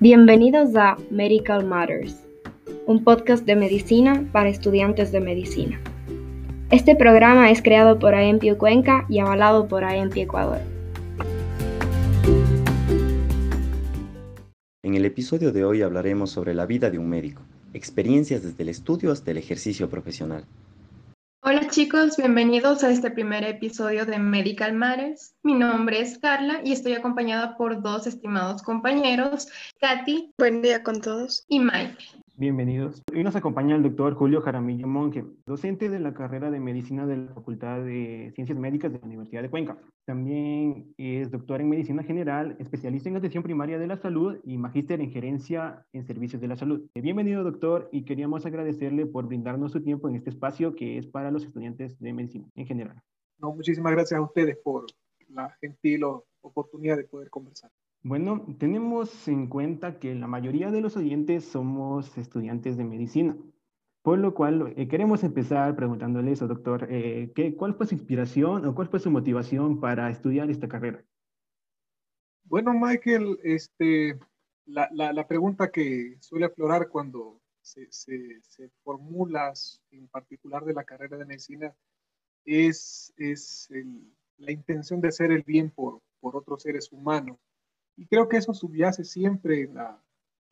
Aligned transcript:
Bienvenidos 0.00 0.76
a 0.76 0.96
Medical 1.10 1.64
Matters, 1.64 2.14
un 2.86 3.02
podcast 3.02 3.44
de 3.44 3.56
medicina 3.56 4.24
para 4.30 4.48
estudiantes 4.48 5.10
de 5.10 5.20
medicina. 5.20 5.80
Este 6.70 6.94
programa 6.94 7.50
es 7.50 7.60
creado 7.60 7.98
por 7.98 8.14
AEMPI 8.14 8.54
Cuenca 8.54 9.06
y 9.08 9.18
avalado 9.18 9.66
por 9.66 9.82
AEMPI 9.82 10.20
Ecuador. 10.20 10.60
En 14.84 14.94
el 14.94 15.04
episodio 15.04 15.50
de 15.50 15.64
hoy 15.64 15.82
hablaremos 15.82 16.30
sobre 16.30 16.54
la 16.54 16.64
vida 16.64 16.90
de 16.90 17.00
un 17.00 17.08
médico, 17.08 17.42
experiencias 17.74 18.44
desde 18.44 18.62
el 18.62 18.68
estudio 18.68 19.10
hasta 19.10 19.32
el 19.32 19.38
ejercicio 19.38 19.90
profesional. 19.90 20.44
Hola 21.50 21.66
chicos, 21.66 22.18
bienvenidos 22.18 22.84
a 22.84 22.90
este 22.90 23.10
primer 23.10 23.42
episodio 23.42 24.04
de 24.04 24.18
Medical 24.18 24.74
Matters. 24.74 25.34
Mi 25.42 25.54
nombre 25.54 25.98
es 25.98 26.18
Carla 26.18 26.60
y 26.62 26.72
estoy 26.72 26.92
acompañada 26.92 27.56
por 27.56 27.80
dos 27.80 28.06
estimados 28.06 28.62
compañeros, 28.62 29.48
Katy. 29.80 30.34
Buen 30.36 30.60
día 30.60 30.82
con 30.82 31.00
todos. 31.00 31.46
Y 31.48 31.60
Mike. 31.60 31.96
Bienvenidos. 32.40 33.02
Hoy 33.12 33.24
nos 33.24 33.34
acompaña 33.34 33.74
el 33.74 33.82
doctor 33.82 34.14
Julio 34.14 34.40
Jaramillo 34.40 34.86
Monge, 34.86 35.24
docente 35.44 35.88
de 35.88 35.98
la 35.98 36.14
carrera 36.14 36.52
de 36.52 36.60
Medicina 36.60 37.04
de 37.04 37.16
la 37.16 37.34
Facultad 37.34 37.80
de 37.80 38.30
Ciencias 38.36 38.56
Médicas 38.56 38.92
de 38.92 39.00
la 39.00 39.06
Universidad 39.06 39.42
de 39.42 39.50
Cuenca. 39.50 39.76
También 40.04 40.94
es 40.98 41.32
doctor 41.32 41.60
en 41.60 41.68
Medicina 41.68 42.04
General, 42.04 42.54
especialista 42.60 43.08
en 43.08 43.16
atención 43.16 43.42
primaria 43.42 43.76
de 43.76 43.88
la 43.88 43.96
salud 43.96 44.38
y 44.44 44.56
magíster 44.56 45.00
en 45.00 45.10
gerencia 45.10 45.84
en 45.92 46.04
servicios 46.04 46.40
de 46.40 46.46
la 46.46 46.54
salud. 46.54 46.88
Bienvenido, 46.94 47.42
doctor, 47.42 47.88
y 47.90 48.04
queríamos 48.04 48.46
agradecerle 48.46 49.04
por 49.06 49.26
brindarnos 49.26 49.72
su 49.72 49.82
tiempo 49.82 50.08
en 50.08 50.14
este 50.14 50.30
espacio 50.30 50.76
que 50.76 50.96
es 50.96 51.08
para 51.08 51.32
los 51.32 51.44
estudiantes 51.44 51.98
de 51.98 52.12
medicina 52.12 52.46
en 52.54 52.66
general. 52.68 53.02
No, 53.38 53.52
muchísimas 53.52 53.90
gracias 53.90 54.16
a 54.16 54.22
ustedes 54.22 54.56
por 54.58 54.86
la 55.30 55.50
gentil 55.60 56.04
oportunidad 56.42 56.98
de 56.98 57.02
poder 57.02 57.30
conversar. 57.30 57.72
Bueno, 58.02 58.46
tenemos 58.58 59.26
en 59.26 59.48
cuenta 59.48 59.98
que 59.98 60.14
la 60.14 60.28
mayoría 60.28 60.70
de 60.70 60.80
los 60.80 60.96
oyentes 60.96 61.44
somos 61.44 62.16
estudiantes 62.16 62.76
de 62.76 62.84
medicina, 62.84 63.36
por 64.02 64.18
lo 64.18 64.34
cual 64.34 64.72
eh, 64.76 64.86
queremos 64.88 65.24
empezar 65.24 65.74
preguntándole 65.74 66.32
eso, 66.32 66.46
doctor, 66.46 66.86
eh, 66.90 67.32
¿qué, 67.34 67.56
¿cuál 67.56 67.74
fue 67.74 67.86
su 67.86 67.94
inspiración 67.96 68.64
o 68.64 68.74
cuál 68.74 68.88
fue 68.88 69.00
su 69.00 69.10
motivación 69.10 69.80
para 69.80 70.10
estudiar 70.10 70.48
esta 70.48 70.68
carrera? 70.68 71.04
Bueno, 72.44 72.72
Michael, 72.72 73.38
este, 73.42 74.18
la, 74.64 74.88
la, 74.92 75.26
pregunta 75.26 75.70
que 75.70 76.16
suele 76.20 76.46
aflorar 76.46 76.88
cuando 76.88 77.42
se, 77.60 77.90
se, 77.90 78.40
se, 78.42 78.70
formula 78.84 79.52
en 79.90 80.08
particular 80.08 80.64
de 80.64 80.72
la 80.72 80.84
carrera 80.84 81.18
de 81.18 81.26
medicina 81.26 81.74
es, 82.44 83.12
es 83.16 83.68
la 84.38 84.52
intención 84.52 85.00
de 85.00 85.08
hacer 85.08 85.32
el 85.32 85.42
bien 85.42 85.70
por, 85.70 86.00
por 86.20 86.36
otros 86.36 86.62
seres 86.62 86.90
humanos. 86.92 87.38
Y 87.98 88.06
creo 88.06 88.28
que 88.28 88.36
eso 88.36 88.54
subyace 88.54 89.04
siempre 89.04 89.62
en 89.62 89.74
la, 89.74 90.00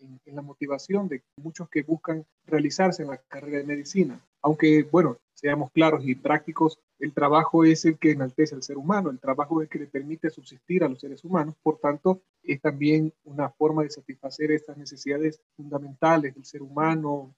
en, 0.00 0.20
la 0.26 0.42
motivación 0.42 1.08
de 1.08 1.22
muchos 1.36 1.68
que 1.68 1.84
buscan 1.84 2.26
realizarse 2.44 3.04
en 3.04 3.10
la 3.10 3.18
carrera 3.18 3.58
de 3.58 3.64
medicina. 3.64 4.20
Aunque, 4.42 4.82
bueno, 4.82 5.16
seamos 5.32 5.70
claros 5.70 6.04
y 6.04 6.16
prácticos, 6.16 6.80
el 6.98 7.12
trabajo 7.12 7.64
es 7.64 7.84
el 7.84 7.98
que 7.98 8.10
enaltece 8.10 8.56
al 8.56 8.64
ser 8.64 8.76
humano, 8.78 9.10
el 9.10 9.20
trabajo 9.20 9.60
es 9.60 9.66
el 9.66 9.70
que 9.70 9.78
le 9.78 9.86
permite 9.86 10.28
subsistir 10.28 10.82
a 10.82 10.88
los 10.88 11.00
seres 11.00 11.22
humanos, 11.24 11.54
por 11.62 11.78
tanto, 11.78 12.20
es 12.42 12.60
también 12.60 13.12
una 13.24 13.48
forma 13.50 13.84
de 13.84 13.90
satisfacer 13.90 14.50
estas 14.50 14.76
necesidades 14.76 15.40
fundamentales 15.56 16.34
del 16.34 16.44
ser 16.44 16.62
humano 16.62 17.32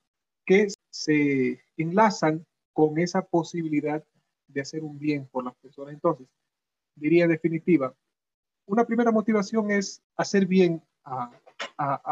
que 0.47 0.69
se 0.91 1.61
enlazan 1.77 2.47
con 2.73 2.99
esa 2.99 3.21
posibilidad 3.23 4.03
de 4.47 4.61
hacer 4.63 4.83
un 4.83 4.99
bien 4.99 5.27
por 5.27 5.45
las 5.45 5.55
personas. 5.57 5.93
Entonces, 5.93 6.27
diría 6.95 7.25
en 7.25 7.31
definitiva, 7.31 7.95
una 8.69 8.85
primera 8.85 9.11
motivación 9.11 9.71
es 9.71 10.03
hacer 10.17 10.47
bien 10.47 10.83
a, 11.05 11.31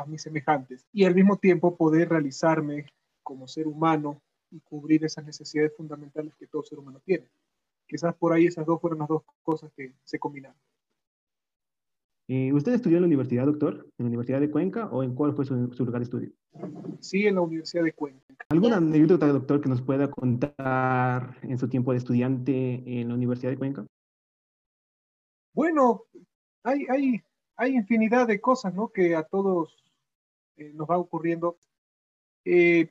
mis 0.06 0.22
semejantes 0.22 0.86
y 0.92 1.04
al 1.04 1.14
mismo 1.14 1.36
tiempo 1.36 1.77
poder 1.77 2.08
realizarme 2.08 2.86
como 3.22 3.46
ser 3.46 3.67
humano 3.67 4.22
y 4.50 4.61
cubrir 4.61 5.05
esas 5.05 5.24
necesidades 5.24 5.72
fundamentales 5.77 6.34
que 6.36 6.46
todo 6.46 6.62
ser 6.62 6.78
humano 6.78 7.00
tiene. 7.05 7.27
Quizás 7.86 8.14
por 8.14 8.33
ahí 8.33 8.46
esas 8.46 8.64
dos 8.64 8.80
fueron 8.80 9.00
las 9.00 9.08
dos 9.08 9.22
cosas 9.42 9.70
que 9.77 9.92
se 10.05 10.18
combinaron. 10.18 10.56
Eh, 12.28 12.52
¿Usted 12.52 12.74
estudió 12.74 12.96
en 12.96 13.02
la 13.02 13.06
universidad, 13.06 13.46
doctor? 13.46 13.86
¿En 13.98 14.05
la 14.05 14.06
Universidad 14.06 14.40
de 14.40 14.50
Cuenca 14.50 14.86
o 14.86 15.02
en 15.02 15.14
cuál 15.14 15.34
fue 15.34 15.45
su, 15.45 15.55
lugar 15.55 16.00
de 16.00 16.05
estudio? 16.05 16.33
Sí, 17.00 17.27
en 17.27 17.36
la 17.36 17.42
Universidad 17.42 17.84
de 17.84 17.92
Cuenca. 17.92 18.34
¿Alguna 18.48 18.78
anécdota, 18.78 19.27
doctor, 19.28 19.61
que 19.61 19.68
nos 19.68 19.83
pueda 19.83 20.11
contar 20.11 21.39
en 21.42 21.58
su 21.58 21.68
tiempo 21.68 21.92
de 21.92 21.98
estudiante 21.98 22.83
en 23.00 23.08
la 23.08 23.14
Universidad 23.14 23.50
de 23.50 23.58
Cuenca? 23.58 23.86
Bueno, 25.52 26.05
hay, 26.66 26.86
hay, 26.90 27.22
hay 27.56 27.77
infinidad 27.77 28.27
de 28.27 28.40
cosas 28.40 28.74
¿no? 28.74 28.88
que 28.88 29.14
a 29.14 29.22
todos 29.22 29.72
eh, 30.56 30.72
nos 30.74 30.88
va 30.90 30.98
ocurriendo. 30.98 31.58
Eh, 32.44 32.90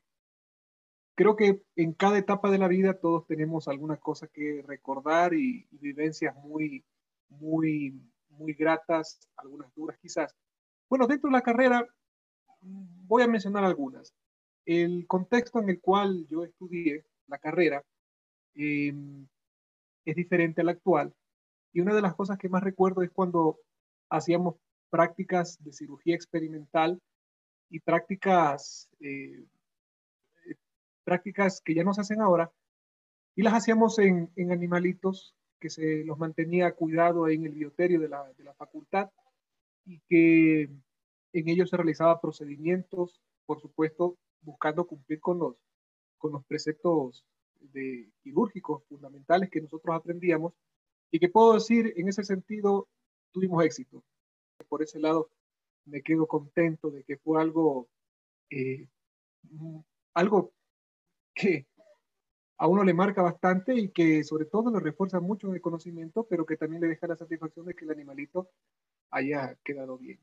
creo 1.14 1.36
que 1.36 1.62
en 1.76 1.94
cada 1.94 2.18
etapa 2.18 2.50
de 2.50 2.58
la 2.58 2.70
vida 2.70 2.94
todos 2.94 3.28
tenemos 3.28 3.68
alguna 3.68 3.98
cosa 3.98 4.28
que 4.28 4.64
recordar 4.66 5.34
y, 5.34 5.68
vivencias 5.72 6.34
muy, 6.38 6.86
muy, 7.28 8.02
muy 8.30 8.54
gratas, 8.54 9.20
algunas 9.36 9.74
duras 9.76 9.98
quizás. 10.02 10.34
Bueno, 10.90 11.06
dentro 11.06 11.30
de 11.30 11.34
la 11.34 11.42
carrera 11.42 11.86
voy 12.62 13.24
a 13.24 13.28
mencionar 13.28 13.66
algunas. 13.66 14.14
El 14.66 15.06
contexto 15.06 15.60
en 15.60 15.70
el 15.70 15.82
cual 15.82 16.26
yo 16.28 16.46
estudié 16.46 17.06
la 17.28 17.38
carrera 17.40 17.84
em, 18.56 19.28
es 20.06 20.16
diferente 20.16 20.62
al 20.62 20.70
actual. 20.70 21.14
Y 21.76 21.82
una 21.82 21.94
de 21.94 22.02
las 22.02 22.16
cosas 22.16 22.38
que 22.38 22.48
más 22.48 22.64
recuerdo 22.64 23.04
es 23.04 23.12
cuando 23.12 23.60
hacíamos 24.10 24.56
prácticas 24.90 25.62
de 25.62 25.74
cirugía 25.74 26.16
experimental 26.16 27.02
y 27.70 27.82
prácticas, 27.82 28.88
eh, 29.02 29.44
prácticas 31.04 31.60
que 31.60 31.76
ya 31.76 31.84
no 31.84 31.94
se 31.94 32.00
hacen 32.00 32.22
ahora, 32.22 32.50
y 33.36 33.42
las 33.42 33.56
hacíamos 33.56 34.00
en, 34.00 34.32
animalitos 34.38 35.36
que 35.60 35.70
se 35.70 36.06
los 36.06 36.18
mantenía 36.18 36.72
cuidado 36.72 37.28
en 37.28 37.46
el 37.46 37.52
bioterio 37.52 38.00
de 38.00 38.08
la, 38.08 38.24
de 38.38 38.46
la 38.46 38.54
facultad 38.54 39.12
y 39.84 40.00
que 40.08 40.70
en 41.34 41.50
ellos 41.50 41.70
se 41.70 41.76
realizaban 41.76 42.22
procedimientos, 42.22 43.20
por 43.46 43.60
supuesto, 43.60 44.18
buscando 44.40 44.88
cumplir 44.88 45.20
con 45.20 45.40
los, 45.40 45.58
con 46.20 46.32
los 46.32 46.46
preceptos 46.46 47.26
de, 47.60 48.10
quirúrgicos 48.24 48.86
fundamentales 48.86 49.50
que 49.50 49.60
nosotros 49.60 49.94
aprendíamos 49.94 50.54
y 51.12 51.20
que 51.20 51.30
puedo 51.30 51.54
decir 51.54 51.94
en 51.98 52.10
ese 52.10 52.24
sentido 52.24 52.88
tuvimos 53.32 53.64
éxito. 53.64 54.04
Por 54.70 54.82
ese 54.82 55.00
lado, 55.00 55.30
me 55.86 56.02
quedo 56.02 56.28
contento 56.28 56.90
de 56.90 57.04
que 57.04 57.18
fue 57.18 57.42
algo, 57.42 57.88
eh, 58.50 58.88
algo 60.14 60.54
que 61.34 61.68
a 62.58 62.68
uno 62.68 62.84
le 62.84 62.94
marca 62.94 63.22
bastante 63.22 63.76
y 63.76 63.90
que 63.90 64.24
sobre 64.24 64.46
todo 64.46 64.72
le 64.72 64.80
refuerza 64.80 65.20
mucho 65.20 65.54
el 65.54 65.62
conocimiento, 65.62 66.26
pero 66.30 66.46
que 66.46 66.58
también 66.58 66.82
le 66.82 66.88
deja 66.88 67.08
la 67.08 67.18
satisfacción 67.18 67.66
de 67.66 67.76
que 67.76 67.86
el 67.86 67.92
animalito 67.92 68.50
haya 69.12 69.58
quedado 69.64 69.98
bien. 69.98 70.20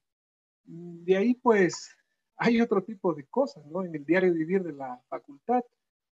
De 0.64 1.16
ahí, 1.16 1.34
pues, 1.34 1.96
hay 2.36 2.60
otro 2.60 2.82
tipo 2.82 3.14
de 3.14 3.26
cosas, 3.26 3.64
¿no? 3.66 3.84
En 3.84 3.94
el 3.94 4.04
diario 4.04 4.32
vivir 4.32 4.62
de 4.62 4.72
la 4.72 5.00
facultad, 5.08 5.62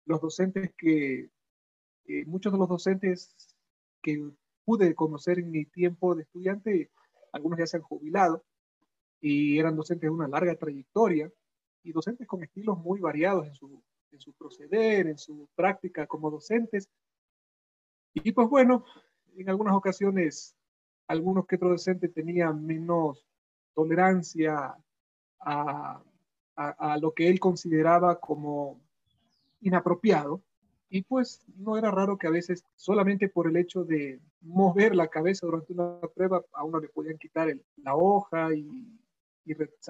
los 0.06 0.20
docentes 0.20 0.72
que, 0.76 1.30
eh, 2.06 2.24
muchos 2.26 2.52
de 2.52 2.58
los 2.58 2.68
docentes 2.68 3.34
que 4.02 4.30
pude 4.64 4.94
conocer 4.94 5.38
en 5.38 5.50
mi 5.50 5.64
tiempo 5.66 6.14
de 6.14 6.22
estudiante, 6.22 6.90
algunos 7.32 7.58
ya 7.58 7.66
se 7.66 7.76
han 7.76 7.82
jubilado 7.82 8.44
y 9.20 9.58
eran 9.58 9.76
docentes 9.76 10.08
de 10.08 10.14
una 10.14 10.28
larga 10.28 10.54
trayectoria 10.56 11.30
y 11.82 11.92
docentes 11.92 12.26
con 12.26 12.42
estilos 12.42 12.78
muy 12.78 13.00
variados 13.00 13.46
en 13.46 13.54
su, 13.54 13.82
en 14.12 14.20
su 14.20 14.32
proceder, 14.32 15.06
en 15.06 15.18
su 15.18 15.48
práctica 15.54 16.06
como 16.06 16.30
docentes. 16.30 16.88
Y 18.14 18.32
pues 18.32 18.48
bueno, 18.48 18.84
en 19.36 19.48
algunas 19.48 19.74
ocasiones 19.74 20.56
algunos 21.06 21.46
que 21.46 21.56
otros 21.56 21.72
docentes 21.72 22.12
tenían 22.14 22.64
menos 22.64 23.26
tolerancia 23.74 24.76
a, 25.40 26.02
a, 26.56 26.68
a, 26.68 26.98
lo 26.98 27.12
que 27.12 27.28
él 27.28 27.40
consideraba 27.40 28.20
como 28.20 28.80
inapropiado 29.60 30.42
y 30.94 31.02
pues 31.02 31.42
no 31.56 31.76
era 31.76 31.90
raro 31.90 32.16
que 32.16 32.28
a 32.28 32.30
veces 32.30 32.62
solamente 32.76 33.28
por 33.28 33.48
el 33.48 33.56
hecho 33.56 33.82
de 33.82 34.20
mover 34.42 34.94
la 34.94 35.08
cabeza 35.08 35.44
durante 35.44 35.72
una 35.72 35.98
prueba 36.14 36.44
a 36.52 36.62
uno 36.62 36.78
le 36.78 36.88
podían 36.88 37.18
quitar 37.18 37.52
la 37.78 37.96
hoja 37.96 38.54
y, 38.54 38.96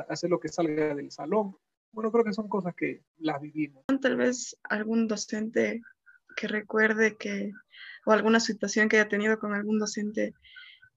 hacer 0.08 0.30
lo 0.30 0.40
que 0.40 0.48
salga 0.48 0.94
del 0.94 1.10
salón. 1.12 1.58
Bueno, 1.92 2.10
creo 2.10 2.24
que 2.24 2.32
son 2.32 2.48
cosas 2.48 2.74
que 2.74 3.02
las 3.18 3.38
vivimos. 3.38 3.84
Tal 4.00 4.16
vez 4.16 4.56
algún 4.62 5.06
docente 5.06 5.82
que 6.36 6.48
recuerde 6.48 7.18
que, 7.18 7.52
o 8.06 8.12
alguna 8.12 8.40
situación 8.40 8.88
que 8.88 8.96
haya 8.96 9.08
tenido 9.08 9.38
con 9.38 9.52
algún 9.52 9.78
docente 9.78 10.32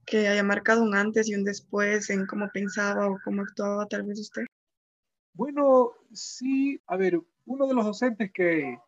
que 0.05 0.29
haya 0.29 0.41
marcado 0.41 0.83
un 0.83 0.95
antes 0.95 1.27
y 1.27 1.35
un 1.35 1.43
después 1.43 2.09
en 2.09 2.25
cómo 2.27 2.49
pensaba 2.53 3.09
o 3.09 3.19
cómo 3.25 3.41
actuaba 3.41 3.85
tal 3.87 4.03
vez 4.03 4.21
usted. 4.21 4.45
Bueno, 5.33 5.91
sí, 6.13 6.79
a 6.87 6.95
ver, 6.95 7.19
uno 7.45 7.67
de 7.67 7.73
los 7.73 7.85
docentes 7.85 8.31
que, 8.31 8.79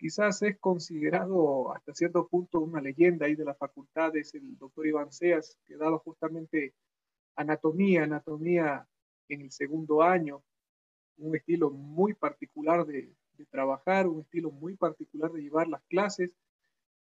quizás 0.00 0.40
es 0.40 0.58
considerado 0.58 1.74
hasta 1.74 1.94
cierto 1.94 2.26
punto 2.26 2.60
una 2.60 2.80
leyenda 2.80 3.26
ahí 3.26 3.34
de 3.34 3.44
la 3.44 3.54
facultad, 3.54 4.16
es 4.16 4.34
el 4.34 4.56
doctor 4.56 4.86
Iván 4.86 5.12
Seas, 5.12 5.58
que 5.66 5.76
daba 5.76 5.98
justamente 5.98 6.72
anatomía, 7.36 8.04
anatomía 8.04 8.88
en 9.28 9.42
el 9.42 9.50
segundo 9.50 10.02
año, 10.02 10.42
un 11.18 11.36
estilo 11.36 11.70
muy 11.70 12.14
particular 12.14 12.86
de, 12.86 13.14
trabajar, 13.50 14.06
un 14.06 14.20
estilo 14.20 14.50
muy 14.50 14.76
particular 14.76 15.32
de 15.32 15.42
llevar 15.42 15.66
las 15.68 15.82
clases, 15.84 16.34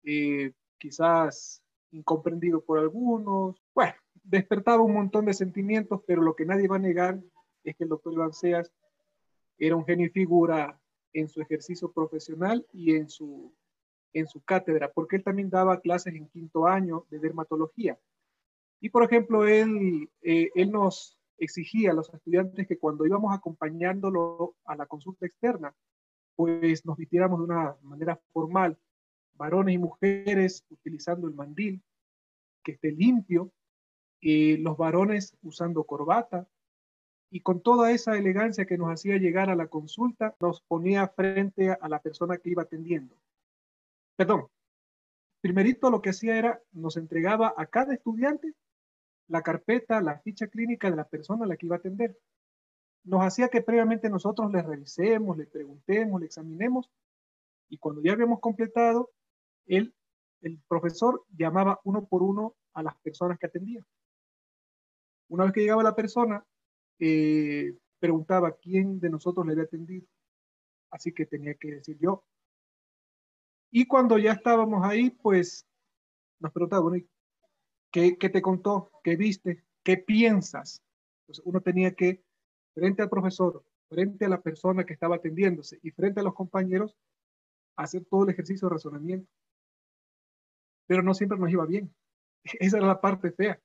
eh, 0.04 0.54
quizás 0.78 1.62
incomprendido 1.92 2.62
por 2.62 2.80
algunos. 2.80 3.62
Bueno, 3.76 3.94
despertaba 4.24 4.82
un 4.82 4.94
montón 4.94 5.26
de 5.26 5.34
sentimientos, 5.34 6.02
pero 6.08 6.22
lo 6.22 6.36
que 6.36 6.46
nadie 6.46 6.70
va 6.70 6.78
a 6.78 6.80
negar 6.80 7.20
es 7.66 7.76
que 7.76 7.84
el 7.84 7.90
doctor 7.90 8.14
Iván 8.14 8.32
Seas 8.32 8.72
era 9.58 9.76
un 9.76 9.86
genio 9.86 10.08
y 10.08 10.12
figura 10.12 10.80
en 11.14 11.30
su 11.30 11.42
ejercicio 11.42 11.92
profesional 11.92 12.66
y 12.74 12.96
en 12.96 13.10
su, 13.10 13.54
en 14.14 14.28
su 14.28 14.42
cátedra, 14.42 14.92
porque 14.92 15.18
él 15.18 15.24
también 15.24 15.50
daba 15.50 15.80
clases 15.80 16.14
en 16.16 16.28
quinto 16.30 16.68
año 16.68 17.06
de 17.10 17.20
dermatología. 17.20 17.98
Y, 18.82 18.90
por 18.90 19.04
ejemplo, 19.04 19.48
él, 19.48 20.10
eh, 20.22 20.50
él 20.56 20.72
nos 20.72 21.18
exigía 21.38 21.92
a 21.92 21.94
los 21.94 22.14
estudiantes 22.14 22.68
que 22.68 22.78
cuando 22.78 23.06
íbamos 23.06 23.36
acompañándolo 23.36 24.56
a 24.66 24.76
la 24.76 24.86
consulta 24.86 25.26
externa, 25.26 25.74
pues 26.36 26.86
nos 26.86 26.98
vistiéramos 26.98 27.40
de 27.40 27.46
una 27.46 27.76
manera 27.82 28.20
formal, 28.32 28.78
varones 29.34 29.76
y 29.76 29.78
mujeres 29.78 30.66
utilizando 30.70 31.28
el 31.28 31.34
mandil, 31.34 31.82
que 32.64 32.74
esté 32.74 32.92
limpio, 32.92 33.52
y 34.22 34.58
los 34.58 34.78
varones 34.78 35.38
usando 35.44 35.84
corbata, 35.84 36.48
y 37.32 37.42
con 37.42 37.62
toda 37.62 37.92
esa 37.92 38.18
elegancia 38.18 38.66
que 38.66 38.78
nos 38.78 38.90
hacía 38.90 39.18
llegar 39.18 39.50
a 39.50 39.56
la 39.56 39.68
consulta, 39.68 40.36
nos 40.40 40.62
ponía 40.62 41.08
frente 41.08 41.72
a 41.72 41.88
la 41.88 42.02
persona 42.02 42.38
que 42.38 42.50
iba 42.50 42.64
atendiendo. 42.64 43.16
Perdón, 44.16 44.48
primerito 45.42 45.90
lo 45.90 46.02
que 46.02 46.10
hacía 46.10 46.38
era, 46.38 46.62
nos 46.72 46.98
entregaba 46.98 47.54
a 47.56 47.68
cada 47.68 47.94
estudiante 47.94 48.54
la 49.28 49.44
carpeta, 49.44 50.02
la 50.02 50.20
ficha 50.20 50.48
clínica 50.48 50.90
de 50.90 50.98
la 50.98 51.08
persona 51.08 51.46
a 51.46 51.48
la 51.48 51.56
que 51.56 51.68
iba 51.68 51.76
a 51.76 51.80
atender. 51.80 52.18
Nos 53.04 53.22
hacía 53.22 53.48
que 53.48 53.62
previamente 53.62 54.10
nosotros 54.10 54.52
le 54.52 54.62
revisemos, 54.62 55.38
le 55.38 55.46
preguntemos, 55.46 56.20
le 56.20 56.26
examinemos, 56.26 56.90
y 57.70 57.78
cuando 57.78 58.02
ya 58.02 58.14
habíamos 58.14 58.40
completado, 58.40 59.12
él, 59.68 59.94
el 60.42 60.60
profesor 60.68 61.24
llamaba 61.38 61.80
uno 61.84 62.06
por 62.06 62.24
uno 62.24 62.56
a 62.74 62.82
las 62.82 62.98
personas 62.98 63.38
que 63.38 63.46
atendía. 63.46 63.86
Una 65.30 65.44
vez 65.44 65.54
que 65.54 65.62
llegaba 65.62 65.84
la 65.84 65.96
persona, 65.96 66.44
eh, 67.00 67.76
preguntaba 68.00 68.56
quién 68.56 69.00
de 69.00 69.10
nosotros 69.10 69.46
le 69.46 69.54
había 69.54 69.66
atendido. 69.66 70.06
Así 70.92 71.14
que 71.14 71.26
tenía 71.26 71.54
que 71.56 71.76
decir 71.76 71.98
yo. 72.00 72.24
Y 73.72 73.86
cuando 73.86 74.18
ya 74.18 74.34
estábamos 74.34 74.84
ahí, 74.84 75.12
pues 75.12 75.68
nos 76.40 76.52
preguntaba, 76.52 76.84
bueno, 76.84 77.06
¿qué, 77.92 78.18
qué 78.18 78.30
te 78.30 78.42
contó? 78.42 78.92
¿Qué 79.04 79.16
viste? 79.16 79.64
¿Qué 79.84 79.98
piensas? 79.98 80.82
Entonces 81.22 81.46
uno 81.46 81.62
tenía 81.62 81.94
que, 81.94 82.24
frente 82.74 83.04
al 83.04 83.10
profesor, 83.10 83.64
frente 83.90 84.26
a 84.26 84.30
la 84.30 84.42
persona 84.42 84.86
que 84.86 84.94
estaba 84.94 85.18
atendiéndose 85.18 85.80
y 85.84 85.92
frente 85.92 86.20
a 86.20 86.24
los 86.24 86.34
compañeros, 86.34 86.96
hacer 87.76 88.06
todo 88.06 88.24
el 88.24 88.32
ejercicio 88.32 88.68
de 88.68 88.74
razonamiento. 88.74 89.32
Pero 90.88 91.04
no 91.04 91.14
siempre 91.14 91.38
nos 91.38 91.52
iba 91.52 91.66
bien. 91.66 91.94
Esa 92.60 92.78
era 92.78 92.88
la 92.88 93.02
parte 93.02 93.32
fea. 93.32 93.60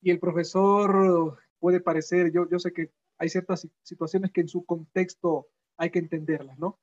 Y 0.00 0.10
el 0.10 0.20
profesor 0.20 1.38
puede 1.58 1.80
parecer, 1.80 2.32
yo, 2.32 2.48
yo 2.48 2.58
sé 2.58 2.72
que 2.72 2.90
hay 3.18 3.28
ciertas 3.28 3.68
situaciones 3.82 4.32
que 4.32 4.40
en 4.40 4.48
su 4.48 4.64
contexto 4.64 5.48
hay 5.76 5.90
que 5.90 5.98
entenderlas, 5.98 6.58
¿no? 6.58 6.78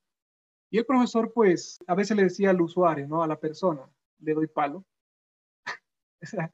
Y 0.69 0.77
el 0.77 0.85
profesor, 0.85 1.31
pues, 1.33 1.79
a 1.87 1.95
veces 1.95 2.17
le 2.17 2.23
decía 2.23 2.49
al 2.49 2.61
usuario, 2.61 3.07
¿no? 3.07 3.23
A 3.23 3.27
la 3.27 3.39
persona, 3.39 3.89
le 4.19 4.33
doy 4.33 4.47
palo. 4.47 4.85
o 6.21 6.25
sea, 6.25 6.51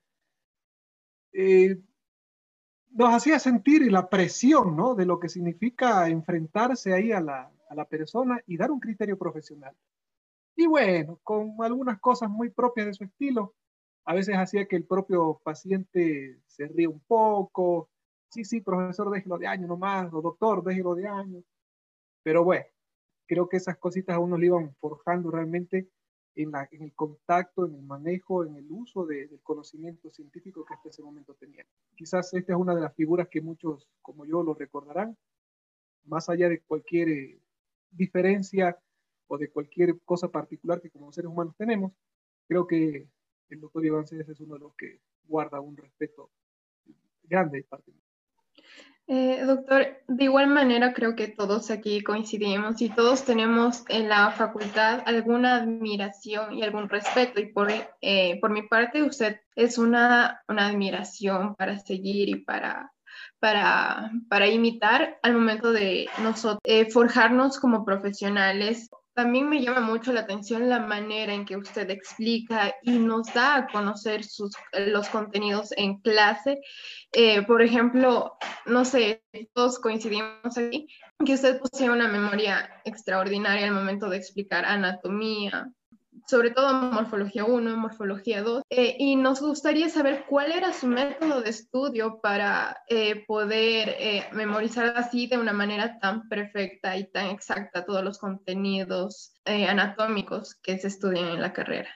eh, 1.34 1.78
nos 2.92 3.14
hacía 3.14 3.40
sentir 3.40 3.90
la 3.92 4.10
presión, 4.10 4.76
¿no? 4.76 4.96
De 4.96 5.06
lo 5.06 5.20
que 5.20 5.30
significa 5.30 6.08
enfrentarse 6.10 6.94
ahí 6.94 7.12
a 7.12 7.22
la, 7.22 7.52
a 7.70 7.76
la 7.76 7.86
persona 7.86 8.42
y 8.46 8.58
dar 8.58 8.72
un 8.72 8.80
criterio 8.80 9.18
profesional. 9.18 9.76
Y 10.56 10.68
bueno, 10.68 11.20
con 11.24 11.56
algunas 11.62 12.00
cosas 12.00 12.30
muy 12.30 12.50
propias 12.50 12.88
de 12.88 12.94
su 12.94 13.06
estilo, 13.06 13.56
a 14.06 14.14
veces 14.14 14.36
hacía 14.36 14.68
que 14.68 14.76
el 14.76 14.86
propio 14.86 15.40
paciente 15.44 16.42
se 16.48 16.68
ríe 16.68 16.88
un 16.88 17.00
poco, 17.02 17.90
sí, 18.32 18.46
sí, 18.46 18.62
profesor, 18.62 19.12
déjelo 19.12 19.38
de 19.38 19.48
año 19.48 19.68
nomás, 19.68 20.12
o 20.14 20.22
doctor, 20.22 20.64
déjelo 20.64 20.96
de 20.96 21.08
año. 21.08 21.44
Pero 22.24 22.44
bueno, 22.44 22.66
creo 23.28 23.50
que 23.50 23.58
esas 23.58 23.78
cositas 23.78 24.16
a 24.16 24.20
uno 24.20 24.38
le 24.38 24.48
iban 24.48 24.76
forjando 24.76 25.32
realmente 25.32 25.90
en, 26.36 26.52
el 26.56 26.94
contacto, 26.94 27.66
en 27.66 27.76
el 27.76 27.84
manejo, 27.84 28.46
en 28.46 28.56
el 28.56 28.72
uso 28.72 29.06
del 29.06 29.40
conocimiento 29.44 30.10
científico 30.10 30.66
que 30.66 30.74
hasta 30.74 30.90
ese 30.90 31.04
momento 31.04 31.34
tenía. 31.36 31.66
Quizás 31.96 32.34
esta 32.34 32.54
es 32.54 32.60
una 32.60 32.74
de 32.74 32.82
las 32.82 32.96
figuras 32.96 33.28
que 33.30 33.42
muchos 33.42 33.90
como 34.02 34.26
yo 34.26 34.44
lo 34.44 34.54
recordarán, 34.54 35.18
más 36.06 36.30
allá 36.30 36.50
de 36.50 36.62
cualquier 36.62 37.10
eh, 37.10 37.40
diferencia 37.92 38.80
o 39.28 39.38
de 39.38 39.50
cualquier 39.52 40.00
cosa 40.02 40.30
particular 40.30 40.82
que 40.82 40.90
como 40.90 41.12
seres 41.12 41.30
humanos 41.30 41.56
tenemos, 41.58 41.92
creo 42.48 42.66
que 42.66 43.08
el 43.50 43.60
doctor 43.60 43.86
Iván 43.86 44.08
César 44.08 44.32
es 44.32 44.40
uno 44.40 44.56
de 44.56 44.62
los 44.62 44.76
que 44.76 45.02
guarda 45.26 45.60
un 45.60 45.78
respeto 45.78 46.32
grande 47.24 47.64
parte 47.64 47.92
eh, 49.08 49.44
doctor, 49.46 50.02
de 50.08 50.24
igual 50.24 50.48
manera 50.48 50.94
creo 50.94 51.16
que 51.16 51.28
todos 51.28 51.70
aquí 51.70 52.02
coincidimos 52.02 52.82
y 52.82 52.90
todos 52.90 53.26
tenemos 53.26 53.84
en 53.90 54.08
la 54.08 54.32
facultad 54.32 55.02
alguna 55.06 55.58
admiración 55.58 56.54
y 56.54 56.64
algún 56.64 56.88
respeto. 56.88 57.40
Y 57.42 57.48
por, 57.48 57.70
eh, 58.02 58.40
por 58.40 58.52
mi 58.52 58.64
parte 58.64 59.04
usted 59.04 59.42
es 59.56 59.78
una, 59.78 60.42
una 60.48 60.68
admiración 60.68 61.56
para 61.56 61.80
seguir 61.80 62.30
y 62.30 62.36
para, 62.36 62.94
para, 63.40 64.12
para 64.30 64.48
imitar 64.48 65.20
al 65.24 65.34
momento 65.34 65.74
de 65.74 66.08
nosotros 66.22 66.60
eh, 66.64 66.90
forjarnos 66.90 67.60
como 67.60 67.84
profesionales 67.84 68.90
también 69.14 69.50
me 69.50 69.62
llama 69.62 69.82
mucho 69.82 70.14
la 70.14 70.22
atención 70.22 70.70
la 70.70 70.80
manera 70.80 71.34
en 71.34 71.46
que 71.46 71.58
usted 71.58 71.90
explica 71.90 72.74
y 72.82 72.92
nos 72.92 73.34
da 73.34 73.56
a 73.56 73.68
conocer 73.68 74.24
sus, 74.24 74.56
los 74.72 75.10
contenidos 75.10 75.74
en 75.76 76.00
clase. 76.00 76.62
Eh, 77.12 77.42
por 77.44 77.62
ejemplo, 77.62 78.38
no 78.66 78.86
sé, 78.86 79.24
todos 79.54 79.80
coincidimos 79.80 80.58
aquí, 80.58 80.88
que 81.26 81.34
usted 81.34 81.60
posee 81.60 81.90
una 81.90 82.08
memoria 82.08 82.70
extraordinaria 82.86 83.68
al 83.68 83.74
momento 83.74 84.10
de 84.10 84.18
explicar 84.18 84.66
anatomía, 84.66 85.70
sobre 86.28 86.52
todo 86.52 86.74
morfología 86.74 87.46
1, 87.46 87.78
morfología 87.78 88.42
2, 88.42 88.64
eh, 88.70 88.96
y 89.00 89.16
nos 89.16 89.42
gustaría 89.42 89.90
saber 89.90 90.26
cuál 90.28 90.52
era 90.52 90.74
su 90.74 90.88
método 90.88 91.42
de 91.42 91.50
estudio 91.50 92.20
para 92.22 92.84
eh, 92.88 93.26
poder 93.26 93.96
eh, 94.00 94.24
memorizar 94.34 94.98
así 94.98 95.28
de 95.28 95.38
una 95.38 95.54
manera 95.54 96.00
tan 96.00 96.28
perfecta 96.30 96.98
y 96.98 97.10
tan 97.12 97.28
exacta 97.28 97.86
todos 97.86 98.04
los 98.04 98.20
contenidos 98.20 99.34
anatómicos 99.46 100.56
que 100.56 100.78
se 100.78 100.88
estudian 100.88 101.30
en 101.30 101.42
la 101.42 101.54
carrera. 101.54 101.90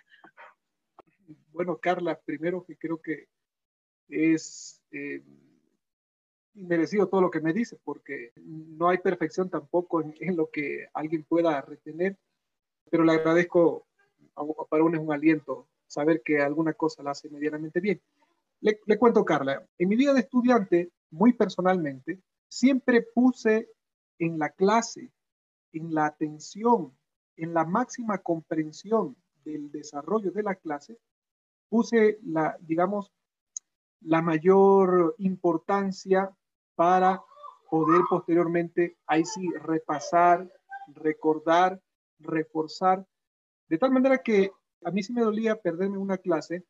Bueno, 1.49 1.77
Carla, 1.77 2.19
primero 2.19 2.65
que 2.65 2.77
creo 2.77 3.01
que 3.01 3.27
es 4.09 4.81
merecido 6.53 7.07
todo 7.07 7.21
lo 7.21 7.31
que 7.31 7.41
me 7.41 7.53
dice, 7.53 7.77
porque 7.83 8.31
no 8.35 8.89
hay 8.89 8.97
perfección 8.97 9.49
tampoco 9.49 10.01
en, 10.01 10.15
en 10.19 10.35
lo 10.35 10.49
que 10.49 10.87
alguien 10.93 11.23
pueda 11.23 11.61
retener, 11.61 12.17
pero 12.89 13.03
le 13.03 13.13
agradezco 13.13 13.87
para 14.69 14.83
uno 14.83 14.97
es 14.97 15.03
un 15.03 15.13
aliento 15.13 15.67
saber 15.87 16.21
que 16.23 16.41
alguna 16.41 16.73
cosa 16.73 17.03
la 17.03 17.11
hace 17.11 17.29
medianamente 17.29 17.79
bien. 17.79 18.01
Le, 18.61 18.97
cuento, 18.97 19.23
Carla, 19.23 19.67
en 19.77 19.89
mi 19.89 19.95
vida 19.95 20.13
de 20.13 20.21
estudiante, 20.21 20.91
muy 21.11 21.33
personalmente, 21.33 22.21
siempre 22.47 23.05
puse 23.13 23.69
en 24.17 24.39
la 24.39 24.49
clase, 24.49 25.11
en 25.71 25.93
la 25.93 26.07
atención, 26.07 26.97
en 27.35 27.53
la 27.53 27.65
máxima 27.65 28.19
comprensión 28.19 29.15
del 29.43 29.71
desarrollo 29.71 30.31
de 30.31 30.43
la 30.43 30.55
clase, 30.55 30.97
puse 31.69 32.17
la, 32.23 32.57
digamos, 32.61 33.11
la 34.01 34.21
mayor 34.21 35.15
importancia 35.19 36.35
para 36.75 37.21
poder 37.69 38.01
posteriormente, 38.09 38.97
ahí 39.05 39.25
sí, 39.25 39.47
repasar, 39.61 40.51
recordar, 40.87 41.81
reforzar 42.19 43.05
de 43.69 43.77
tal 43.77 43.91
manera 43.91 44.19
que 44.19 44.51
a 44.83 44.91
mí 44.91 45.03
sí 45.03 45.13
me 45.13 45.21
dolía 45.21 45.55
perderme 45.55 45.97
una 45.97 46.17
clase 46.17 46.63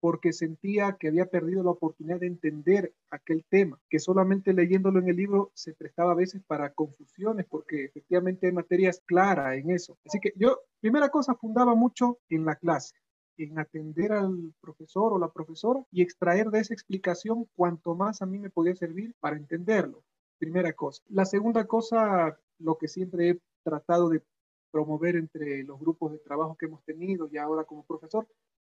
porque 0.00 0.32
sentía 0.32 0.96
que 0.98 1.08
había 1.08 1.26
perdido 1.26 1.62
la 1.62 1.70
oportunidad 1.70 2.20
de 2.20 2.28
entender 2.28 2.94
aquel 3.10 3.44
tema, 3.48 3.80
que 3.88 3.98
solamente 3.98 4.52
leyéndolo 4.52 5.00
en 5.00 5.08
el 5.08 5.16
libro 5.16 5.50
se 5.54 5.74
prestaba 5.74 6.12
a 6.12 6.16
veces 6.16 6.42
para 6.46 6.72
confusiones, 6.72 7.46
porque 7.46 7.86
efectivamente 7.86 8.46
hay 8.46 8.52
materias 8.52 9.02
claras 9.04 9.56
en 9.56 9.70
eso. 9.70 9.98
Así 10.04 10.20
que 10.20 10.32
yo, 10.36 10.60
primera 10.80 11.08
cosa, 11.08 11.34
fundaba 11.34 11.74
mucho 11.74 12.18
en 12.28 12.44
la 12.44 12.56
clase, 12.56 12.94
en 13.36 13.58
atender 13.58 14.12
al 14.12 14.54
profesor 14.60 15.12
o 15.12 15.18
la 15.18 15.32
profesora 15.32 15.84
y 15.90 16.02
extraer 16.02 16.50
de 16.50 16.60
esa 16.60 16.74
explicación 16.74 17.48
cuanto 17.56 17.94
más 17.94 18.22
a 18.22 18.26
mí 18.26 18.38
me 18.38 18.50
podía 18.50 18.76
servir 18.76 19.14
para 19.20 19.36
entenderlo. 19.36 20.04
Primera 20.38 20.72
cosa. 20.72 21.02
La 21.08 21.24
segunda 21.24 21.66
cosa, 21.66 22.38
lo 22.58 22.78
que 22.78 22.86
siempre 22.86 23.30
he 23.30 23.40
tratado 23.64 24.08
de 24.08 24.22
promover 24.70 25.16
entre 25.16 25.62
los 25.64 25.78
grupos 25.78 26.12
de 26.12 26.18
trabajo 26.18 26.56
que 26.56 26.66
hemos 26.66 26.84
tenido 26.84 27.28
y 27.30 27.38
ahora 27.38 27.64
como 27.64 27.84
profesor, 27.84 28.26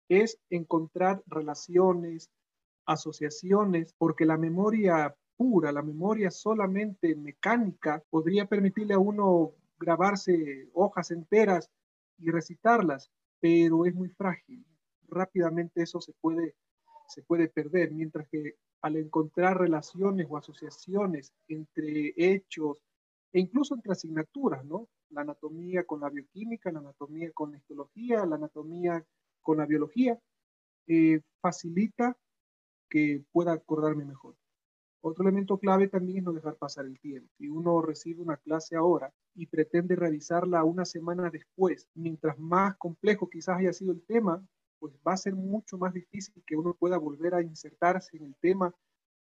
es 0.09 0.39
encontrar 0.51 1.23
relaciones, 1.27 2.31
asociaciones, 2.87 3.95
porque 3.97 4.25
la 4.25 4.37
memoria 4.37 5.15
pura, 5.37 5.73
la 5.73 5.83
memoria 5.83 6.31
solamente 6.31 7.15
mecánica, 7.15 8.03
podría 8.11 8.47
permitirle 8.47 8.95
a 8.95 8.99
uno 8.99 9.53
grabarse 9.79 10.69
hojas 10.75 11.11
enteras 11.11 11.71
y 12.19 12.31
recitarlas, 12.31 13.11
pero 13.41 13.87
es 13.87 13.95
muy 13.95 14.11
frágil. 14.11 14.65
Rápidamente 15.09 15.83
eso 15.83 16.01
se 16.01 16.13
puede, 16.21 16.55
se 17.09 17.23
puede 17.23 17.49
perder, 17.49 17.93
mientras 17.93 18.29
que 18.29 18.57
al 18.83 18.97
encontrar 18.97 19.59
relaciones 19.59 20.27
o 20.29 20.37
asociaciones 20.37 21.33
entre 21.49 22.13
hechos 22.17 22.83
e 23.33 23.41
incluso 23.41 23.75
entre 23.75 23.93
asignaturas, 23.93 24.65
¿no? 24.65 24.89
La 25.11 25.23
anatomía 25.23 25.85
con 25.85 26.01
la 26.01 26.11
bioquímica, 26.11 26.73
la 26.73 26.81
anatomía 26.81 27.31
con 27.33 27.53
la 27.53 27.59
histología, 27.59 28.27
la 28.27 28.37
anatomía 28.37 29.05
con 29.41 29.59
la 29.59 29.67
biología, 29.67 30.19
eh, 30.87 31.21
facilita 31.41 32.17
que 32.89 33.25
pueda 33.33 33.53
acordarme 33.53 34.05
mejor. 34.05 34.35
Otro 35.03 35.23
elemento 35.23 35.59
clave 35.59 35.89
también 35.89 36.19
es 36.19 36.25
no 36.25 36.33
dejar 36.33 36.57
pasar 36.57 36.85
el 36.85 36.99
tiempo. 37.01 37.33
Si 37.39 37.49
uno 37.49 37.81
recibe 37.81 38.21
una 38.21 38.37
clase 38.37 38.77
ahora 38.77 39.13
y 39.35 39.47
pretende 39.47 39.97
realizarla 39.97 40.63
una 40.65 40.85
semana 40.85 41.31
después, 41.31 41.89
mientras 41.95 42.39
más 42.39 42.77
complejo 42.77 43.31
quizás 43.31 43.59
haya 43.59 43.73
sido 43.73 43.93
el 43.93 44.03
tema, 44.03 44.45
pues 44.79 44.95
va 45.07 45.15
a 45.15 45.17
ser 45.17 45.35
mucho 45.35 45.79
más 45.79 45.95
difícil 45.95 46.43
que 46.47 46.57
uno 46.57 46.75
pueda 46.75 46.99
volver 46.99 47.35
a 47.35 47.43
insertarse 47.43 48.17
en 48.17 48.25
el 48.25 48.37
tema 48.41 48.75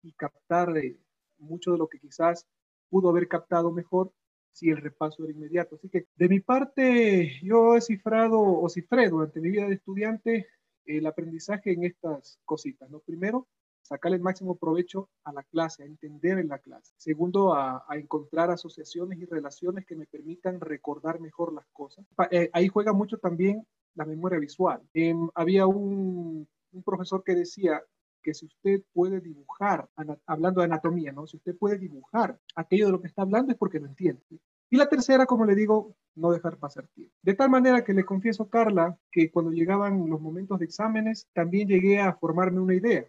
y 0.01 0.13
captar 0.13 0.75
eh, 0.77 0.97
mucho 1.37 1.71
de 1.71 1.77
lo 1.77 1.87
que 1.87 1.99
quizás 1.99 2.47
pudo 2.89 3.09
haber 3.09 3.27
captado 3.27 3.71
mejor 3.71 4.11
si 4.51 4.69
el 4.69 4.77
repaso 4.77 5.23
era 5.23 5.33
inmediato. 5.33 5.75
Así 5.75 5.89
que 5.89 6.07
de 6.15 6.29
mi 6.29 6.39
parte, 6.39 7.39
yo 7.41 7.75
he 7.75 7.81
cifrado 7.81 8.41
o 8.41 8.67
cifré 8.69 9.09
durante 9.09 9.39
mi 9.39 9.49
vida 9.51 9.67
de 9.67 9.75
estudiante 9.75 10.47
el 10.85 11.05
aprendizaje 11.05 11.71
en 11.71 11.85
estas 11.85 12.39
cositas. 12.45 12.89
¿no? 12.89 12.99
Primero, 12.99 13.47
sacarle 13.81 14.17
el 14.17 14.23
máximo 14.23 14.55
provecho 14.55 15.09
a 15.23 15.33
la 15.33 15.43
clase, 15.43 15.83
a 15.83 15.85
entender 15.85 16.37
en 16.39 16.47
la 16.47 16.59
clase. 16.59 16.93
Segundo, 16.97 17.53
a, 17.53 17.85
encontrar 17.91 18.51
asociaciones 18.51 19.19
y 19.19 19.25
relaciones 19.25 19.85
que 19.85 19.95
me 19.95 20.05
permitan 20.05 20.59
recordar 20.59 21.19
mejor 21.19 21.53
las 21.53 21.65
cosas. 21.73 22.05
Eh, 22.31 22.49
ahí 22.53 22.67
juega 22.67 22.93
mucho 22.93 23.17
también 23.17 23.65
la 23.95 24.05
memoria 24.05 24.39
visual. 24.39 24.81
Em, 24.93 25.29
había 25.33 25.65
un, 25.67 26.47
un, 26.71 26.83
profesor 26.83 27.23
que 27.23 27.35
decía 27.35 27.81
que 28.21 28.33
si 28.33 28.45
usted 28.45 28.81
puede 28.93 29.21
dibujar, 29.21 29.89
hablando 30.25 30.61
de 30.61 30.65
anatomía, 30.65 31.11
¿no? 31.11 31.27
Si 31.27 31.37
usted 31.37 31.57
puede 31.57 31.77
dibujar 31.77 32.39
aquello 32.55 32.87
de 32.87 32.91
lo 32.91 33.01
que 33.01 33.07
está 33.07 33.21
hablando 33.23 33.51
es 33.51 33.57
porque 33.57 33.79
lo 33.79 33.87
entiende. 33.87 34.21
Y 34.69 34.77
la 34.77 34.87
tercera, 34.87 35.25
como 35.25 35.45
le 35.45 35.55
digo, 35.55 35.95
no 36.15 36.31
dejar 36.31 36.57
pasar 36.57 36.87
tiempo. 36.87 37.15
De 37.21 37.33
tal 37.33 37.49
manera 37.49 37.83
que 37.83 37.93
le 37.93 38.03
confieso, 38.03 38.49
Carla, 38.49 38.97
que 39.11 39.31
cuando 39.31 39.51
llegaban 39.51 40.09
los 40.09 40.21
momentos 40.21 40.59
de 40.59 40.65
exámenes, 40.65 41.27
también 41.33 41.67
llegué 41.67 41.99
a 41.99 42.13
formarme 42.13 42.59
una 42.59 42.75
idea 42.75 43.05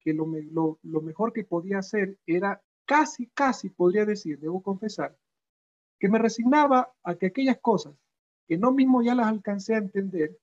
que 0.00 0.14
lo, 0.14 0.26
lo, 0.82 1.00
mejor 1.02 1.32
que 1.32 1.44
podía 1.44 1.78
hacer 1.78 2.18
era 2.26 2.62
casi, 2.86 3.28
casi 3.28 3.70
podría 3.70 4.04
decir, 4.04 4.38
debo 4.38 4.62
confesar, 4.62 5.16
que 5.98 6.08
me 6.08 6.18
resignaba 6.18 6.92
a 7.02 7.14
que 7.16 7.26
aquellas 7.26 7.58
cosas 7.58 7.94
que 8.46 8.56
no 8.56 8.72
mismo 8.72 9.02
ya 9.02 9.14
las 9.14 9.28
alcancé 9.28 9.74
a 9.74 9.78
entender, 9.78 10.36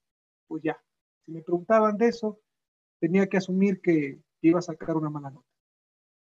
pues 0.47 0.63
ya, 0.63 0.81
si 1.25 1.31
me 1.31 1.41
preguntaban 1.41 1.97
de 1.97 2.07
eso, 2.07 2.39
tenía 2.99 3.27
que 3.27 3.37
asumir 3.37 3.81
que 3.81 4.19
iba 4.41 4.59
a 4.59 4.63
sacar 4.63 4.95
una 4.97 5.09
mala 5.09 5.31
nota. 5.31 5.47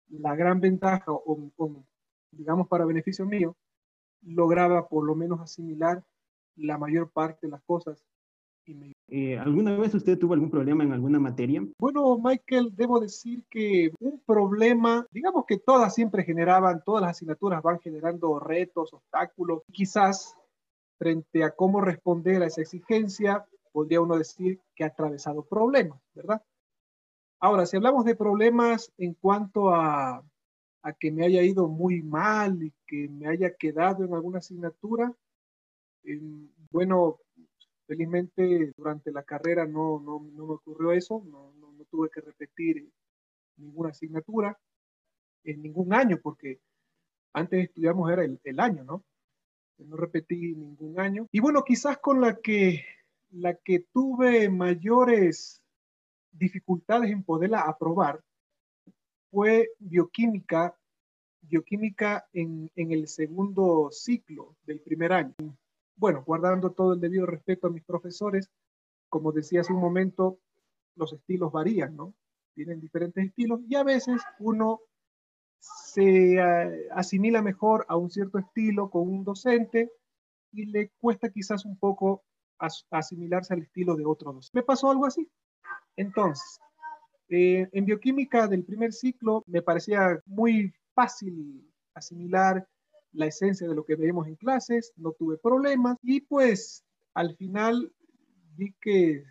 La 0.09 0.35
gran 0.37 0.61
ventaja, 0.61 1.11
o, 1.13 1.51
o 1.57 1.85
digamos 2.31 2.69
para 2.69 2.85
beneficio 2.85 3.25
mío, 3.27 3.57
lograba 4.23 4.89
por 4.89 5.05
lo 5.05 5.15
menos 5.15 5.41
asimilar 5.41 6.05
la 6.57 6.79
mayor 6.79 7.11
parte 7.11 7.47
de 7.47 7.51
las 7.53 7.63
cosas 7.63 8.05
eh, 9.09 9.39
¿Alguna 9.39 9.77
vez 9.77 9.95
usted 9.95 10.19
tuvo 10.19 10.35
algún 10.35 10.51
problema 10.51 10.85
en 10.85 10.93
alguna 10.93 11.19
materia? 11.19 11.67
Bueno, 11.79 12.19
Michael, 12.19 12.75
debo 12.75 13.01
decir 13.01 13.45
que 13.51 13.93
un 14.01 14.21
problema, 14.25 15.07
digamos 15.11 15.45
que 15.47 15.59
todas 15.59 15.95
siempre 15.95 16.25
generaban, 16.25 16.83
todas 16.85 17.03
las 17.03 17.11
asignaturas 17.13 17.63
van 17.63 17.81
generando 17.81 18.39
retos, 18.39 18.93
obstáculos. 18.93 19.63
Quizás 19.73 20.37
frente 20.99 21.43
a 21.43 21.51
cómo 21.51 21.81
responder 21.81 22.43
a 22.43 22.47
esa 22.47 22.63
exigencia, 22.63 23.45
podría 23.73 24.01
uno 24.01 24.17
decir 24.17 24.61
que 24.75 24.85
ha 24.85 24.89
atravesado 24.89 25.45
problemas, 25.45 26.01
¿verdad? 26.15 26.41
Ahora, 27.43 27.67
si 27.67 27.77
hablamos 27.77 28.05
de 28.05 28.15
problemas 28.15 28.93
en 28.97 29.15
cuanto 29.15 29.75
a, 29.75 30.25
a 30.83 30.93
que 30.95 31.11
me 31.11 31.27
haya 31.27 31.43
ido 31.43 31.69
muy 31.69 32.01
mal 32.01 32.63
y 32.63 32.73
que 32.87 33.09
me 33.09 33.29
haya 33.29 33.55
quedado 33.55 34.05
en 34.05 34.15
alguna 34.15 34.39
asignatura, 34.39 35.13
bueno, 36.71 37.19
Felizmente 37.87 38.73
durante 38.77 39.11
la 39.11 39.23
carrera 39.23 39.67
no, 39.67 40.01
no, 40.01 40.21
no 40.33 40.47
me 40.47 40.55
ocurrió 40.55 40.93
eso, 40.93 41.23
no, 41.27 41.53
no, 41.61 41.85
tuve 41.91 42.09
que 42.11 42.21
repetir 42.21 42.89
ninguna 43.57 43.91
asignatura 43.91 44.59
en 45.45 45.61
ningún 45.61 45.93
año, 45.93 46.19
porque 46.23 46.61
antes 47.35 47.65
estudiamos 47.65 48.11
era 48.11 48.25
el, 48.25 48.41
el 48.45 48.61
año, 48.61 48.85
¿no? 48.85 49.05
No 49.79 49.97
repetí 49.97 50.55
ningún 50.55 50.99
año. 50.99 51.27
Y 51.33 51.41
bueno, 51.41 51.65
quizás 51.65 51.99
con 51.99 52.21
la 52.21 52.37
que, 52.37 52.85
la 53.31 53.57
que 53.57 53.81
tuve 53.93 54.49
mayores 54.49 55.62
dificultades 56.33 57.11
en 57.11 57.23
poderla 57.23 57.61
aprobar 57.61 58.23
fue 59.31 59.71
bioquímica, 59.79 60.77
bioquímica 61.41 62.27
en, 62.33 62.71
en 62.77 62.93
el 62.93 63.09
segundo 63.09 63.91
ciclo 63.91 64.57
del 64.65 64.81
primer 64.81 65.13
año 65.13 65.35
bueno, 66.03 66.25
guardando 66.27 66.73
todo 66.73 66.95
el 66.95 67.01
debido 67.01 67.27
respeto 67.27 67.67
a 67.67 67.71
mis 67.71 67.85
profesores, 67.85 68.51
como 69.09 69.31
decía 69.33 69.61
hace 69.61 69.73
un 69.73 69.81
momento, 69.81 70.41
los 70.97 71.13
estilos 71.13 71.53
varían, 71.53 71.97
¿no? 71.97 72.15
Tienen 72.55 72.81
diferentes 72.81 73.25
estilos 73.25 73.61
y 73.69 73.77
a 73.77 73.85
veces 73.85 74.21
uno 74.41 74.81
se 75.61 76.35
eh, 76.35 76.89
asimila 76.91 77.41
mejor 77.41 77.87
a 77.89 77.97
un 77.97 78.11
cierto 78.11 78.39
estilo 78.39 78.91
con 78.91 79.09
un 79.09 79.23
docente 79.23 79.93
y 80.51 80.67
le 80.67 80.91
cuesta 80.99 81.31
quizás 81.31 81.65
un 81.65 81.79
poco 81.79 82.25
asimilarse 82.91 83.55
al 83.55 83.63
estilo 83.63 83.95
de 83.95 84.05
otro 84.05 84.33
docente. 84.33 84.59
Me 84.59 84.65
pasó 84.65 84.91
algo 84.91 85.07
así. 85.07 85.31
Entonces, 85.97 86.61
eh, 87.29 87.69
en 87.73 87.85
bioquímica 87.85 88.47
del 88.47 88.65
primer 88.65 88.93
ciclo 88.93 89.43
me 89.47 89.63
parecía 89.63 90.21
muy 90.27 90.73
fácil 90.95 91.67
asimilar 91.95 92.67
la 93.13 93.27
esencia 93.27 93.69
de 93.69 93.75
lo 93.75 93.85
que 93.85 93.97
vemos 93.97 94.27
en 94.27 94.37
clases, 94.37 94.93
no 94.97 95.13
tuve 95.13 95.39
problemas 95.39 95.97
y 96.03 96.21
pues 96.23 96.85
al 97.15 97.37
final 97.37 97.93
vi 98.57 98.75
que 98.81 99.25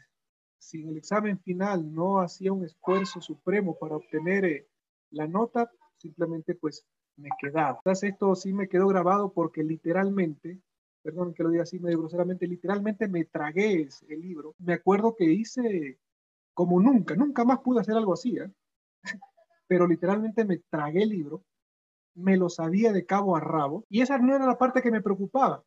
si 0.58 0.82
en 0.82 0.89
el 0.89 0.98
examen 0.98 1.39
final 1.39 1.94
no 1.94 2.20
hacía 2.22 2.53
un 2.53 2.63
esfuerzo 2.63 3.22
supremo 3.22 3.77
para 3.80 3.96
obtener 3.96 4.46
eh, 4.46 4.68
la 5.10 5.27
nota, 5.27 5.72
simplemente 5.98 6.56
pues 6.56 6.86
me 7.18 7.30
quedaba. 7.39 7.77
Entonces 7.77 8.12
esto 8.12 8.36
sí 8.36 8.53
me 8.53 8.68
quedó 8.68 8.88
grabado 8.88 9.34
porque 9.34 9.63
literalmente, 9.63 10.60
perdón 11.01 11.34
que 11.34 11.44
lo 11.44 11.50
diga 11.50 11.63
así 11.63 11.80
medio 11.80 12.00
groseramente, 12.00 12.48
literalmente 12.48 13.08
me 13.08 13.25
tragué 13.25 13.88
el 14.08 14.22
libro. 14.22 14.56
Me 14.60 14.74
acuerdo 14.74 15.15
que 15.15 15.25
hice 15.25 16.00
como 16.53 16.79
nunca, 16.79 17.15
nunca 17.15 17.46
más 17.46 17.60
pude 17.60 17.81
hacer 17.81 17.96
algo 17.96 18.13
así, 18.13 18.38
¿eh? 18.38 18.51
pero 19.67 19.88
literalmente 19.88 20.46
me 20.46 20.58
tragué 20.70 21.03
el 21.03 21.10
libro 21.10 21.43
me 22.13 22.38
lo 22.38 22.50
sabía 22.50 22.91
de 22.91 23.05
cabo 23.05 23.36
a 23.36 23.39
rabo 23.39 23.86
y 23.89 24.01
esa 24.01 24.17
no 24.17 24.36
era 24.36 24.46
la 24.46 24.58
parte 24.58 24.81
que 24.81 24.91
me 24.91 25.01
preocupaba, 25.01 25.63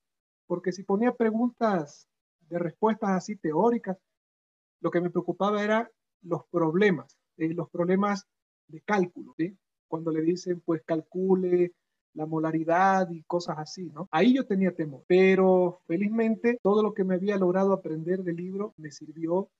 porque 0.47 0.73
si 0.73 0.83
ponía 0.83 1.15
preguntas 1.15 2.09
de 2.49 2.59
respuestas 2.59 3.11
así 3.11 3.37
teóricas, 3.37 3.97
lo 4.81 4.91
que 4.91 5.01
me 5.01 5.11
preocupaba 5.11 5.63
era 5.63 5.91
los 6.23 6.45
problemas, 6.51 7.19
eh, 7.39 7.55
los 7.55 7.71
problemas 7.71 8.27
de 8.69 8.81
cálculo, 8.83 9.35
¿sí? 9.37 9.57
Cuando 9.89 10.11
le 10.11 10.23
dicen, 10.23 10.61
pues 10.61 10.83
calcule 10.85 11.73
la 12.15 12.27
molaridad 12.27 13.11
y 13.11 13.23
cosas 13.25 13.59
así, 13.59 13.91
¿no? 13.91 14.09
Ahí 14.11 14.35
yo 14.35 14.47
tenía 14.47 14.75
temor, 14.75 15.05
pero 15.07 15.81
felizmente 15.87 16.59
todo 16.63 16.83
lo 16.83 16.95
que 16.95 17.05
me 17.05 17.15
había 17.15 17.37
logrado 17.37 17.73
aprender 17.73 18.23
del 18.23 18.37
libro 18.37 18.75
me 18.77 18.91
sirvió, 18.91 19.51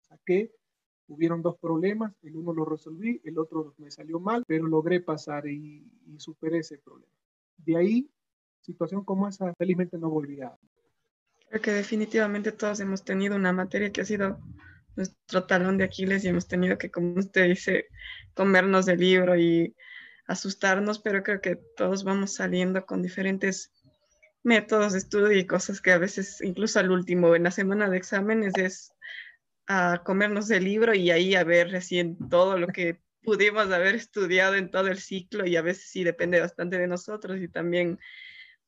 saqué 0.00 0.52
hubieron 1.12 1.42
dos 1.42 1.56
problemas, 1.58 2.12
el 2.22 2.36
uno 2.36 2.52
lo 2.52 2.64
resolví, 2.64 3.20
el 3.24 3.38
otro 3.38 3.74
me 3.78 3.90
salió 3.90 4.18
mal, 4.18 4.44
pero 4.46 4.66
logré 4.66 5.00
pasar 5.00 5.46
y, 5.46 5.84
superé 6.18 6.58
ese 6.58 6.78
problema. 6.78 7.12
De 7.58 7.76
ahí, 7.76 8.10
situación 8.60 9.04
como 9.04 9.28
esa, 9.28 9.54
felizmente 9.54 9.98
no 9.98 10.08
volví 10.08 10.40
a. 10.40 10.56
Creo 11.48 11.62
que 11.62 11.72
definitivamente 11.72 12.52
todos 12.52 12.80
hemos 12.80 13.04
tenido 13.04 13.36
una 13.36 13.52
materia 13.52 13.92
que 13.92 14.00
ha 14.00 14.04
sido 14.04 14.38
nuestro 14.96 15.44
talón 15.44 15.78
de 15.78 15.84
Aquiles 15.84 16.24
y 16.24 16.28
hemos 16.28 16.46
tenido 16.46 16.78
que, 16.78 16.90
como 16.90 17.14
usted 17.14 17.48
dice, 17.48 17.86
comernos 18.34 18.88
el 18.88 19.00
libro 19.00 19.36
y 19.36 19.74
asustarnos, 20.26 20.98
pero 20.98 21.22
creo 21.22 21.40
que 21.40 21.56
todos 21.76 22.04
vamos 22.04 22.34
saliendo 22.34 22.86
con 22.86 23.02
diferentes 23.02 23.72
métodos 24.42 24.92
de 24.92 24.98
estudio 24.98 25.38
y 25.38 25.46
cosas 25.46 25.80
que 25.80 25.92
a 25.92 25.98
veces, 25.98 26.40
incluso 26.40 26.78
al 26.78 26.90
último, 26.90 27.34
en 27.34 27.44
la 27.44 27.50
semana 27.50 27.88
de 27.88 27.96
exámenes, 27.96 28.54
es 28.56 28.92
a 29.66 30.02
comernos 30.04 30.50
el 30.50 30.64
libro 30.64 30.94
y 30.94 31.10
ahí 31.10 31.34
a 31.34 31.44
ver 31.44 31.70
recién 31.70 32.16
todo 32.28 32.58
lo 32.58 32.68
que 32.68 33.00
pudimos 33.22 33.70
haber 33.70 33.94
estudiado 33.94 34.56
en 34.56 34.70
todo 34.70 34.88
el 34.88 34.98
ciclo 34.98 35.46
y 35.46 35.56
a 35.56 35.62
veces 35.62 35.84
sí 35.90 36.04
depende 36.04 36.40
bastante 36.40 36.78
de 36.78 36.88
nosotros 36.88 37.40
y 37.40 37.48
también 37.48 37.98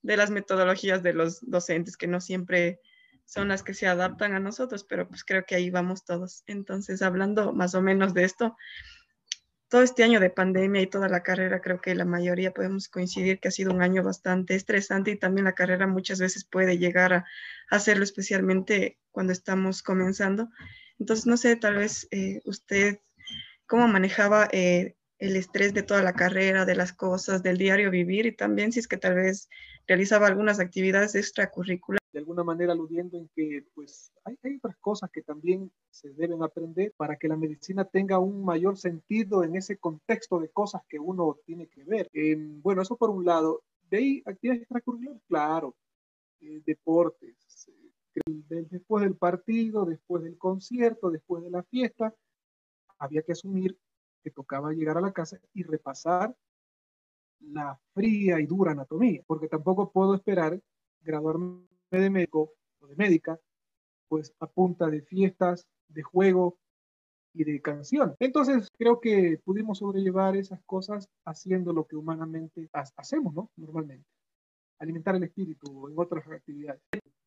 de 0.03 0.17
las 0.17 0.31
metodologías 0.31 1.03
de 1.03 1.15
los 1.15 1.41
docentes 1.49 1.97
que 1.97 2.07
no 2.07 2.21
siempre 2.21 2.81
son 3.25 3.49
las 3.49 3.63
que 3.63 3.75
se 3.75 3.87
adaptan 3.87 4.35
a 4.35 4.41
nosotros, 4.41 4.85
pero 4.85 5.09
pues 5.09 5.25
creo 5.25 5.45
que 5.47 5.55
ahí 5.55 5.71
vamos 5.71 6.05
todos. 6.05 6.45
Entonces, 6.47 7.03
hablando 7.03 7.53
más 7.53 7.75
o 7.75 7.83
menos 7.83 8.13
de 8.13 8.25
esto, 8.25 8.57
todo 9.69 9.83
este 9.83 10.05
año 10.05 10.21
de 10.21 10.31
pandemia 10.31 10.83
y 10.83 10.87
toda 10.87 11.09
la 11.09 11.23
carrera, 11.23 11.61
creo 11.61 11.81
que 11.81 11.95
la 11.95 12.05
mayoría 12.05 12.53
podemos 12.53 12.89
coincidir 12.89 13.41
que 13.41 13.49
ha 13.49 13.51
sido 13.51 13.73
un 13.73 13.83
año 13.83 14.03
bastante 14.03 14.55
estresante 14.55 15.11
y 15.11 15.19
también 15.19 15.47
la 15.47 15.55
carrera 15.55 15.87
muchas 15.87 16.21
veces 16.21 16.45
puede 16.45 16.79
llegar 16.79 17.13
a, 17.13 17.25
hacerlo, 17.71 18.05
especialmente 18.05 18.99
cuando 19.11 19.33
estamos 19.33 19.83
comenzando. 19.83 20.51
Entonces, 20.99 21.27
no 21.27 21.37
sé, 21.37 21.57
tal 21.57 21.77
vez 21.77 22.07
eh, 22.11 22.41
usted, 22.45 23.01
¿cómo 23.67 23.89
manejaba 23.89 24.49
eh, 24.53 24.97
el 25.19 25.37
estrés 25.37 25.75
de 25.75 25.83
toda 25.83 26.03
la 26.03 26.13
carrera, 26.13 26.65
de 26.65 26.77
las 26.77 26.93
cosas, 26.93 27.43
del 27.43 27.59
diario 27.59 27.91
vivir 27.91 28.27
y 28.27 28.33
también 28.33 28.73
si 28.73 28.81
es 28.81 28.89
que 28.89 28.97
tal 28.97 29.15
vez 29.15 29.49
realizaba 29.87 30.27
algunas 30.27 30.61
actividades 30.61 31.15
extracurriculares? 31.15 32.01
De 32.13 32.21
alguna 32.21 32.45
manera 32.45 32.73
aludiendo 32.73 33.19
en 33.19 33.29
que 33.35 33.65
pues 33.75 34.13
hay, 34.25 34.39
hay 34.45 34.57
otras 34.57 34.77
cosas 34.77 35.11
que 35.11 35.23
también 35.23 35.73
se 35.91 36.11
deben 36.11 36.43
aprender 36.43 36.93
para 36.97 37.17
que 37.17 37.27
la 37.27 37.37
medicina 37.37 37.85
tenga 37.85 38.19
un 38.19 38.45
mayor 38.45 38.77
sentido 38.77 39.43
en 39.43 39.57
ese 39.57 39.79
contexto 39.79 40.39
de 40.39 40.49
cosas 40.49 40.83
que 40.89 40.99
uno 40.99 41.37
tiene 41.45 41.67
que 41.67 41.83
ver. 41.85 42.09
Eh, 42.13 42.37
bueno, 42.39 42.83
eso 42.83 42.97
por 42.97 43.11
un 43.11 43.25
lado. 43.25 43.63
De 43.91 43.99
ahí, 43.99 44.23
actividades 44.25 44.63
extracurriculares, 44.63 45.23
claro, 45.29 45.75
eh, 46.41 46.61
deportes, 46.65 47.35
después 48.49 49.05
del 49.05 49.17
partido, 49.17 49.85
después 49.85 50.23
del 50.23 50.39
concierto, 50.39 51.11
después 51.11 51.43
de 51.43 51.51
la 51.51 51.63
fiesta, 51.65 52.15
había 52.99 53.23
que 53.23 53.33
asumir 53.33 53.79
que 54.23 54.31
tocaba 54.31 54.73
llegar 54.73 54.97
a 54.97 55.01
la 55.01 55.13
casa 55.13 55.39
y 55.53 55.63
repasar 55.63 56.35
la 57.41 57.79
fría 57.93 58.41
y 58.41 58.47
dura 58.47 58.73
anatomía, 58.73 59.23
porque 59.27 59.49
tampoco 59.49 59.91
puedo 59.91 60.15
esperar 60.15 60.61
graduarme 61.03 61.67
de 61.91 62.11
médico 62.11 62.53
o 62.81 62.87
de 62.87 62.97
médica, 62.97 63.39
pues 64.09 64.35
a 64.41 64.47
punta 64.47 64.89
de 64.89 65.03
fiestas, 65.03 65.67
de 65.89 66.03
juego 66.03 66.59
y 67.35 67.45
de 67.45 67.61
canción. 67.61 68.15
Entonces 68.19 68.69
creo 68.79 69.01
que 69.01 69.41
pudimos 69.45 69.79
sobrellevar 69.79 70.37
esas 70.37 70.63
cosas 70.65 71.09
haciendo 71.25 71.73
lo 71.73 71.87
que 71.87 71.97
humanamente 71.97 72.69
hacemos, 72.73 73.35
¿no? 73.35 73.51
Normalmente. 73.57 74.07
Alimentar 74.79 75.17
el 75.17 75.25
espíritu 75.25 75.89
en 75.89 75.95
otras 75.97 76.27
actividades. 76.29 76.81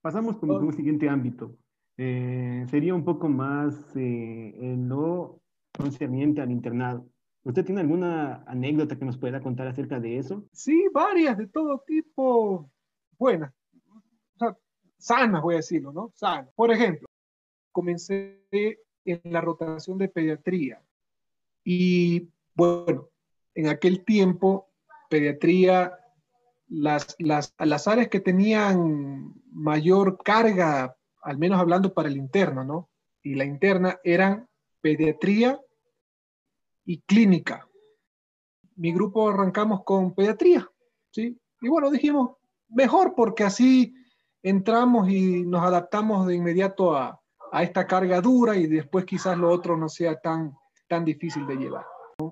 Pasamos 0.08 0.38
con 0.38 0.50
un 0.52 0.72
siguiente 0.72 1.10
ámbito. 1.10 1.58
Eh, 1.98 2.66
sería 2.70 2.96
un 2.96 3.04
poco 3.04 3.28
más 3.28 3.94
eh, 3.98 4.56
el 4.58 4.88
no 4.88 5.42
concerniente 5.78 6.40
al 6.40 6.50
internado. 6.50 7.06
¿Usted 7.44 7.66
tiene 7.66 7.82
alguna 7.82 8.42
anécdota 8.48 8.98
que 8.98 9.04
nos 9.04 9.18
pueda 9.18 9.42
contar 9.42 9.68
acerca 9.68 10.00
de 10.00 10.18
eso? 10.18 10.46
Sí, 10.54 10.86
varias 10.94 11.38
de 11.38 11.48
todo 11.48 11.84
tipo, 11.86 12.72
buenas, 13.20 13.54
o 14.36 14.40
sea, 14.40 14.58
sanas 14.98 15.42
voy 15.42 15.56
a 15.56 15.58
decirlo, 15.58 15.92
¿no? 15.92 16.14
Sanas. 16.16 16.54
Por 16.56 16.72
ejemplo, 16.72 17.06
comencé 17.74 18.46
en 19.04 19.22
la 19.26 19.42
rotación 19.42 19.98
de 19.98 20.08
pediatría 20.08 20.82
y 21.66 22.30
bueno, 22.56 23.10
en 23.56 23.68
aquel 23.68 24.06
tiempo, 24.06 24.70
pediatría, 25.10 26.00
las, 26.70 27.14
las, 27.20 27.54
las 27.60 27.88
áreas 27.90 28.08
que 28.08 28.22
tenían 28.22 29.34
mayor 29.58 30.18
carga, 30.24 30.96
al 31.24 31.38
menos 31.38 31.60
hablando 31.60 31.94
para 31.94 32.08
el 32.08 32.18
interno, 32.18 32.64
¿no? 32.64 32.90
Y 33.24 33.36
la 33.36 33.44
interna 33.44 34.00
eran 34.04 34.48
pediatría 34.82 35.60
y 36.86 37.00
clínica. 37.02 37.68
Mi 38.76 38.94
grupo 38.94 39.30
arrancamos 39.30 39.84
con 39.84 40.14
pediatría, 40.14 40.70
¿sí? 41.12 41.38
Y 41.60 41.68
bueno, 41.68 41.90
dijimos, 41.90 42.38
mejor 42.70 43.16
porque 43.16 43.44
así 43.44 43.96
entramos 44.44 45.10
y 45.10 45.44
nos 45.44 45.64
adaptamos 45.64 46.28
de 46.28 46.36
inmediato 46.36 46.96
a, 46.96 47.20
a 47.52 47.64
esta 47.64 47.88
carga 47.88 48.22
dura 48.22 48.56
y 48.56 48.68
después 48.68 49.06
quizás 49.06 49.38
lo 49.38 49.50
otro 49.50 49.76
no 49.76 49.90
sea 49.90 50.20
tan, 50.20 50.56
tan 50.88 51.04
difícil 51.04 51.48
de 51.48 51.56
llevar. 51.56 51.86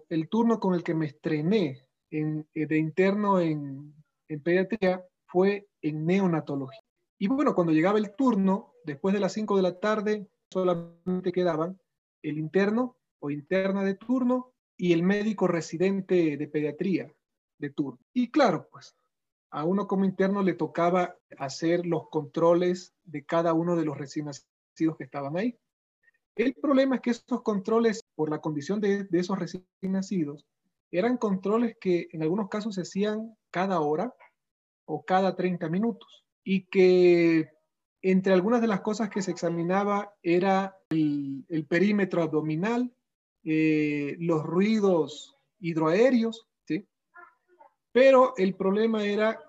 El 0.09 0.29
turno 0.29 0.59
con 0.59 0.75
el 0.75 0.83
que 0.83 0.93
me 0.93 1.07
estrené 1.07 1.87
en, 2.11 2.47
eh, 2.53 2.67
de 2.67 2.77
interno 2.77 3.39
en, 3.39 3.93
en 4.27 4.43
pediatría 4.43 5.03
fue 5.25 5.67
en 5.81 6.05
neonatología. 6.05 6.84
Y 7.17 7.27
bueno, 7.27 7.55
cuando 7.55 7.71
llegaba 7.71 7.97
el 7.97 8.13
turno, 8.15 8.73
después 8.83 9.13
de 9.13 9.21
las 9.21 9.33
5 9.33 9.55
de 9.55 9.61
la 9.61 9.79
tarde, 9.79 10.27
solamente 10.49 11.31
quedaban 11.31 11.79
el 12.21 12.37
interno 12.37 12.97
o 13.19 13.31
interna 13.31 13.83
de 13.83 13.95
turno 13.95 14.53
y 14.77 14.91
el 14.91 15.03
médico 15.03 15.47
residente 15.47 16.35
de 16.35 16.47
pediatría 16.47 17.13
de 17.57 17.69
turno. 17.69 17.99
Y 18.13 18.31
claro, 18.31 18.67
pues 18.69 18.95
a 19.51 19.63
uno 19.63 19.87
como 19.87 20.03
interno 20.03 20.43
le 20.43 20.53
tocaba 20.53 21.15
hacer 21.37 21.85
los 21.85 22.09
controles 22.09 22.93
de 23.03 23.23
cada 23.23 23.53
uno 23.53 23.77
de 23.77 23.85
los 23.85 23.97
recién 23.97 24.25
nacidos 24.25 24.97
que 24.97 25.05
estaban 25.05 25.37
ahí. 25.37 25.57
El 26.35 26.53
problema 26.55 26.95
es 26.95 27.01
que 27.01 27.11
estos 27.11 27.41
controles, 27.43 28.03
por 28.15 28.29
la 28.29 28.41
condición 28.41 28.81
de, 28.81 29.05
de 29.05 29.19
esos 29.19 29.39
recién 29.39 29.65
nacidos, 29.83 30.45
eran 30.91 31.17
controles 31.17 31.77
que 31.79 32.09
en 32.11 32.23
algunos 32.23 32.49
casos 32.49 32.75
se 32.75 32.81
hacían 32.81 33.37
cada 33.51 33.79
hora 33.79 34.13
o 34.83 35.05
cada 35.05 35.35
30 35.35 35.69
minutos 35.69 36.24
y 36.45 36.67
que 36.67 37.49
entre 38.03 38.33
algunas 38.33 38.61
de 38.61 38.67
las 38.67 38.81
cosas 38.81 39.09
que 39.09 39.23
se 39.23 39.31
examinaba 39.31 40.13
era 40.21 40.77
el, 40.89 41.65
perímetro 41.67 42.21
abdominal, 42.21 42.93
eh, 43.43 44.15
los 44.19 44.43
ruidos 44.43 45.35
hidroaéreos, 45.59 46.47
¿sí? 46.67 46.87
Pero 47.91 48.35
el 48.37 48.55
problema 48.55 49.03
era 49.03 49.39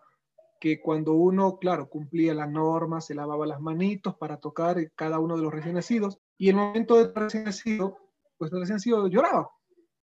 que 0.59 0.81
cuando 0.81 1.13
uno, 1.13 1.59
claro, 1.59 1.91
cumplía 1.91 2.33
la 2.33 2.47
norma, 2.47 3.03
se 3.03 3.15
lavaba 3.15 3.47
las 3.47 3.61
manitos 3.61 4.17
para 4.17 4.39
tocar 4.39 4.91
cada 4.95 5.19
uno 5.19 5.37
de 5.37 5.43
los 5.43 5.53
recién 5.53 5.75
nacidos, 5.75 6.19
y 6.39 6.49
el 6.49 6.57
momento 6.57 6.97
del 6.97 7.15
recién 7.15 7.45
nacido, 7.45 7.99
pues 8.39 8.51
el 8.53 8.61
recién 8.61 8.77
nacido 8.77 9.07
lloraba. 9.07 9.51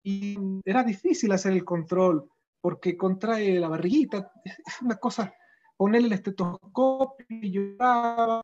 Y 0.03 0.37
era 0.63 0.83
difícil 0.83 1.31
hacer 1.31 1.53
el 1.53 1.65
control 1.65 2.29
porque 2.61 2.95
contrae 2.95 3.59
la 3.59 3.67
barriguita, 3.67 4.31
es 4.45 4.81
una 4.83 4.97
cosa, 4.97 5.33
ponerle 5.77 6.07
el 6.07 6.13
estetoscopio 6.13 7.25
y 7.29 7.51
lloraba. 7.51 8.41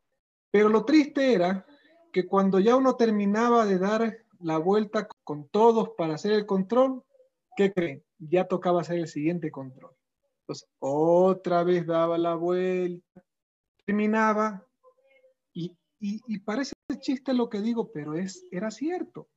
Pero 0.50 0.68
lo 0.68 0.84
triste 0.84 1.34
era 1.34 1.66
que 2.12 2.26
cuando 2.26 2.60
ya 2.60 2.76
uno 2.76 2.96
terminaba 2.96 3.66
de 3.66 3.78
dar 3.78 4.18
la 4.40 4.58
vuelta 4.58 5.08
con 5.24 5.48
todos 5.48 5.90
para 5.96 6.14
hacer 6.14 6.32
el 6.32 6.46
control, 6.46 7.02
¿qué 7.56 7.72
creen? 7.72 8.04
Ya 8.18 8.46
tocaba 8.46 8.82
hacer 8.82 8.98
el 8.98 9.08
siguiente 9.08 9.50
control. 9.50 9.92
Entonces, 10.42 10.68
otra 10.78 11.64
vez 11.64 11.86
daba 11.86 12.18
la 12.18 12.34
vuelta, 12.34 13.24
terminaba, 13.84 14.66
y, 15.52 15.76
y, 15.98 16.20
y 16.26 16.38
parece 16.40 16.74
chiste 17.00 17.32
lo 17.34 17.48
que 17.48 17.60
digo, 17.60 17.90
pero 17.92 18.14
es, 18.14 18.46
era 18.50 18.70
cierto. 18.70 19.28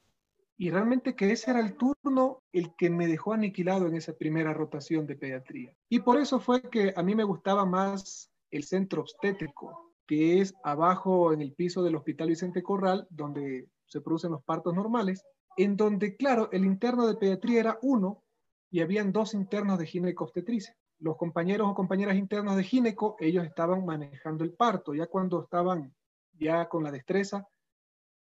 Y 0.57 0.71
realmente 0.71 1.15
que 1.15 1.31
ese 1.31 1.51
era 1.51 1.59
el 1.59 1.77
turno 1.77 2.41
el 2.51 2.75
que 2.75 2.89
me 2.89 3.07
dejó 3.07 3.33
aniquilado 3.33 3.85
en 3.87 3.95
esa 3.95 4.13
primera 4.13 4.53
rotación 4.53 5.05
de 5.05 5.15
pediatría. 5.15 5.75
Y 5.87 5.99
por 5.99 6.19
eso 6.19 6.39
fue 6.39 6.63
que 6.63 6.93
a 6.95 7.03
mí 7.03 7.13
me 7.13 7.23
gustaba 7.23 7.65
más 7.65 8.31
el 8.49 8.63
centro 8.63 9.01
obstétrico, 9.01 9.93
que 10.07 10.41
es 10.41 10.55
abajo 10.63 11.31
en 11.31 11.41
el 11.41 11.53
piso 11.53 11.83
del 11.83 11.95
Hospital 11.95 12.29
Vicente 12.29 12.63
Corral, 12.63 13.05
donde 13.11 13.69
se 13.85 14.01
producen 14.01 14.31
los 14.31 14.43
partos 14.43 14.73
normales, 14.73 15.23
en 15.57 15.77
donde, 15.77 16.15
claro, 16.15 16.49
el 16.51 16.65
interno 16.65 17.05
de 17.07 17.15
pediatría 17.15 17.59
era 17.59 17.79
uno 17.81 18.23
y 18.71 18.81
habían 18.81 19.11
dos 19.11 19.33
internos 19.33 19.77
de 19.77 19.85
gineco-obstetricia. 19.85 20.75
Los 20.99 21.17
compañeros 21.17 21.67
o 21.69 21.75
compañeras 21.75 22.15
internos 22.15 22.55
de 22.55 22.63
gineco, 22.63 23.15
ellos 23.19 23.45
estaban 23.45 23.85
manejando 23.85 24.43
el 24.43 24.53
parto, 24.53 24.95
ya 24.95 25.05
cuando 25.05 25.43
estaban 25.43 25.93
ya 26.33 26.67
con 26.67 26.83
la 26.83 26.91
destreza, 26.91 27.47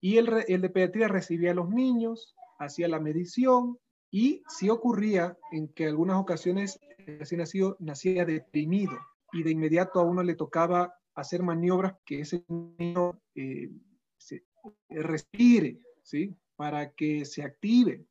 y 0.01 0.17
el, 0.17 0.29
el 0.47 0.62
de 0.62 0.69
pediatría 0.69 1.07
recibía 1.07 1.51
a 1.51 1.55
los 1.55 1.69
niños, 1.69 2.35
hacía 2.59 2.88
la 2.88 2.99
medición, 2.99 3.77
y 4.12 4.43
si 4.47 4.69
ocurría 4.69 5.38
en 5.51 5.67
que 5.69 5.85
algunas 5.85 6.17
ocasiones 6.17 6.79
el 7.05 7.19
recién 7.19 7.39
nacido 7.39 7.75
nacía 7.79 8.25
deprimido 8.25 8.97
y 9.31 9.43
de 9.43 9.51
inmediato 9.51 9.99
a 9.99 10.03
uno 10.03 10.23
le 10.23 10.35
tocaba 10.35 10.95
hacer 11.15 11.43
maniobras 11.43 11.95
que 12.05 12.21
ese 12.21 12.43
niño 12.47 13.21
eh, 13.35 13.69
se, 14.17 14.43
respire, 14.89 15.79
¿sí? 16.03 16.35
Para 16.55 16.91
que 16.91 17.25
se 17.25 17.43
active. 17.43 18.05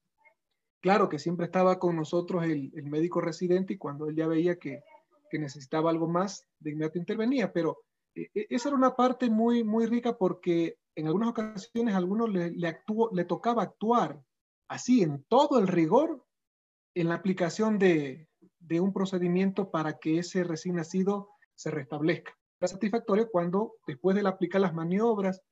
Claro 0.81 1.09
que 1.09 1.19
siempre 1.19 1.47
estaba 1.47 1.79
con 1.79 1.97
nosotros 1.97 2.45
el, 2.45 2.71
el 2.75 2.85
médico 2.85 3.21
residente 3.21 3.75
y 3.75 3.79
cuando 3.79 4.07
él 4.07 4.15
ya 4.15 4.27
veía 4.27 4.57
que, 4.57 4.83
que, 5.31 5.39
necesitaba 5.39 5.91
algo 5.91 6.07
más, 6.07 6.47
de 6.61 6.71
inmediato 6.71 6.99
intervenía, 6.99 7.53
pero 7.53 7.79
eh, 8.15 8.29
esa 8.33 8.69
era 8.69 8.77
una 8.77 8.95
parte 8.95 9.29
muy, 9.29 9.65
muy 9.65 9.87
rica 9.87 10.17
porque 10.17 10.77
en 10.97 11.07
algunas 11.07 11.31
ocasiones 11.31 11.95
a 11.95 11.99
algunos 11.99 12.31
le, 12.31 13.25
tocaba 13.25 13.63
actuar 13.63 14.23
así, 14.69 15.03
en 15.03 15.25
todo 15.25 15.59
el 15.59 15.69
rigor, 15.69 16.25
en 16.95 17.09
la 17.09 17.15
aplicación 17.15 17.79
de, 17.79 18.29
un 18.81 18.93
procedimiento 18.93 19.71
para 19.71 19.99
que 19.99 20.19
ese 20.19 20.45
recién 20.45 20.77
nacido 20.77 21.31
se 21.55 21.71
restablezca. 21.71 22.37
Era 22.61 22.69
satisfactorio 22.69 23.31
cuando, 23.31 23.77
después 23.87 24.17
de 24.17 24.29
aplicar 24.29 24.61
las 24.61 24.75
maniobras, 24.75 25.43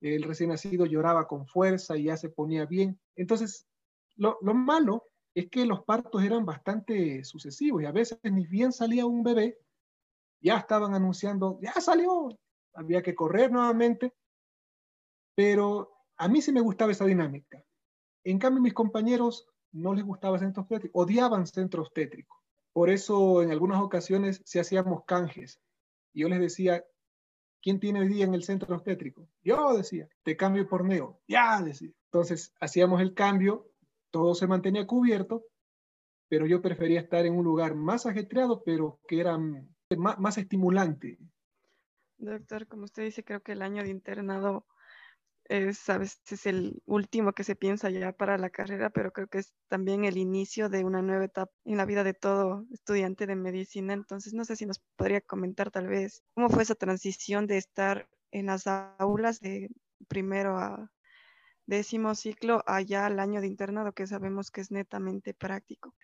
el 0.00 0.22
recién 0.22 0.50
nacido 0.50 0.86
lloraba 0.86 1.26
con 1.26 1.46
fuerza 1.46 1.96
y 1.96 2.04
ya 2.04 2.16
se 2.16 2.28
ponía 2.28 2.66
bien. 2.66 2.98
Entonces, 3.16 3.66
lo, 4.16 4.38
malo 4.40 5.08
es 5.34 5.50
que 5.50 5.66
los 5.66 5.82
partos 5.84 6.22
eran 6.22 6.44
bastante 6.44 7.24
sucesivos 7.24 7.82
y 7.82 7.86
a 7.86 7.92
veces 7.92 8.18
ni 8.22 8.46
bien 8.46 8.72
salía 8.72 9.06
un 9.06 9.22
bebé, 9.22 9.58
ya 10.40 10.58
estaban 10.58 10.94
anunciando, 10.94 11.58
ya 11.60 11.72
salió, 11.80 12.28
había 12.74 13.02
que 13.02 13.14
correr 13.14 13.50
nuevamente, 13.50 14.12
pero 15.34 15.92
a 16.16 16.28
mí 16.28 16.40
sí 16.40 16.52
me 16.52 16.60
gustaba 16.60 16.92
esa 16.92 17.04
dinámica. 17.04 17.62
En 18.24 18.38
cambio, 18.38 18.62
mis 18.62 18.74
compañeros 18.74 19.46
no 19.72 19.94
les 19.94 20.04
gustaba 20.04 20.38
centros 20.38 20.66
tétricos, 20.68 21.02
odiaban 21.02 21.46
centros 21.46 21.92
tétricos. 21.92 22.38
Por 22.72 22.90
eso 22.90 23.42
en 23.42 23.50
algunas 23.50 23.80
ocasiones 23.80 24.40
se 24.44 24.60
hacíamos 24.60 25.04
canjes. 25.04 25.60
Yo 26.12 26.28
les 26.28 26.40
decía, 26.40 26.84
¿quién 27.60 27.80
tiene 27.80 28.00
hoy 28.00 28.08
día 28.08 28.24
en 28.24 28.34
el 28.34 28.44
centro 28.44 28.74
obstétrico? 28.74 29.28
Yo 29.42 29.76
decía, 29.76 30.08
te 30.22 30.36
cambio 30.36 30.68
por 30.68 30.84
neo. 30.84 31.20
Ya, 31.28 31.60
decía. 31.62 31.90
Entonces 32.06 32.52
hacíamos 32.60 33.00
el 33.00 33.14
cambio, 33.14 33.68
todo 34.10 34.34
se 34.34 34.46
mantenía 34.46 34.86
cubierto, 34.86 35.44
pero 36.28 36.46
yo 36.46 36.62
prefería 36.62 37.00
estar 37.00 37.26
en 37.26 37.36
un 37.36 37.44
lugar 37.44 37.74
más 37.74 38.06
ajetreado, 38.06 38.62
pero 38.64 39.00
que 39.06 39.20
era 39.20 39.38
más 39.96 40.38
estimulante. 40.38 41.18
Doctor, 42.16 42.66
como 42.66 42.84
usted 42.84 43.04
dice, 43.04 43.24
creo 43.24 43.42
que 43.42 43.52
el 43.52 43.62
año 43.62 43.82
de 43.82 43.90
internado 43.90 44.66
es 45.46 45.88
a 45.88 45.98
veces 45.98 46.46
el 46.46 46.82
último 46.86 47.32
que 47.32 47.44
se 47.44 47.56
piensa 47.56 47.90
ya 47.90 48.12
para 48.12 48.38
la 48.38 48.50
carrera, 48.50 48.90
pero 48.90 49.12
creo 49.12 49.28
que 49.28 49.38
es 49.38 49.54
también 49.68 50.04
el 50.04 50.16
inicio 50.16 50.68
de 50.68 50.84
una 50.84 51.02
nueva 51.02 51.24
etapa 51.24 51.52
en 51.64 51.76
la 51.76 51.84
vida 51.84 52.04
de 52.04 52.14
todo 52.14 52.64
estudiante 52.72 53.26
de 53.26 53.36
medicina. 53.36 53.92
Entonces, 53.92 54.32
no 54.34 54.44
sé 54.44 54.56
si 54.56 54.66
nos 54.66 54.80
podría 54.96 55.20
comentar 55.20 55.70
tal 55.70 55.88
vez 55.88 56.22
cómo 56.34 56.48
fue 56.48 56.62
esa 56.62 56.74
transición 56.74 57.46
de 57.46 57.58
estar 57.58 58.08
en 58.30 58.46
las 58.46 58.66
aulas 58.66 59.40
de 59.40 59.70
primero 60.08 60.56
a 60.56 60.90
décimo 61.66 62.14
ciclo 62.14 62.62
allá 62.66 63.06
al 63.06 63.18
año 63.18 63.40
de 63.40 63.46
internado, 63.46 63.92
que 63.92 64.06
sabemos 64.06 64.50
que 64.50 64.60
es 64.60 64.70
netamente 64.70 65.34
práctico. 65.34 65.94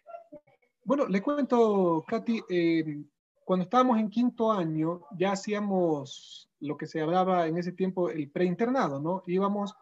Bueno, 0.85 1.07
le 1.07 1.21
cuento, 1.23 2.05
Katy, 2.07 2.43
eh, 2.49 3.05
cuando 3.51 3.65
estábamos 3.65 3.99
en 3.99 4.11
quinto 4.11 4.53
año, 4.53 5.01
ya 5.19 5.33
hacíamos 5.33 6.49
lo 6.61 6.77
que 6.77 6.87
se 6.87 7.01
hablaba 7.01 7.49
en 7.49 7.59
ese 7.59 7.73
tiempo 7.73 8.09
el 8.09 8.31
preinternado, 8.31 9.01
¿no? 9.01 9.25
Íbamos 9.27 9.75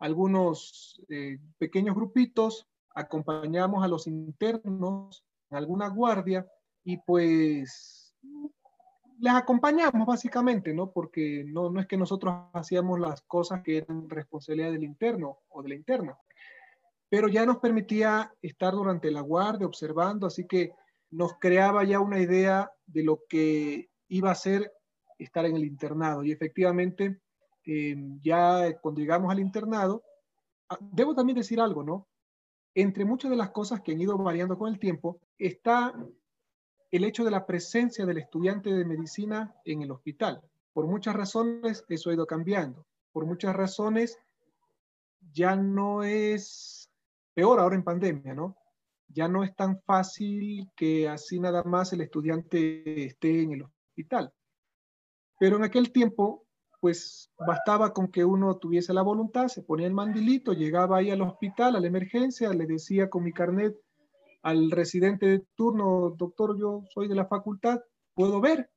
algunos 0.00 1.00
eh, 1.08 1.38
pequeños 1.56 1.94
grupitos, 1.94 2.66
acompañamos 2.96 3.84
a 3.84 3.86
los 3.86 4.08
internos 4.08 5.24
en 5.48 5.56
alguna 5.56 5.88
guardia 5.88 6.48
y 6.82 6.96
pues 6.96 8.12
les 9.20 9.34
acompañamos 9.34 10.04
básicamente, 10.04 10.74
¿no? 10.74 10.90
Porque 10.90 11.44
no, 11.46 11.70
no 11.70 11.78
es 11.78 11.86
que 11.86 11.96
nosotros 11.96 12.34
hacíamos 12.54 12.98
las 12.98 13.22
cosas 13.22 13.62
que 13.62 13.76
eran 13.76 14.10
responsabilidad 14.10 14.72
del 14.72 14.82
interno 14.82 15.38
o 15.50 15.62
de 15.62 15.68
la 15.68 15.74
interna, 15.76 16.18
pero 17.08 17.28
ya 17.28 17.46
nos 17.46 17.58
permitía 17.58 18.32
estar 18.42 18.72
durante 18.72 19.12
la 19.12 19.20
guardia 19.20 19.64
observando, 19.64 20.26
así 20.26 20.44
que 20.44 20.72
nos 21.16 21.38
creaba 21.38 21.82
ya 21.84 21.98
una 21.98 22.20
idea 22.20 22.70
de 22.86 23.02
lo 23.02 23.22
que 23.26 23.88
iba 24.08 24.30
a 24.30 24.34
ser 24.34 24.70
estar 25.18 25.46
en 25.46 25.56
el 25.56 25.64
internado. 25.64 26.22
Y 26.22 26.30
efectivamente, 26.30 27.22
eh, 27.64 27.96
ya 28.20 28.78
cuando 28.82 29.00
llegamos 29.00 29.32
al 29.32 29.40
internado, 29.40 30.02
ah, 30.68 30.76
debo 30.78 31.14
también 31.14 31.38
decir 31.38 31.58
algo, 31.58 31.82
¿no? 31.82 32.06
Entre 32.74 33.06
muchas 33.06 33.30
de 33.30 33.38
las 33.38 33.50
cosas 33.50 33.80
que 33.80 33.92
han 33.92 34.00
ido 34.02 34.18
variando 34.18 34.58
con 34.58 34.70
el 34.70 34.78
tiempo, 34.78 35.18
está 35.38 35.94
el 36.90 37.04
hecho 37.04 37.24
de 37.24 37.30
la 37.30 37.46
presencia 37.46 38.04
del 38.04 38.18
estudiante 38.18 38.70
de 38.70 38.84
medicina 38.84 39.54
en 39.64 39.80
el 39.80 39.92
hospital. 39.92 40.42
Por 40.74 40.86
muchas 40.86 41.16
razones 41.16 41.82
eso 41.88 42.10
ha 42.10 42.14
ido 42.14 42.26
cambiando. 42.26 42.84
Por 43.12 43.24
muchas 43.24 43.56
razones 43.56 44.18
ya 45.32 45.56
no 45.56 46.02
es 46.02 46.90
peor 47.32 47.58
ahora 47.58 47.74
en 47.74 47.84
pandemia, 47.84 48.34
¿no? 48.34 48.54
Ya 49.08 49.28
no 49.28 49.44
es 49.44 49.54
tan 49.54 49.80
fácil 49.82 50.70
que 50.76 51.08
así 51.08 51.40
nada 51.40 51.62
más 51.64 51.92
el 51.92 52.00
estudiante 52.00 53.04
esté 53.04 53.42
en 53.42 53.52
el 53.52 53.62
hospital. 53.62 54.32
Pero 55.38 55.56
en 55.56 55.64
aquel 55.64 55.92
tiempo, 55.92 56.46
pues 56.80 57.30
bastaba 57.38 57.92
con 57.92 58.08
que 58.08 58.24
uno 58.24 58.56
tuviese 58.58 58.92
la 58.92 59.02
voluntad, 59.02 59.48
se 59.48 59.62
ponía 59.62 59.86
el 59.86 59.94
mandilito, 59.94 60.52
llegaba 60.52 60.98
ahí 60.98 61.10
al 61.10 61.22
hospital, 61.22 61.76
a 61.76 61.80
la 61.80 61.86
emergencia, 61.86 62.52
le 62.52 62.66
decía 62.66 63.08
con 63.10 63.24
mi 63.24 63.32
carnet 63.32 63.76
al 64.42 64.70
residente 64.70 65.26
de 65.26 65.44
turno, 65.56 66.14
doctor, 66.16 66.56
yo 66.58 66.84
soy 66.94 67.08
de 67.08 67.16
la 67.16 67.26
facultad, 67.26 67.80
puedo 68.14 68.40
ver. 68.40 68.70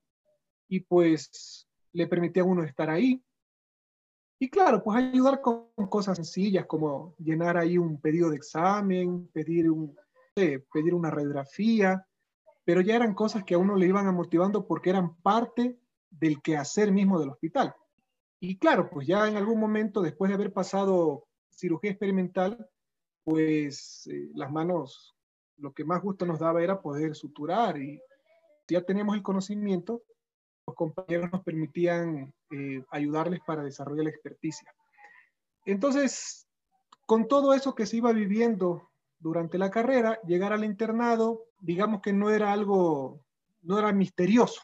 Y 0.67 0.81
pues 0.81 1.67
le 1.91 2.07
permitía 2.07 2.43
a 2.43 2.45
uno 2.45 2.63
estar 2.63 2.89
ahí. 2.89 3.23
Y 4.39 4.49
claro, 4.49 4.81
pues 4.83 4.97
ayudar 4.97 5.41
con 5.41 5.67
cosas 5.89 6.15
sencillas 6.15 6.65
como 6.65 7.13
llenar 7.17 7.57
ahí 7.57 7.77
un 7.77 7.99
pedido 7.99 8.29
de 8.29 8.37
examen, 8.37 9.27
pedir 9.33 9.69
un, 9.69 9.95
pedir 10.71 10.93
una 10.93 11.11
radiografía, 11.11 12.05
pero 12.65 12.81
ya 12.81 12.95
eran 12.95 13.13
cosas 13.13 13.43
que 13.43 13.55
a 13.55 13.57
uno 13.57 13.75
le 13.75 13.87
iban 13.87 14.13
motivando 14.13 14.67
porque 14.67 14.89
eran 14.89 15.15
parte 15.21 15.79
del 16.09 16.41
quehacer 16.41 16.91
mismo 16.91 17.19
del 17.19 17.29
hospital. 17.29 17.73
Y 18.39 18.57
claro, 18.57 18.89
pues 18.89 19.07
ya 19.07 19.27
en 19.27 19.37
algún 19.37 19.59
momento, 19.59 20.01
después 20.01 20.29
de 20.29 20.35
haber 20.35 20.53
pasado 20.53 21.27
cirugía 21.49 21.91
experimental, 21.91 22.69
pues 23.23 24.07
eh, 24.07 24.29
las 24.33 24.51
manos, 24.51 25.15
lo 25.57 25.73
que 25.73 25.83
más 25.83 26.01
gusto 26.01 26.25
nos 26.25 26.39
daba 26.39 26.63
era 26.63 26.81
poder 26.81 27.15
suturar 27.15 27.77
y 27.77 28.01
ya 28.67 28.81
teníamos 28.81 29.15
el 29.15 29.23
conocimiento, 29.23 30.03
los 30.65 30.75
compañeros 30.75 31.31
nos 31.31 31.43
permitían 31.43 32.33
eh, 32.51 32.83
ayudarles 32.91 33.41
para 33.45 33.63
desarrollar 33.63 34.05
la 34.05 34.11
experticia. 34.11 34.73
Entonces, 35.65 36.47
con 37.05 37.27
todo 37.27 37.53
eso 37.53 37.75
que 37.75 37.85
se 37.85 37.97
iba 37.97 38.13
viviendo 38.13 38.88
durante 39.19 39.57
la 39.57 39.69
carrera, 39.69 40.19
llegar 40.25 40.53
al 40.53 40.63
internado, 40.63 41.45
digamos 41.59 42.01
que 42.01 42.13
no 42.13 42.29
era 42.29 42.51
algo, 42.51 43.21
no 43.61 43.77
era 43.77 43.91
misterioso, 43.91 44.61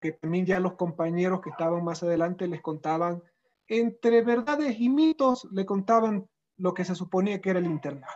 que 0.00 0.12
también 0.12 0.46
ya 0.46 0.60
los 0.60 0.74
compañeros 0.74 1.40
que 1.40 1.50
estaban 1.50 1.84
más 1.84 2.02
adelante 2.02 2.46
les 2.46 2.62
contaban, 2.62 3.22
entre 3.66 4.22
verdades 4.22 4.80
y 4.80 4.88
mitos, 4.88 5.46
le 5.52 5.66
contaban 5.66 6.28
lo 6.56 6.72
que 6.72 6.84
se 6.84 6.94
suponía 6.94 7.40
que 7.40 7.50
era 7.50 7.58
el 7.58 7.66
internado. 7.66 8.12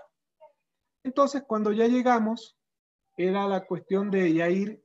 Entonces, 1.04 1.42
cuando 1.46 1.72
ya 1.72 1.86
llegamos, 1.86 2.56
era 3.16 3.46
la 3.46 3.66
cuestión 3.66 4.10
de 4.10 4.32
ya 4.32 4.48
ir 4.48 4.82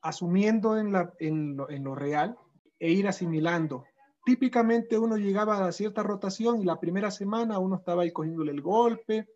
asumiendo 0.00 0.76
en, 0.78 0.92
la, 0.92 1.12
en, 1.18 1.56
lo, 1.56 1.68
lo 1.68 1.94
real 1.94 2.36
e 2.78 2.90
ir 2.90 3.06
asimilando. 3.06 3.84
Típicamente 4.24 4.98
uno 4.98 5.16
llegaba 5.16 5.64
a 5.64 5.72
cierta 5.72 6.02
rotación 6.02 6.60
y 6.60 6.64
la 6.64 6.80
primera 6.80 7.10
semana 7.10 7.58
uno 7.58 7.76
estaba 7.76 8.02
ahí 8.02 8.12
cogiéndole 8.12 8.52
el 8.52 8.62
golpe, 8.62 9.28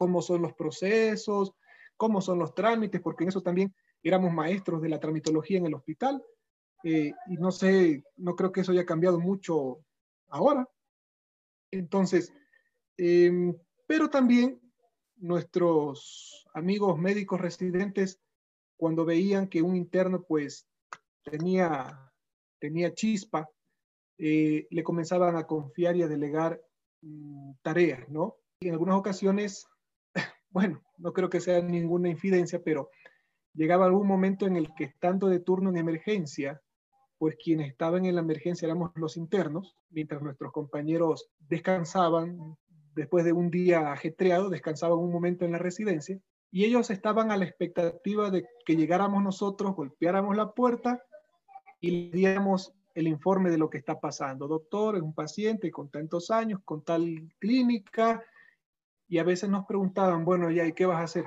cómo 0.00 0.22
son 0.22 0.40
los 0.40 0.54
procesos, 0.54 1.52
cómo 1.98 2.22
son 2.22 2.38
los 2.38 2.54
trámites, 2.54 3.02
porque 3.02 3.24
en 3.24 3.28
eso 3.28 3.42
también 3.42 3.74
éramos 4.02 4.32
maestros 4.32 4.80
de 4.80 4.88
la 4.88 4.98
tramitología 4.98 5.58
en 5.58 5.66
el 5.66 5.74
hospital. 5.74 6.24
Eh, 6.82 7.12
y 7.26 7.34
no 7.34 7.52
sé, 7.52 8.02
no 8.16 8.34
creo 8.34 8.50
que 8.50 8.62
eso 8.62 8.72
haya 8.72 8.86
cambiado 8.86 9.20
mucho 9.20 9.84
ahora. 10.28 10.66
Entonces, 11.70 12.32
em, 12.96 13.54
pero 13.86 14.08
también 14.08 14.58
nuestros 15.16 16.46
amigos 16.54 16.98
médicos 16.98 17.38
residentes, 17.38 18.22
cuando 18.78 19.04
veían 19.04 19.48
que 19.48 19.60
un 19.60 19.76
interno 19.76 20.22
pues 20.22 20.66
tenía, 21.22 22.10
tenía 22.58 22.94
chispa, 22.94 23.50
eh, 24.16 24.66
le 24.70 24.82
comenzaban 24.82 25.36
a 25.36 25.46
confiar 25.46 25.94
y 25.96 26.02
a 26.04 26.08
delegar 26.08 26.58
mm, 27.02 27.52
tareas, 27.60 28.08
¿no? 28.08 28.38
Y 28.60 28.68
en 28.68 28.72
algunas 28.72 28.96
ocasiones 28.96 29.69
bueno, 30.50 30.82
no 30.98 31.12
creo 31.12 31.30
que 31.30 31.40
sea 31.40 31.60
ninguna 31.62 32.08
infidencia, 32.08 32.60
pero 32.62 32.90
llegaba 33.54 33.86
algún 33.86 34.06
momento 34.06 34.46
en 34.46 34.56
el 34.56 34.74
que 34.74 34.84
estando 34.84 35.28
de 35.28 35.40
turno 35.40 35.70
en 35.70 35.76
emergencia, 35.76 36.60
pues 37.18 37.36
quienes 37.42 37.68
estaban 37.70 38.04
en 38.04 38.14
la 38.14 38.22
emergencia 38.22 38.66
éramos 38.66 38.90
los 38.94 39.16
internos, 39.16 39.76
mientras 39.90 40.22
nuestros 40.22 40.52
compañeros 40.52 41.30
descansaban 41.38 42.56
después 42.94 43.24
de 43.24 43.32
un 43.32 43.50
día 43.50 43.92
ajetreado, 43.92 44.48
descansaban 44.48 44.98
un 44.98 45.12
momento 45.12 45.44
en 45.44 45.52
la 45.52 45.58
residencia, 45.58 46.18
y 46.50 46.64
ellos 46.64 46.90
estaban 46.90 47.30
a 47.30 47.36
la 47.36 47.44
expectativa 47.44 48.30
de 48.30 48.46
que 48.66 48.76
llegáramos 48.76 49.22
nosotros, 49.22 49.76
golpeáramos 49.76 50.36
la 50.36 50.52
puerta 50.52 51.02
y 51.80 51.90
le 51.90 52.10
diéramos 52.10 52.72
el 52.94 53.06
informe 53.06 53.50
de 53.50 53.58
lo 53.58 53.70
que 53.70 53.78
está 53.78 54.00
pasando. 54.00 54.48
Doctor, 54.48 54.96
es 54.96 55.02
un 55.02 55.14
paciente 55.14 55.70
con 55.70 55.90
tantos 55.90 56.30
años, 56.30 56.60
con 56.64 56.82
tal 56.82 57.32
clínica, 57.38 58.24
y 59.10 59.18
a 59.18 59.24
veces 59.24 59.50
nos 59.50 59.66
preguntaban, 59.66 60.24
bueno, 60.24 60.52
ya, 60.52 60.64
¿y 60.64 60.72
qué 60.72 60.86
vas 60.86 61.00
a 61.00 61.04
hacer? 61.04 61.24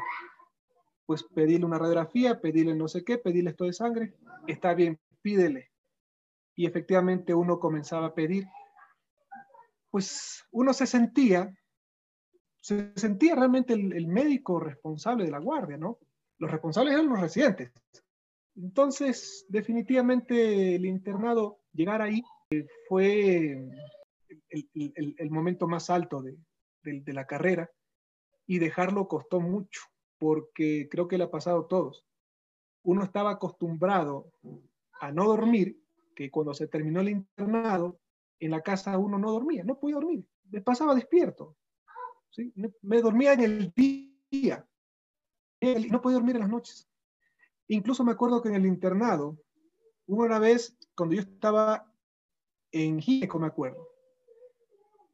Pues 1.05 1.21
pedirle 1.21 1.65
una 1.65 1.77
radiografía, 1.77 2.39
pedirle 2.39 2.75
no 2.75 2.87
sé 2.87 3.03
qué, 3.03 3.17
pedirle 3.17 3.49
esto 3.49 3.65
de 3.65 3.73
sangre. 3.73 4.13
Está 4.47 4.73
bien, 4.73 4.97
pídele. 5.21 5.69
Y 6.55 6.65
efectivamente 6.65 7.33
uno 7.33 7.59
comenzaba 7.59 8.07
a 8.07 8.13
pedir. 8.15 8.45
Pues 9.91 10.45
uno 10.51 10.73
se 10.73 10.87
sentía, 10.87 11.53
se 12.61 12.93
sentía 12.95 13.35
realmente 13.35 13.73
el, 13.73 14.07
médico 14.07 14.61
responsable 14.61 15.25
de 15.25 15.31
la 15.31 15.39
guardia, 15.39 15.75
¿no? 15.75 15.99
Los 16.37 16.51
responsables 16.51 16.93
eran 16.93 17.09
los 17.09 17.19
residentes. 17.19 17.73
Entonces, 18.55 19.45
definitivamente 19.49 20.75
el 20.75 20.85
internado, 20.85 21.59
llegar 21.73 22.01
ahí, 22.01 22.23
eh, 22.49 22.65
fue 22.87 23.69
el, 24.49 25.15
el, 25.17 25.31
momento 25.31 25.67
más 25.67 25.89
alto 25.89 26.21
de, 26.21 26.37
de, 26.83 27.13
la 27.13 27.25
carrera 27.25 27.71
y 28.45 28.59
dejarlo 28.59 29.07
costó 29.07 29.39
mucho, 29.39 29.81
porque 30.17 30.87
creo 30.89 31.07
que 31.07 31.17
le 31.17 31.25
ha 31.25 31.31
pasado 31.31 31.61
a 31.61 31.67
todos. 31.67 32.05
Uno 32.83 33.03
estaba 33.03 33.31
acostumbrado 33.31 34.31
a 34.99 35.11
no 35.11 35.25
dormir, 35.25 35.79
que 36.15 36.29
cuando 36.29 36.53
se 36.53 36.67
terminó 36.67 37.01
el 37.01 37.09
internado, 37.09 37.99
en 38.39 38.51
la 38.51 38.61
casa 38.61 38.97
uno 38.97 39.17
no 39.17 39.31
dormía, 39.31 39.63
no 39.63 39.79
podía 39.79 39.95
dormir, 39.95 40.25
me 40.49 40.61
pasaba 40.61 40.93
despierto. 40.93 41.55
¿sí? 42.29 42.53
Me, 42.81 43.01
dormía 43.01 43.33
en 43.33 43.41
el 43.41 43.73
día 43.73 44.67
no 45.89 46.01
podía 46.01 46.17
dormir 46.17 46.35
en 46.35 46.41
las 46.41 46.49
noches. 46.49 46.89
Incluso 47.67 48.03
me 48.03 48.11
acuerdo 48.11 48.41
que 48.41 48.49
en 48.49 48.55
el 48.55 48.65
internado, 48.65 49.37
una 50.05 50.39
vez 50.39 50.77
cuando 50.95 51.15
yo 51.15 51.21
estaba 51.21 51.89
en 52.71 52.99
gineco, 52.99 53.39
me 53.39 53.47
acuerdo, 53.47 53.87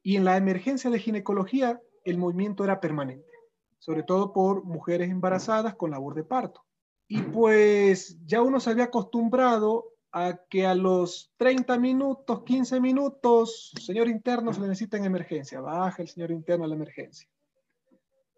y 0.01 0.15
en 0.15 0.25
la 0.25 0.37
emergencia 0.37 0.89
de 0.89 0.99
ginecología 0.99 1.81
el 2.03 2.17
movimiento 2.17 2.63
era 2.63 2.79
permanente, 2.79 3.31
sobre 3.77 4.03
todo 4.03 4.33
por 4.33 4.63
mujeres 4.63 5.09
embarazadas 5.09 5.75
con 5.75 5.91
labor 5.91 6.15
de 6.15 6.23
parto. 6.23 6.63
Y 7.07 7.21
pues 7.21 8.17
ya 8.25 8.41
uno 8.41 8.59
se 8.59 8.69
había 8.69 8.85
acostumbrado 8.85 9.93
a 10.11 10.39
que 10.49 10.65
a 10.65 10.75
los 10.75 11.31
30 11.37 11.77
minutos, 11.77 12.43
15 12.43 12.79
minutos, 12.79 13.71
señor 13.81 14.07
interno 14.07 14.53
se 14.53 14.61
le 14.61 14.67
necesita 14.67 14.97
en 14.97 15.05
emergencia, 15.05 15.61
baja 15.61 16.01
el 16.01 16.07
señor 16.07 16.31
interno 16.31 16.65
a 16.65 16.67
la 16.67 16.75
emergencia. 16.75 17.27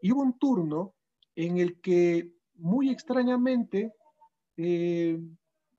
Y 0.01 0.11
hubo 0.11 0.21
un 0.21 0.37
turno 0.37 0.95
en 1.35 1.57
el 1.57 1.79
que 1.79 2.31
muy 2.55 2.89
extrañamente, 2.89 3.93
eh, 4.57 5.19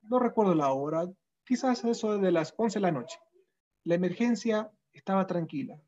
no 0.03 0.19
recuerdo 0.19 0.55
la 0.55 0.71
hora, 0.71 1.07
quizás 1.45 1.83
eso 1.83 2.17
de 2.17 2.31
las 2.31 2.53
11 2.57 2.79
de 2.79 2.81
la 2.81 2.91
noche, 2.91 3.19
la 3.83 3.95
emergencia 3.95 4.71
estaba 4.93 5.27
tranquila, 5.27 5.79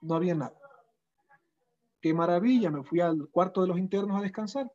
no 0.00 0.14
había 0.14 0.34
nada. 0.34 0.56
Qué 2.00 2.14
maravilla, 2.14 2.70
me 2.70 2.84
fui 2.84 3.00
al 3.00 3.28
cuarto 3.28 3.62
de 3.62 3.68
los 3.68 3.78
internos 3.78 4.18
a 4.18 4.22
descansar 4.22 4.72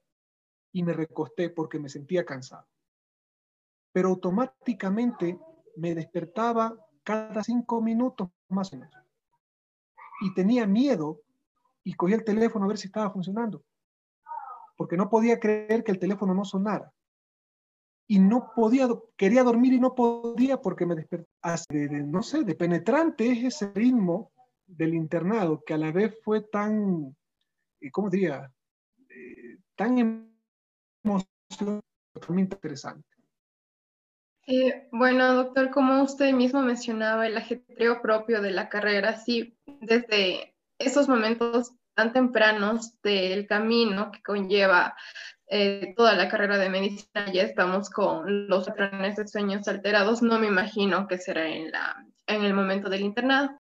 y 0.72 0.84
me 0.84 0.94
recosté 0.94 1.50
porque 1.50 1.80
me 1.80 1.90
sentía 1.90 2.26
cansado. 2.26 2.68
Pero 3.92 4.10
automáticamente 4.10 5.40
me 5.78 5.96
despertaba 5.96 6.76
cada 7.04 7.44
cinco 7.44 7.82
minutos 7.82 8.30
más 8.50 8.74
o 8.74 8.78
menos. 8.78 8.96
Y 10.22 10.34
tenía 10.34 10.66
miedo 10.66 11.22
y 11.84 11.94
cogí 11.94 12.14
el 12.14 12.24
teléfono 12.24 12.66
a 12.66 12.70
ver 12.70 12.78
si 12.78 12.88
estaba 12.88 13.12
funcionando. 13.12 13.64
Porque 14.76 14.98
no 14.98 15.10
podía 15.10 15.40
creer 15.40 15.84
que 15.84 15.92
el 15.92 16.00
teléfono 16.00 16.34
no 16.34 16.44
sonara. 16.44 16.92
Y 18.08 18.20
no 18.20 18.52
podía, 18.56 18.88
quería 19.16 19.44
dormir 19.44 19.74
y 19.74 19.80
no 19.80 19.96
podía 19.96 20.58
porque 20.58 20.86
me 20.86 20.96
despertaba. 20.96 21.58
no 22.06 22.22
sé, 22.24 22.44
de 22.44 22.56
penetrante 22.56 23.32
es 23.32 23.44
ese 23.44 23.72
ritmo 23.74 24.32
del 24.66 24.94
internado 24.94 25.64
que 25.66 25.74
a 25.74 25.78
la 25.78 25.92
vez 25.92 26.18
fue 26.24 26.42
tan, 26.42 27.16
eh, 27.80 27.92
¿cómo 27.92 28.10
diría? 28.10 28.52
Eh, 29.10 29.58
tan 29.76 30.32
emocionante, 31.04 31.86
interesante. 32.38 33.08
Bueno, 34.92 35.34
doctor, 35.36 35.72
como 35.72 36.04
usted 36.04 36.34
mismo 36.34 36.62
mencionaba, 36.62 37.26
el 37.26 37.38
ajetreo 37.38 38.02
propio 38.02 38.42
de 38.42 38.52
la 38.52 38.68
carrera, 38.68 39.18
sí, 39.18 39.58
desde 39.80 40.54
esos 40.80 41.08
momentos 41.08 41.74
tan 41.94 42.14
tempranos 42.14 43.00
del 43.02 43.48
camino 43.48 44.12
que 44.12 44.22
conlleva 44.22 44.96
eh, 45.48 45.94
toda 45.96 46.16
la 46.16 46.30
carrera 46.30 46.58
de 46.58 46.70
medicina, 46.70 47.32
ya 47.32 47.44
estamos 47.44 47.90
con 47.90 48.48
los 48.48 48.66
patrones 48.66 49.16
de 49.18 49.28
sueños 49.28 49.68
alterados, 49.68 50.22
no 50.22 50.40
me 50.40 50.48
imagino 50.48 51.08
que 51.08 51.18
será 51.18 51.48
en, 51.48 51.72
la, 51.72 52.06
en 52.28 52.44
el 52.44 52.54
momento 52.54 52.90
del 52.90 53.02
internado. 53.02 53.52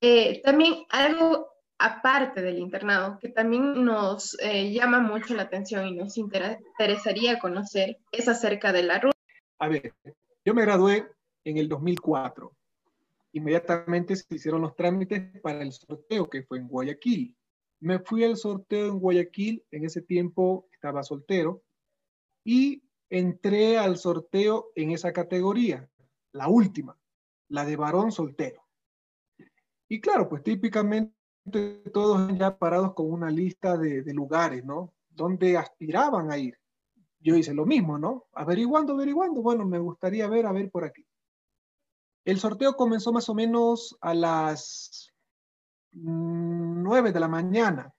Eh, 0.00 0.42
también 0.42 0.84
algo 0.90 1.48
aparte 1.78 2.42
del 2.42 2.58
internado 2.58 3.18
que 3.20 3.28
también 3.28 3.84
nos 3.84 4.36
eh, 4.40 4.72
llama 4.72 5.00
mucho 5.00 5.34
la 5.34 5.44
atención 5.44 5.86
y 5.86 5.94
nos 5.94 6.16
interesaría 6.18 7.38
conocer 7.38 7.98
es 8.10 8.28
acerca 8.28 8.72
de 8.72 8.82
la 8.82 8.98
ruta. 8.98 9.16
A 9.60 9.68
ver, 9.68 9.94
yo 10.44 10.54
me 10.54 10.62
gradué 10.62 11.08
en 11.44 11.56
el 11.56 11.68
2004. 11.68 12.52
Inmediatamente 13.32 14.16
se 14.16 14.34
hicieron 14.34 14.62
los 14.62 14.74
trámites 14.74 15.40
para 15.40 15.62
el 15.62 15.72
sorteo 15.72 16.28
que 16.28 16.42
fue 16.42 16.58
en 16.58 16.68
Guayaquil. 16.68 17.36
Me 17.80 18.00
fui 18.00 18.24
al 18.24 18.36
sorteo 18.36 18.88
en 18.88 18.98
Guayaquil, 18.98 19.64
en 19.70 19.84
ese 19.84 20.02
tiempo 20.02 20.68
estaba 20.72 21.02
soltero, 21.02 21.62
y 22.44 22.82
entré 23.10 23.78
al 23.78 23.96
sorteo 23.98 24.70
en 24.74 24.90
esa 24.90 25.12
categoría, 25.12 25.88
la 26.32 26.48
última, 26.48 26.98
la 27.48 27.64
de 27.64 27.76
varón 27.76 28.12
soltero. 28.12 28.62
Y 29.88 30.00
claro, 30.00 30.28
pues 30.28 30.42
típicamente 30.42 31.14
todos 31.92 32.36
ya 32.36 32.58
parados 32.58 32.94
con 32.94 33.10
una 33.10 33.30
lista 33.30 33.76
de, 33.76 34.02
lugares, 34.12 34.64
¿no? 34.64 34.94
Donde 35.08 35.56
aspiraban 35.56 36.30
a 36.30 36.38
ir. 36.38 36.58
Yo 37.20 37.36
hice 37.36 37.54
lo 37.54 37.64
mismo, 37.64 37.98
¿no? 37.98 38.26
Averiguando, 38.32 38.92
averiguando. 38.92 39.42
Bueno, 39.42 39.64
me 39.64 39.78
gustaría 39.78 40.28
ver, 40.28 40.46
a 40.46 40.52
ver 40.52 40.70
por 40.70 40.84
aquí. 40.84 41.06
El 42.24 42.38
sorteo 42.38 42.74
comenzó 42.74 43.12
más 43.12 43.28
o 43.28 43.34
menos 43.34 43.96
a 44.00 44.14
las 44.14 45.10
9 46.02 47.12
de 47.12 47.20
la 47.20 47.28
mañana, 47.28 47.92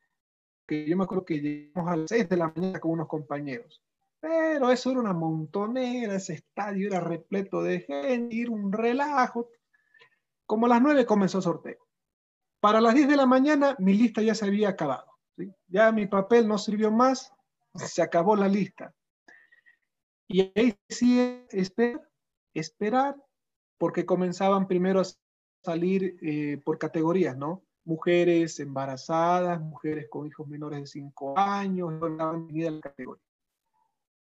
que 0.67 0.87
yo 0.87 0.95
me 0.97 1.03
acuerdo 1.03 1.25
que 1.25 1.39
llegamos 1.39 1.91
a 1.91 1.95
las 1.95 2.09
6 2.09 2.29
de 2.29 2.37
la 2.37 2.53
mañana 2.55 2.79
con 2.79 2.91
unos 2.91 3.07
compañeros. 3.07 3.81
Pero 4.19 4.69
eso 4.69 4.91
era 4.91 4.99
una 4.99 5.13
montonera, 5.13 6.15
ese 6.15 6.33
estadio 6.33 6.87
era 6.87 6.99
repleto 6.99 7.63
de 7.63 7.79
gente, 7.81 8.49
un 8.49 8.71
relajo. 8.71 9.49
Como 10.45 10.65
a 10.65 10.69
las 10.69 10.81
9 10.81 11.05
comenzó 11.05 11.37
el 11.37 11.43
sorteo. 11.43 11.87
Para 12.59 12.81
las 12.81 12.93
10 12.93 13.07
de 13.07 13.15
la 13.15 13.25
mañana 13.25 13.75
mi 13.79 13.93
lista 13.93 14.21
ya 14.21 14.35
se 14.35 14.45
había 14.45 14.69
acabado. 14.69 15.09
Ya 15.67 15.91
mi 15.91 16.05
papel 16.05 16.47
no 16.47 16.57
sirvió 16.57 16.91
más, 16.91 17.33
se 17.75 18.01
acabó 18.01 18.35
la 18.35 18.47
lista. 18.47 18.93
Y 20.27 20.51
ahí 20.55 20.77
sí 20.89 21.45
esperar, 21.49 22.01
esperar, 22.53 23.15
porque 23.77 24.05
comenzaban 24.05 24.67
primero 24.67 24.99
a 24.99 25.05
salir 25.63 26.17
eh, 26.21 26.61
por 26.63 26.77
categorías, 26.77 27.37
¿no? 27.37 27.63
Mujeres 27.85 28.59
embarazadas, 28.59 29.59
mujeres 29.61 30.07
con 30.09 30.27
hijos 30.27 30.47
menores 30.47 30.81
de 30.81 30.87
5 30.87 31.37
años, 31.37 31.93
la 31.99 32.79
categoría. 32.81 33.23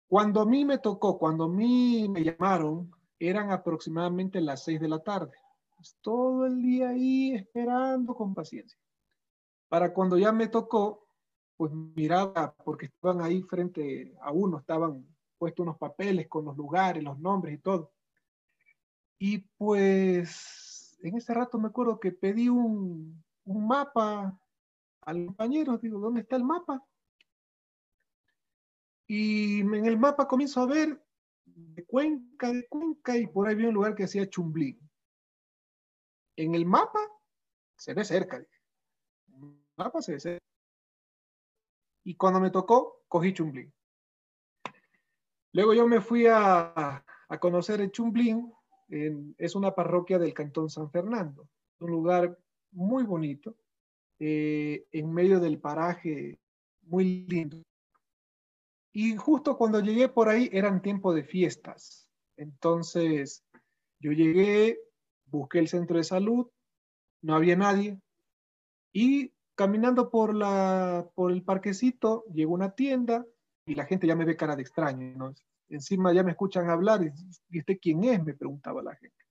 Cuando 0.08 0.40
a 0.40 0.46
mí 0.46 0.64
me 0.64 0.78
tocó, 0.78 1.18
cuando 1.18 1.44
a 1.44 1.48
mí 1.48 2.08
me 2.08 2.22
llamaron, 2.22 2.90
eran 3.18 3.50
aproximadamente 3.50 4.40
las 4.40 4.64
6 4.64 4.80
de 4.80 4.88
la 4.88 4.98
tarde 4.98 5.32
todo 6.00 6.46
el 6.46 6.62
día 6.62 6.90
ahí 6.90 7.34
esperando 7.34 8.14
con 8.14 8.34
paciencia. 8.34 8.78
Para 9.68 9.92
cuando 9.92 10.18
ya 10.18 10.32
me 10.32 10.48
tocó, 10.48 11.06
pues 11.56 11.72
miraba, 11.72 12.54
porque 12.64 12.86
estaban 12.86 13.22
ahí 13.22 13.42
frente 13.42 14.14
a 14.20 14.32
uno, 14.32 14.58
estaban 14.58 15.06
puestos 15.38 15.64
unos 15.64 15.78
papeles 15.78 16.28
con 16.28 16.44
los 16.44 16.56
lugares, 16.56 17.02
los 17.02 17.18
nombres 17.18 17.54
y 17.54 17.58
todo. 17.58 17.92
Y 19.18 19.38
pues 19.56 20.98
en 21.02 21.16
ese 21.16 21.32
rato 21.34 21.58
me 21.58 21.68
acuerdo 21.68 21.98
que 21.98 22.12
pedí 22.12 22.48
un, 22.48 23.24
un 23.44 23.66
mapa 23.66 24.38
al 25.02 25.26
compañero, 25.26 25.78
digo, 25.78 25.98
¿dónde 25.98 26.20
está 26.20 26.36
el 26.36 26.44
mapa? 26.44 26.84
Y 29.06 29.60
en 29.60 29.86
el 29.86 29.98
mapa 29.98 30.28
comienzo 30.28 30.60
a 30.60 30.66
ver 30.66 31.04
de 31.44 31.84
Cuenca, 31.84 32.52
de 32.52 32.66
Cuenca, 32.68 33.16
y 33.16 33.26
por 33.26 33.48
ahí 33.48 33.54
vi 33.54 33.66
un 33.66 33.74
lugar 33.74 33.94
que 33.94 34.04
decía 34.04 34.28
Chumblín 34.28 34.78
en 36.36 36.54
el 36.54 36.66
mapa 36.66 37.00
se 37.76 37.94
ve 37.94 38.04
cerca. 38.04 38.36
el 38.36 38.48
mapa 39.76 40.00
se 40.02 40.12
ve 40.12 40.20
cerca. 40.20 40.44
Y 42.04 42.16
cuando 42.16 42.40
me 42.40 42.50
tocó, 42.50 43.02
cogí 43.08 43.32
Chumblín. 43.32 43.72
Luego 45.52 45.74
yo 45.74 45.86
me 45.86 46.00
fui 46.00 46.26
a, 46.28 47.04
conocer 47.40 47.80
el 47.80 47.90
Chumblín. 47.90 48.52
es 48.88 49.54
una 49.54 49.74
parroquia 49.74 50.18
del 50.18 50.34
Cantón 50.34 50.68
San 50.68 50.90
Fernando. 50.90 51.48
Un 51.80 51.90
lugar 51.90 52.38
muy 52.72 53.04
bonito, 53.04 53.56
eh, 54.18 54.86
en 54.92 55.12
medio 55.12 55.40
del 55.40 55.58
paraje, 55.58 56.38
muy 56.82 57.26
lindo. 57.28 57.62
Y 58.92 59.16
justo 59.16 59.56
cuando 59.56 59.80
llegué 59.80 60.08
por 60.08 60.28
ahí 60.28 60.50
eran 60.52 60.82
tiempo 60.82 61.14
de 61.14 61.24
fiestas. 61.24 62.08
Entonces, 62.36 63.44
yo 64.00 64.12
llegué, 64.12 64.78
busqué 65.26 65.58
el 65.58 65.68
centro 65.68 65.96
de 65.96 66.04
salud, 66.04 66.48
no 67.22 67.34
había 67.34 67.56
nadie 67.56 67.98
y 68.92 69.32
caminando 69.54 70.10
por, 70.10 70.34
la, 70.34 71.08
por 71.14 71.32
el 71.32 71.42
parquecito 71.42 72.24
llegó 72.32 72.52
una 72.54 72.74
tienda 72.74 73.24
y 73.64 73.74
la 73.74 73.86
gente 73.86 74.06
ya 74.06 74.16
me 74.16 74.24
ve 74.24 74.36
cara 74.36 74.56
de 74.56 74.62
extraño, 74.62 75.34
Encima 75.68 76.12
ya 76.12 76.22
me 76.22 76.32
escuchan 76.32 76.68
hablar 76.68 77.02
y, 77.02 77.10
¿y 77.48 77.60
usted 77.60 77.78
quién 77.80 78.04
es? 78.04 78.22
Me 78.22 78.34
preguntaba 78.34 78.82
la 78.82 78.94
gente. 78.94 79.21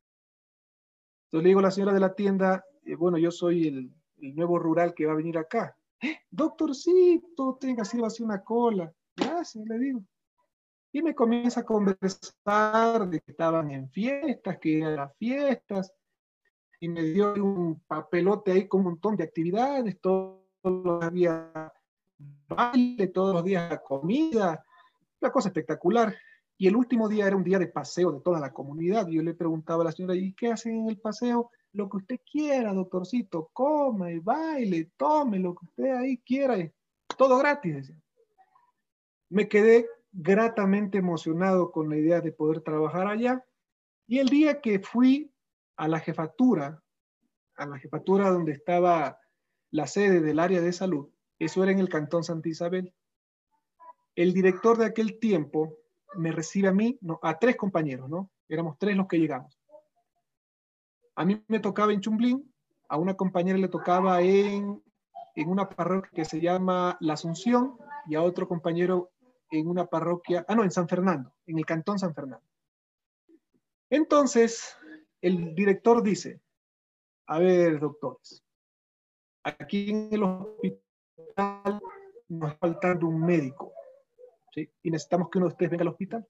Entonces 1.32 1.44
le 1.44 1.50
digo 1.50 1.60
a 1.62 1.64
la 1.64 1.72
señora 1.72 1.94
de 1.94 2.02
la 2.02 2.14
tienda, 2.14 2.66
eh, 2.84 2.96
bueno, 2.96 3.18
yo 3.18 3.32
soy 3.32 3.66
el, 3.66 4.36
nuevo 4.36 4.60
rural 4.60 4.94
que 4.94 5.06
va 5.06 5.14
a 5.14 5.16
venir 5.16 5.38
acá. 5.38 5.78
¡Eh, 6.02 6.18
doctorcito, 6.30 7.58
tenga, 7.58 7.84
así 7.84 8.22
una 8.22 8.44
cola. 8.44 8.92
Gracias, 9.16 9.66
le 9.66 9.80
digo. 9.80 10.04
Y 10.92 11.02
me 11.02 11.16
comienza 11.16 11.62
a 11.62 11.66
conversar 11.66 13.10
de 13.10 13.22
que 13.22 13.32
estaban 13.32 13.72
en 13.72 13.90
fiestas, 13.90 14.58
que 14.60 14.82
eran 14.82 15.10
fiestas, 15.18 15.94
y 16.82 16.90
me 16.90 17.02
dio 17.02 17.34
un 17.34 17.80
papelote 17.88 18.52
ahí 18.52 18.68
con 18.68 18.82
un 18.82 18.88
montón 18.88 19.16
de 19.16 19.24
actividades, 19.24 20.02
todos 20.02 20.42
los 20.62 21.14
días 21.14 21.48
baile, 22.50 23.08
todos 23.08 23.36
los 23.36 23.44
días 23.46 23.80
comida, 23.88 24.62
una 25.22 25.32
cosa 25.32 25.48
espectacular. 25.48 26.14
Y 26.62 26.68
el 26.68 26.76
último 26.76 27.10
día 27.10 27.26
era 27.26 27.36
un 27.36 27.44
día 27.44 27.58
de 27.58 27.66
paseo 27.66 28.12
de 28.12 28.20
toda 28.20 28.40
la 28.40 28.54
comunidad. 28.54 29.08
Yo 29.08 29.24
le 29.24 29.34
preguntaba 29.34 29.82
a 29.82 29.86
la 29.86 29.92
señora, 29.92 30.16
¿y 30.16 30.32
qué 30.34 30.52
hacen 30.52 30.82
en 30.82 30.90
el 30.90 31.00
paseo? 31.00 31.50
Lo 31.74 31.90
que 31.90 31.98
usted 31.98 32.20
quiera, 32.32 32.72
doctorcito, 32.72 33.50
coma 33.52 34.12
y 34.12 34.20
baile, 34.20 34.92
tome 34.96 35.40
lo 35.40 35.56
que 35.56 35.66
usted 35.66 35.92
ahí 35.96 36.20
quiera. 36.20 36.56
todo 37.18 37.40
gratis. 37.40 37.92
Me 39.30 39.50
quedé 39.50 39.88
gratamente 40.12 41.00
emocionado 41.00 41.72
con 41.72 41.90
la 41.90 41.98
idea 41.98 42.22
de 42.22 42.32
poder 42.32 42.62
trabajar 42.62 43.08
allá. 43.08 43.44
Y 44.06 44.20
el 44.20 44.30
día 44.30 44.62
que 44.62 44.82
fui 44.82 45.34
a 45.78 45.88
la 45.88 46.00
jefatura, 46.00 46.84
a 47.56 47.66
la 47.66 47.80
jefatura 47.80 48.30
donde 48.30 48.52
estaba 48.52 49.18
la 49.72 49.88
sede 49.88 50.22
del 50.22 50.38
área 50.38 50.62
de 50.62 50.74
salud, 50.74 51.10
eso 51.40 51.64
era 51.64 51.72
en 51.72 51.80
el 51.80 51.90
Cantón 51.90 52.24
Santa 52.24 52.50
Isabel, 52.50 52.94
el 54.16 54.32
director 54.32 54.78
de 54.78 54.86
aquel 54.86 55.18
tiempo 55.18 55.81
me 56.16 56.32
recibe 56.32 56.68
a 56.68 56.74
mí, 56.74 56.98
no, 57.02 57.20
a 57.22 57.38
tres 57.38 57.56
compañeros, 57.56 58.10
¿no? 58.10 58.30
Éramos 58.50 58.78
tres 58.78 58.96
los 58.96 59.08
que 59.08 59.18
llegamos. 59.18 59.58
A 61.16 61.26
mí 61.26 61.44
me 61.48 61.60
tocaba 61.60 61.94
en 61.94 62.02
Chumblín, 62.02 62.54
a 62.90 62.98
una 62.98 63.16
compañera 63.16 63.58
le 63.58 63.68
tocaba 63.68 64.22
en, 64.22 64.84
en 65.36 65.50
una 65.50 65.70
parroquia 65.70 66.12
que 66.14 66.26
se 66.26 66.42
llama 66.42 66.98
La 67.00 67.14
Asunción 67.14 67.78
y 68.08 68.16
a 68.16 68.22
otro 68.22 68.48
compañero 68.48 69.12
en 69.52 69.68
una 69.68 69.86
parroquia, 69.86 70.46
ah, 70.48 70.56
no, 70.56 70.64
en 70.64 70.72
San 70.72 70.88
Fernando, 70.88 71.34
en 71.46 71.58
el 71.58 71.66
Cantón 71.66 72.00
San 72.00 72.14
Fernando. 72.14 72.46
Entonces, 73.90 74.78
el 75.22 75.54
director 75.54 76.02
dice, 76.02 76.42
a 77.28 77.40
ver, 77.40 77.80
doctores, 77.80 78.44
aquí 79.44 79.92
en 79.92 80.10
el 80.12 80.24
hospital 80.24 81.82
nos 82.30 82.58
faltando 82.58 83.08
un 83.08 83.22
médico, 83.22 83.74
¿sí? 84.54 84.70
Y 84.84 84.92
necesitamos 84.92 85.30
que 85.30 85.38
uno 85.38 85.48
de 85.48 85.54
ustedes 85.54 85.72
venga 85.72 85.84
al 85.84 85.90
hospital. 85.90 86.28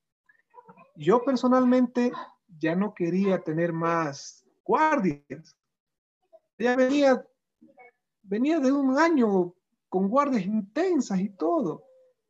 Yo 0.96 1.24
personalmente 1.24 2.12
ya 2.60 2.76
no 2.76 2.94
quería 2.94 3.40
tener 3.40 3.74
más 3.74 4.46
guardias. 4.64 5.58
Ya 6.58 6.76
venía, 6.76 7.26
venía 8.22 8.60
de 8.60 8.72
un 8.72 8.98
año 8.98 9.54
con 9.90 10.08
guardias 10.08 10.46
intensas 10.46 11.20
y 11.20 11.30
todo. 11.30 11.84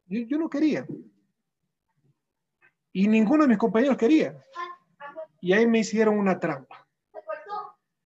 Yo, 0.06 0.20
yo 0.22 0.38
no 0.38 0.50
quería. 0.50 0.86
Y 2.94 3.08
ninguno 3.08 3.44
de 3.44 3.50
mis 3.50 3.58
compañeros 3.58 3.98
quería. 3.98 4.44
Y 5.42 5.54
ahí 5.54 5.66
me 5.66 5.80
hicieron 5.80 6.18
una 6.18 6.40
trampa. 6.40 6.88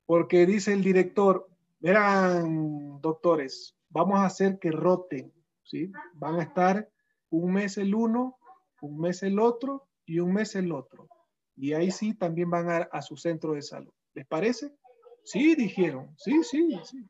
Porque 0.05 0.45
dice 0.45 0.73
el 0.73 0.83
director, 0.83 1.49
verán, 1.79 3.01
doctores, 3.01 3.75
vamos 3.89 4.19
a 4.19 4.25
hacer 4.25 4.59
que 4.59 4.71
roten, 4.71 5.33
¿sí? 5.63 5.91
Van 6.13 6.35
a 6.35 6.43
estar 6.43 6.89
un 7.37 7.53
mes 7.53 7.77
el 7.77 7.93
uno, 7.93 8.37
un 8.81 8.99
mes 8.99 9.23
el 9.23 9.39
otro 9.39 9.87
y 10.05 10.19
un 10.19 10.33
mes 10.33 10.55
el 10.55 10.71
otro. 10.71 11.07
Y 11.55 11.73
ahí 11.73 11.91
sí 11.91 12.13
también 12.13 12.49
van 12.49 12.87
a, 12.91 13.01
su 13.01 13.15
centro 13.15 13.53
de 13.53 13.61
salud. 13.61 13.93
¿Les 14.13 14.25
parece? 14.25 14.75
Sí, 15.23 15.55
dijeron. 15.55 16.13
Sí, 16.17 16.43
sí, 16.43 16.77
sí. 16.83 17.05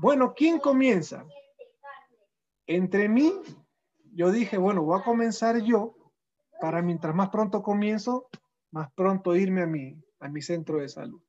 Bueno, 0.00 0.32
¿quién 0.34 0.58
comienza? 0.58 1.26
Entre 2.66 3.08
mí, 3.08 3.32
yo 4.12 4.30
dije, 4.30 4.56
bueno, 4.58 4.82
voy 4.82 4.98
a 4.98 5.04
comenzar 5.04 5.60
yo 5.62 5.94
para 6.60 6.82
mientras 6.82 7.14
más 7.14 7.30
pronto 7.30 7.62
comienzo, 7.62 8.28
más 8.70 8.90
pronto 8.92 9.36
irme 9.36 9.62
a 9.62 9.66
mi, 9.66 10.02
a 10.20 10.28
mi 10.28 10.42
centro 10.42 10.78
de 10.78 10.88
salud. 10.88 11.22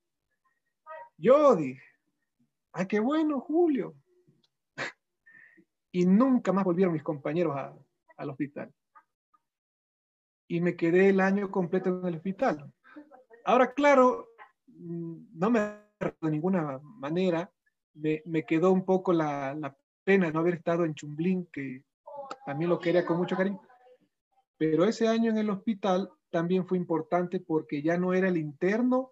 Yo 1.18 1.56
dije, 1.56 1.84
ay, 2.72 2.88
qué 2.88 3.00
bueno, 3.00 3.40
Julio. 3.42 3.96
y 5.92 6.06
nunca 6.06 6.54
más 6.54 6.64
volvieron 6.64 6.94
mis 6.94 7.04
compañeros 7.04 7.56
a, 7.58 7.76
al 8.20 8.30
hospital. 8.30 8.72
Y 10.48 10.62
me 10.62 10.76
quedé 10.76 11.10
el 11.10 11.20
año 11.20 11.50
completo 11.52 11.90
en 11.90 12.08
el 12.08 12.16
hospital. 12.16 12.72
Ahora, 13.46 13.74
claro, 13.74 14.30
no 14.68 15.50
me 15.50 15.90
de 16.00 16.32
ninguna 16.32 16.80
manera, 16.84 17.52
me, 17.94 18.22
me 18.26 18.46
quedó 18.46 18.72
un 18.72 18.86
poco 18.86 19.12
la, 19.12 19.54
la, 19.54 19.76
pena 20.04 20.32
no 20.32 20.40
haber 20.40 20.56
estado 20.56 20.86
en 20.86 20.96
Chumblín, 20.96 21.48
que 21.52 21.84
también 22.46 22.70
lo 22.70 22.80
quería 22.80 23.06
con 23.06 23.18
mucho 23.18 23.36
cariño. 23.36 23.62
Pero 24.58 24.86
ese 24.86 25.08
año 25.08 25.30
en 25.30 25.38
el 25.38 25.50
hospital 25.50 26.10
también 26.32 26.66
fue 26.66 26.78
importante 26.78 27.40
porque 27.40 27.84
ya 27.84 27.98
no 27.98 28.14
era 28.14 28.28
el 28.28 28.38
interno 28.38 29.12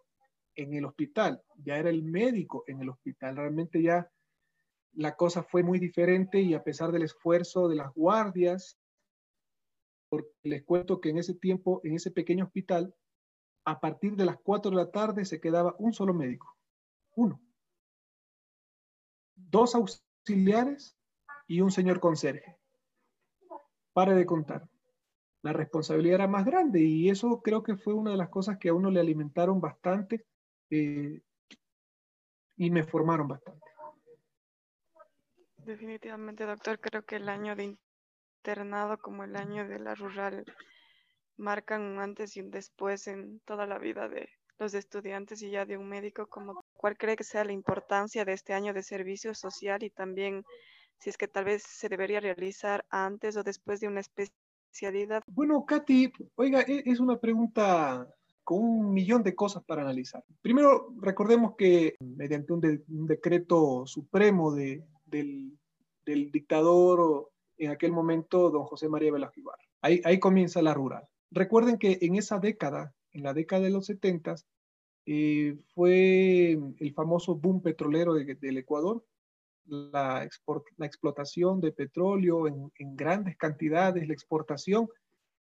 en 0.55 0.73
el 0.73 0.85
hospital, 0.85 1.43
ya 1.63 1.77
era 1.77 1.89
el 1.89 2.03
médico 2.03 2.63
en 2.67 2.81
el 2.81 2.89
hospital. 2.89 3.35
Realmente 3.35 3.81
ya 3.81 4.09
la 4.93 5.15
cosa 5.15 5.43
fue 5.43 5.61
muy 5.61 5.77
diferente 5.77 6.41
y 6.41 6.55
a 6.55 6.63
pesar 6.63 6.91
del 6.91 7.03
esfuerzo 7.03 7.67
de 7.67 7.75
las 7.75 7.93
guardias, 7.93 8.79
porque 10.09 10.29
les 10.43 10.63
cuento 10.63 10.99
que 11.01 11.09
en 11.09 11.17
ese 11.17 11.33
tiempo, 11.33 11.81
en 11.83 11.95
ese 11.95 12.11
pequeño 12.11 12.45
hospital, 12.45 12.93
a 13.65 13.79
partir 13.79 14.15
de 14.15 14.25
las 14.25 14.37
4 14.37 14.71
de 14.71 14.77
la 14.77 14.91
tarde 14.91 15.25
se 15.25 15.41
quedaba 15.41 15.75
un 15.79 15.93
solo 15.93 16.13
médico, 16.13 16.55
uno. 17.15 17.41
Dos 19.35 19.75
auxiliares 19.75 20.97
y 21.47 21.61
un 21.61 21.71
señor 21.71 21.99
conserje. 21.99 22.57
Pare 23.93 24.15
de 24.15 24.25
contar. 24.25 24.67
La 25.41 25.53
responsabilidad 25.53 26.15
era 26.15 26.27
más 26.27 26.45
grande 26.45 26.81
y 26.81 27.09
eso 27.09 27.41
creo 27.41 27.63
que 27.63 27.77
fue 27.77 27.93
una 27.93 28.11
de 28.11 28.17
las 28.17 28.29
cosas 28.29 28.57
que 28.57 28.69
a 28.69 28.73
uno 28.73 28.89
le 28.89 28.99
alimentaron 28.99 29.61
bastante 29.61 30.25
eh, 30.69 31.21
y 32.57 32.71
me 32.71 32.83
formaron 32.83 33.27
bastante. 33.27 33.65
Definitivamente, 35.57 36.45
doctor, 36.45 36.79
creo 36.79 37.03
que 37.03 37.17
el 37.17 37.27
año 37.27 37.55
de 37.55 37.77
como 39.01 39.23
el 39.23 39.35
año 39.35 39.67
de 39.67 39.79
la 39.79 39.93
rural 39.93 40.45
marcan 41.37 41.81
un 41.81 41.99
antes 41.99 42.37
y 42.37 42.41
un 42.41 42.49
después 42.49 43.07
en 43.07 43.41
toda 43.41 43.65
la 43.65 43.77
vida 43.77 44.07
de 44.07 44.29
los 44.57 44.73
estudiantes 44.73 45.41
y 45.41 45.51
ya 45.51 45.65
de 45.65 45.77
un 45.77 45.87
médico, 45.87 46.27
como 46.27 46.63
cuál 46.73 46.97
cree 46.97 47.15
que 47.15 47.23
sea 47.23 47.43
la 47.43 47.51
importancia 47.51 48.23
de 48.23 48.33
este 48.33 48.53
año 48.53 48.73
de 48.73 48.83
servicio 48.83 49.33
social 49.33 49.83
y 49.83 49.89
también 49.89 50.45
si 50.99 51.09
es 51.09 51.17
que 51.17 51.27
tal 51.27 51.45
vez 51.45 51.63
se 51.63 51.89
debería 51.89 52.19
realizar 52.19 52.85
antes 52.89 53.35
o 53.35 53.43
después 53.43 53.81
de 53.81 53.87
una 53.87 53.99
especialidad. 53.99 55.23
Bueno, 55.27 55.65
Katy, 55.65 56.11
oiga, 56.35 56.61
e-, 56.61 56.83
es 56.85 56.99
una 56.99 57.19
pregunta 57.19 58.07
con 58.43 58.63
un 58.63 58.93
millón 58.93 59.23
de 59.23 59.35
cosas 59.35 59.63
para 59.65 59.81
analizar. 59.81 60.23
Primero, 60.41 60.93
recordemos 61.01 61.55
que 61.57 61.95
mediante 61.99 62.53
un, 62.53 62.61
de, 62.61 62.81
un 62.87 63.05
decreto 63.05 63.85
supremo 63.85 64.53
de, 64.53 64.83
del, 65.05 65.51
del, 66.05 66.31
dictador 66.31 67.29
en 67.57 67.71
aquel 67.71 67.91
momento, 67.91 68.49
don 68.49 68.63
José 68.63 68.89
María 68.89 69.11
Velasco 69.11 69.39
Ibarra, 69.39 69.63
ahí, 69.81 70.01
ahí 70.03 70.19
comienza 70.19 70.61
la 70.61 70.73
rural. 70.73 71.07
Recuerden 71.31 71.77
que 71.77 71.97
en 72.01 72.15
esa 72.15 72.39
década, 72.39 72.93
en 73.11 73.23
la 73.23 73.33
década 73.33 73.63
de 73.63 73.69
los 73.71 73.85
70, 73.87 74.35
eh, 75.09 75.57
fue 75.73 76.51
el 76.51 76.93
famoso 76.93 77.35
boom 77.35 77.61
petrolero 77.61 78.13
de, 78.13 78.35
del 78.35 78.57
Ecuador, 78.57 79.05
la, 79.65 80.23
export, 80.23 80.65
la, 80.77 80.85
explotación 80.85 81.61
de 81.61 81.71
petróleo 81.71 82.47
en, 82.47 82.71
en, 82.77 82.95
grandes 82.95 83.37
cantidades, 83.37 84.07
la 84.07 84.13
exportación, 84.13 84.87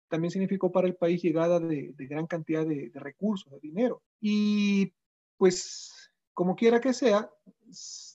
también 0.10 0.32
significó 0.32 0.71
para 0.71 0.88
el 0.88 0.95
país 0.95 1.21
llegada 1.21 1.60
de, 1.60 1.93
de 1.95 2.08
gran 2.08 2.28
cantidad 2.28 2.65
de, 2.65 2.89
de, 2.89 2.99
recursos, 2.99 3.52
de 3.52 3.60
dinero. 3.60 4.02
Y 4.19 4.93
pues, 5.38 6.12
como 6.34 6.56
quiera 6.56 6.82
que 6.82 6.93
sea, 6.93 7.30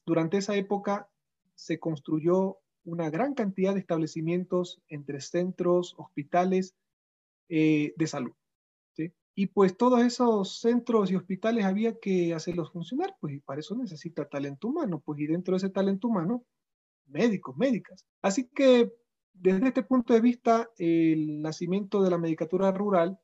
durante 0.05 0.37
esa 0.37 0.55
época 0.55 1.09
se 1.55 1.79
construyó 1.79 2.59
una 2.85 3.11
gran 3.11 3.35
cantidad 3.35 3.75
de 3.75 3.81
establecimientos 3.81 4.81
entre 4.89 5.21
centros, 5.21 5.95
hospitales, 5.99 6.75
eh, 7.49 7.95
de 7.97 8.07
salud. 8.07 8.33
Y 9.39 9.47
pues 9.47 9.77
todos 9.77 10.03
esos 10.03 10.59
centros 10.59 11.13
y 11.13 11.15
hospitales 11.15 11.65
había 11.65 11.97
que 12.01 12.35
hacerlos 12.35 12.73
funcionar, 12.73 13.15
pues 13.21 13.35
y 13.35 13.39
para 13.39 13.61
eso 13.61 13.77
necesita 13.77 14.29
talento 14.29 14.67
humano, 14.67 14.99
pues 14.99 15.21
y 15.21 15.29
dentro 15.29 15.53
de 15.53 15.59
ese 15.59 15.71
talento 15.71 16.09
humano, 16.09 16.45
médicos, 17.07 17.57
médicas. 17.57 18.05
Así 18.21 18.49
que 18.49 18.93
desde 19.33 19.69
este 19.69 19.85
punto 19.85 20.13
de 20.13 20.21
vista, 20.21 20.69
el 20.77 21.41
nacimiento 21.41 22.03
de 22.03 22.11
la 22.11 22.19
medicatura 22.19 22.73
rural 22.73 23.17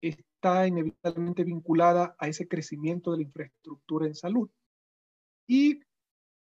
está 0.00 0.68
inevitablemente 0.68 1.42
vinculada 1.42 2.14
a 2.20 2.28
ese 2.28 2.46
crecimiento 2.46 3.10
de 3.10 3.16
la 3.16 3.22
infraestructura 3.24 4.06
en 4.06 4.14
salud. 4.14 4.48
Y 5.48 5.80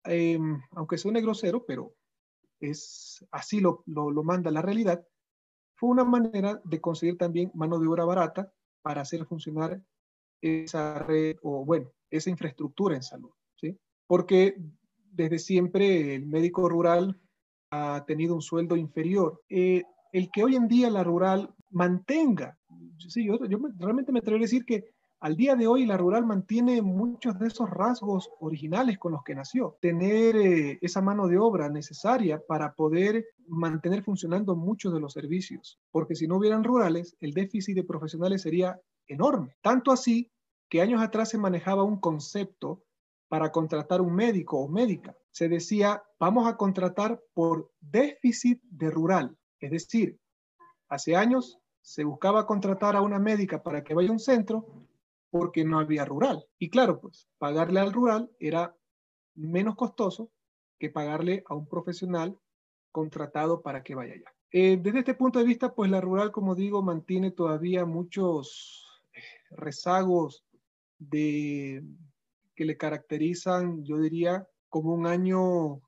eh, 0.04 0.38
aunque 0.74 1.00
suene 1.00 1.22
grosero, 1.22 1.66
pero 1.66 1.96
es 2.60 3.26
así 3.32 3.60
lo, 3.60 3.84
lo, 3.86 4.24
manda 4.24 4.52
la 4.52 4.62
realidad, 4.62 5.06
fue 5.76 5.90
una 5.90 6.04
manera 6.04 6.62
de 6.64 6.82
conseguir 6.82 7.18
también 7.18 7.52
mano 7.54 7.80
de 7.80 7.88
obra 7.88 8.06
barata 8.06 8.52
para 8.82 9.02
hacer 9.02 9.26
funcionar 9.26 9.82
esa 10.42 11.00
red 11.00 11.38
o, 11.42 11.66
bueno, 11.66 11.92
esa 12.10 12.30
infraestructura 12.30 12.96
en 12.96 13.04
salud, 13.04 13.32
¿sí? 13.56 13.78
Porque 14.08 14.56
desde 15.12 15.40
siempre 15.40 16.16
el 16.16 16.28
médico 16.28 16.70
rural 16.70 17.20
ha 17.72 18.06
tenido 18.06 18.36
un 18.36 18.42
sueldo 18.42 18.76
inferior. 18.76 19.42
Eh, 19.50 19.84
el 20.12 20.30
que 20.32 20.44
hoy 20.44 20.56
en 20.56 20.68
día 20.68 20.90
la 20.90 21.04
rural 21.04 21.54
mantenga, 21.72 22.58
sí, 23.00 23.26
yo, 23.26 23.44
yo 23.46 23.60
realmente 23.78 24.12
me 24.12 24.20
atrevo 24.20 24.38
a 24.38 24.42
decir 24.42 24.66
que 24.66 24.95
al 25.26 25.36
día 25.36 25.56
de 25.56 25.66
hoy 25.66 25.88
la 25.88 25.98
rural 25.98 26.24
mantiene 26.24 26.84
muchos 26.84 27.40
de 27.40 27.48
esos 27.48 27.68
rasgos 27.68 28.30
originales 28.42 29.00
con 29.00 29.14
los 29.14 29.24
que 29.24 29.34
nació. 29.34 29.76
Tener 29.82 30.36
eh, 30.36 30.78
esa 30.84 31.02
mano 31.02 31.28
de 31.28 31.40
obra 31.40 31.68
necesaria 31.68 32.40
para 32.48 32.76
poder 32.76 33.26
mantener 33.48 34.04
funcionando 34.04 34.56
muchos 34.56 34.94
de 34.94 35.00
los 35.00 35.14
servicios. 35.14 35.80
Porque 35.90 36.14
si 36.14 36.28
no 36.28 36.38
hubieran 36.38 36.64
rurales, 36.64 37.18
el 37.22 37.34
déficit 37.34 37.76
de 37.76 37.84
profesionales 37.84 38.44
sería 38.44 38.80
enorme. 39.08 39.56
Tanto 39.64 39.92
así 39.92 40.32
que 40.70 40.82
años 40.82 41.02
atrás 41.02 41.30
se 41.30 41.40
manejaba 41.40 41.82
un 41.82 42.00
concepto 42.00 42.84
para 43.28 43.52
contratar 43.52 44.02
un 44.02 44.14
médico 44.14 44.60
o 44.60 44.68
médica. 44.68 45.18
se 45.32 45.50
decía, 45.50 46.04
vamos 46.20 46.48
a 46.48 46.56
contratar 46.56 47.20
por 47.34 47.72
déficit 47.82 48.62
de 48.70 48.92
rural. 48.92 49.36
Es 49.60 49.72
decir, 49.72 50.20
hace 50.88 51.16
años 51.16 51.58
se 51.82 52.04
buscaba 52.04 52.46
contratar 52.46 52.96
a 52.96 53.02
una 53.02 53.18
médica 53.18 53.64
para 53.64 53.84
que 53.84 53.96
vaya 53.96 54.10
a 54.10 54.14
un 54.14 54.20
centro 54.20 54.85
porque 55.38 55.66
no 55.66 55.80
había 55.80 56.06
rural. 56.06 56.46
Y 56.58 56.70
claro, 56.70 57.02
pues 57.02 57.28
pagarle 57.38 57.82
al 57.82 57.92
rural 57.92 58.32
era 58.40 58.74
menos 59.34 59.76
costoso 59.76 60.32
que 60.80 60.90
pagarle 60.90 61.44
a 61.50 61.56
un 61.56 61.68
profesional 61.68 62.40
contratado 62.94 63.62
para 63.62 63.84
que 63.84 63.96
vaya 63.96 64.14
allá. 64.14 64.34
Eh, 64.54 64.80
desde 64.82 65.00
este 65.00 65.14
punto 65.14 65.40
de 65.40 65.44
vista, 65.44 65.76
pues 65.76 65.92
la 65.92 66.00
rural, 66.00 66.32
como 66.32 66.56
digo, 66.56 66.82
mantiene 66.82 67.32
todavía 67.32 67.84
muchos 67.84 68.86
eh, 69.14 69.20
rezagos 69.52 70.46
de, 71.00 71.84
que 72.56 72.64
le 72.64 72.78
caracterizan, 72.78 73.84
yo 73.84 73.98
diría, 73.98 74.48
como 74.70 74.94
un 74.94 75.06
año 75.06 75.82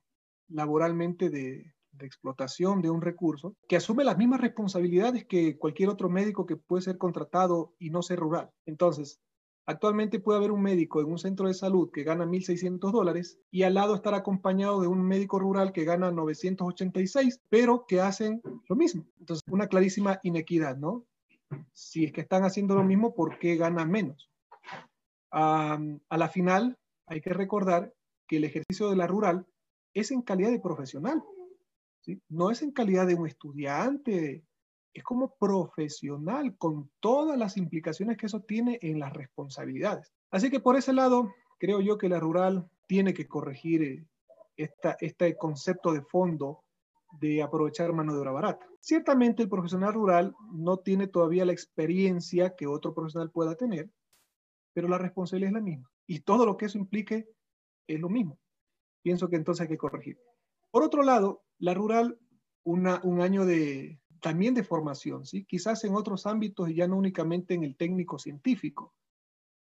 laboralmente 0.49 1.29
de, 1.29 1.73
de 1.93 2.05
explotación 2.05 2.81
de 2.81 2.89
un 2.89 3.01
recurso, 3.01 3.55
que 3.69 3.77
asume 3.77 4.03
las 4.03 4.17
mismas 4.17 4.41
responsabilidades 4.41 5.25
que 5.25 5.57
cualquier 5.57 5.87
otro 5.87 6.09
médico 6.09 6.45
que 6.45 6.57
puede 6.57 6.81
ser 6.81 6.97
contratado 6.97 7.75
y 7.79 7.91
no 7.91 8.01
ser 8.01 8.19
rural. 8.19 8.51
Entonces, 8.65 9.21
Actualmente 9.69 10.21
puede 10.21 10.37
haber 10.37 10.51
un 10.51 10.61
médico 10.61 11.01
en 11.01 11.07
un 11.07 11.19
centro 11.19 11.45
de 11.45 11.53
salud 11.53 11.91
que 11.91 12.03
gana 12.03 12.25
1.600 12.25 12.89
dólares 12.89 13.37
y 13.51 13.63
al 13.63 13.73
lado 13.73 13.95
estar 13.95 14.13
acompañado 14.13 14.79
de 14.79 14.87
un 14.87 15.01
médico 15.01 15.39
rural 15.39 15.73
que 15.73 15.83
gana 15.83 16.09
986, 16.09 17.41
pero 17.49 17.85
que 17.85 17.99
hacen 17.99 18.41
lo 18.69 18.77
mismo. 18.77 19.05
Entonces, 19.19 19.43
una 19.51 19.67
clarísima 19.67 20.21
inequidad, 20.23 20.77
¿no? 20.77 21.05
Si 21.73 22.05
es 22.05 22.13
que 22.13 22.21
están 22.21 22.45
haciendo 22.45 22.75
lo 22.75 22.83
mismo, 22.85 23.13
¿por 23.13 23.39
qué 23.39 23.57
ganan 23.57 23.91
menos? 23.91 24.31
a 25.29 25.77
la 26.09 26.29
final, 26.29 26.77
hay 27.05 27.19
que 27.19 27.33
recordar 27.33 27.93
que 28.27 28.37
el 28.37 28.45
ejercicio 28.45 28.89
de 28.89 28.95
la 28.95 29.05
rural 29.05 29.45
es 29.93 30.11
en 30.11 30.21
calidad 30.21 30.49
de 30.49 30.61
profesional, 30.61 31.21
¿sí? 31.99 32.21
no 32.29 32.49
es 32.49 32.61
en 32.61 32.71
calidad 32.71 33.05
de 33.05 33.15
un 33.15 33.27
estudiante, 33.27 34.45
es 34.97 35.03
como 35.03 35.35
profesional 35.35 36.57
con 36.57 36.89
todas 36.99 37.37
las 37.37 37.55
implicaciones 37.55 38.17
que 38.17 38.25
eso 38.25 38.41
tiene 38.41 38.79
en 38.81 38.99
las 38.99 39.13
responsabilidades. 39.13 40.11
Así 40.31 40.49
que 40.49 40.59
por 40.59 40.75
ese 40.75 40.91
lado, 40.91 41.31
creo 41.59 41.81
yo 41.81 41.99
que 41.99 42.09
la 42.09 42.19
rural 42.19 42.67
tiene 42.87 43.13
que 43.13 43.27
corregir 43.27 43.83
eh, 43.83 44.07
esta, 44.55 44.97
este 44.99 45.37
concepto 45.37 45.93
de 45.93 46.01
fondo 46.01 46.63
de 47.19 47.43
aprovechar 47.43 47.93
mano 47.93 48.11
de 48.11 48.19
obra 48.21 48.31
barata. 48.31 48.67
Ciertamente 48.79 49.43
el 49.43 49.49
profesional 49.49 49.93
rural 49.93 50.33
no 50.51 50.77
tiene 50.77 51.05
todavía 51.05 51.45
la 51.45 51.53
experiencia 51.53 52.55
que 52.55 52.65
otro 52.65 52.95
profesional 52.95 53.29
pueda 53.29 53.53
tener, 53.53 53.91
pero 54.73 54.87
la 54.87 54.97
responsabilidad 54.97 55.49
es 55.49 55.53
la 55.53 55.61
misma. 55.61 55.91
Y 56.07 56.21
todo 56.21 56.43
lo 56.43 56.57
que 56.57 56.65
eso 56.65 56.79
implique 56.79 57.29
es 57.85 57.99
lo 57.99 58.09
mismo. 58.09 58.39
Pienso 59.03 59.29
que 59.29 59.35
entonces 59.35 59.61
hay 59.61 59.67
que 59.67 59.77
corregir. 59.77 60.17
Por 60.71 60.81
otro 60.81 61.03
lado, 61.03 61.43
la 61.59 61.75
rural, 61.75 62.17
una, 62.63 62.99
un 63.03 63.21
año 63.21 63.45
de, 63.45 63.99
también 64.19 64.53
de 64.53 64.63
formación, 64.63 65.25
¿sí? 65.25 65.45
quizás 65.45 65.83
en 65.83 65.95
otros 65.95 66.25
ámbitos 66.25 66.69
y 66.69 66.75
ya 66.75 66.87
no 66.87 66.97
únicamente 66.97 67.53
en 67.53 67.63
el 67.63 67.75
técnico 67.75 68.19
científico, 68.19 68.93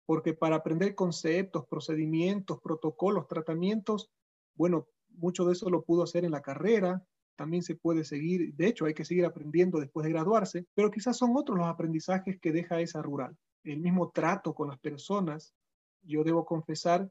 porque 0.07 0.35
para 0.35 0.57
aprender 0.57 0.95
conceptos, 0.95 1.67
procedimientos, 1.67 2.61
protocolos, 2.61 3.29
tratamientos, 3.29 4.11
bueno, 4.55 4.89
mucho 5.11 5.45
de 5.45 5.53
eso 5.53 5.71
lo 5.71 5.83
pudo 5.83 6.03
hacer 6.03 6.25
en 6.25 6.33
la 6.33 6.43
carrera, 6.43 7.05
también 7.37 7.63
se 7.63 7.77
puede 7.77 8.05
seguir, 8.05 8.55
de 8.55 8.67
hecho 8.67 8.85
hay 8.85 8.95
que 8.95 9.05
seguir 9.05 9.25
aprendiendo 9.25 9.79
después 9.79 10.05
de 10.05 10.13
graduarse, 10.13 10.67
pero 10.75 10.91
quizás 10.91 11.17
son 11.17 11.37
otros 11.37 11.59
los 11.59 11.67
aprendizajes 11.67 12.39
que 12.39 12.53
deja 12.53 12.81
esa 12.81 13.03
rural. 13.03 13.37
El 13.65 13.81
mismo 13.81 14.11
trato 14.11 14.55
con 14.55 14.69
las 14.69 14.79
personas, 14.79 15.55
yo 16.03 16.25
debo 16.25 16.45
confesar 16.45 17.11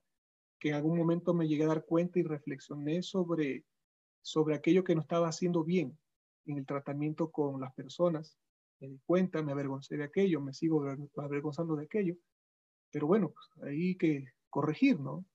que 0.59 0.69
en 0.69 0.75
algún 0.75 0.97
momento 0.97 1.33
me 1.33 1.47
llegué 1.47 1.63
a 1.63 1.67
dar 1.67 1.85
cuenta 1.85 2.19
y 2.19 2.23
reflexioné 2.23 3.01
sobre, 3.01 3.65
sobre 4.21 4.55
aquello 4.55 4.83
que 4.83 4.95
no 4.95 5.01
estaba 5.01 5.27
haciendo 5.27 5.63
bien 5.63 5.97
en 6.45 6.57
el 6.57 6.65
tratamiento 6.65 7.31
con 7.31 7.59
las 7.59 7.73
personas. 7.73 8.37
Me 8.79 8.87
di 8.87 8.99
cuenta, 9.05 9.41
me 9.41 9.51
avergoncé 9.51 9.97
de 9.97 10.03
aquello, 10.03 10.41
me 10.41 10.53
sigo 10.53 10.83
avergonzando 11.17 11.75
de 11.75 11.85
aquello. 11.85 12.15
Pero 12.91 13.07
bueno, 13.07 13.29
pues 13.29 13.67
hay 13.69 13.95
que 13.95 14.25
corregir, 14.49 14.99
¿no? 14.99 15.25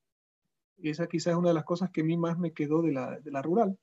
Y 0.78 0.90
esa 0.90 1.06
quizás 1.06 1.32
es 1.32 1.38
una 1.38 1.48
de 1.48 1.54
las 1.54 1.64
cosas 1.64 1.90
que 1.90 2.02
a 2.02 2.04
mí 2.04 2.16
más 2.16 2.38
me 2.38 2.52
quedó 2.52 2.82
de 2.82 2.92
la, 2.92 3.18
de 3.18 3.30
la 3.30 3.42
rural. 3.42 3.78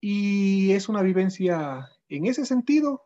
Y 0.00 0.72
es 0.72 0.88
una 0.88 1.00
vivencia 1.00 1.88
en 2.08 2.26
ese 2.26 2.44
sentido 2.44 3.02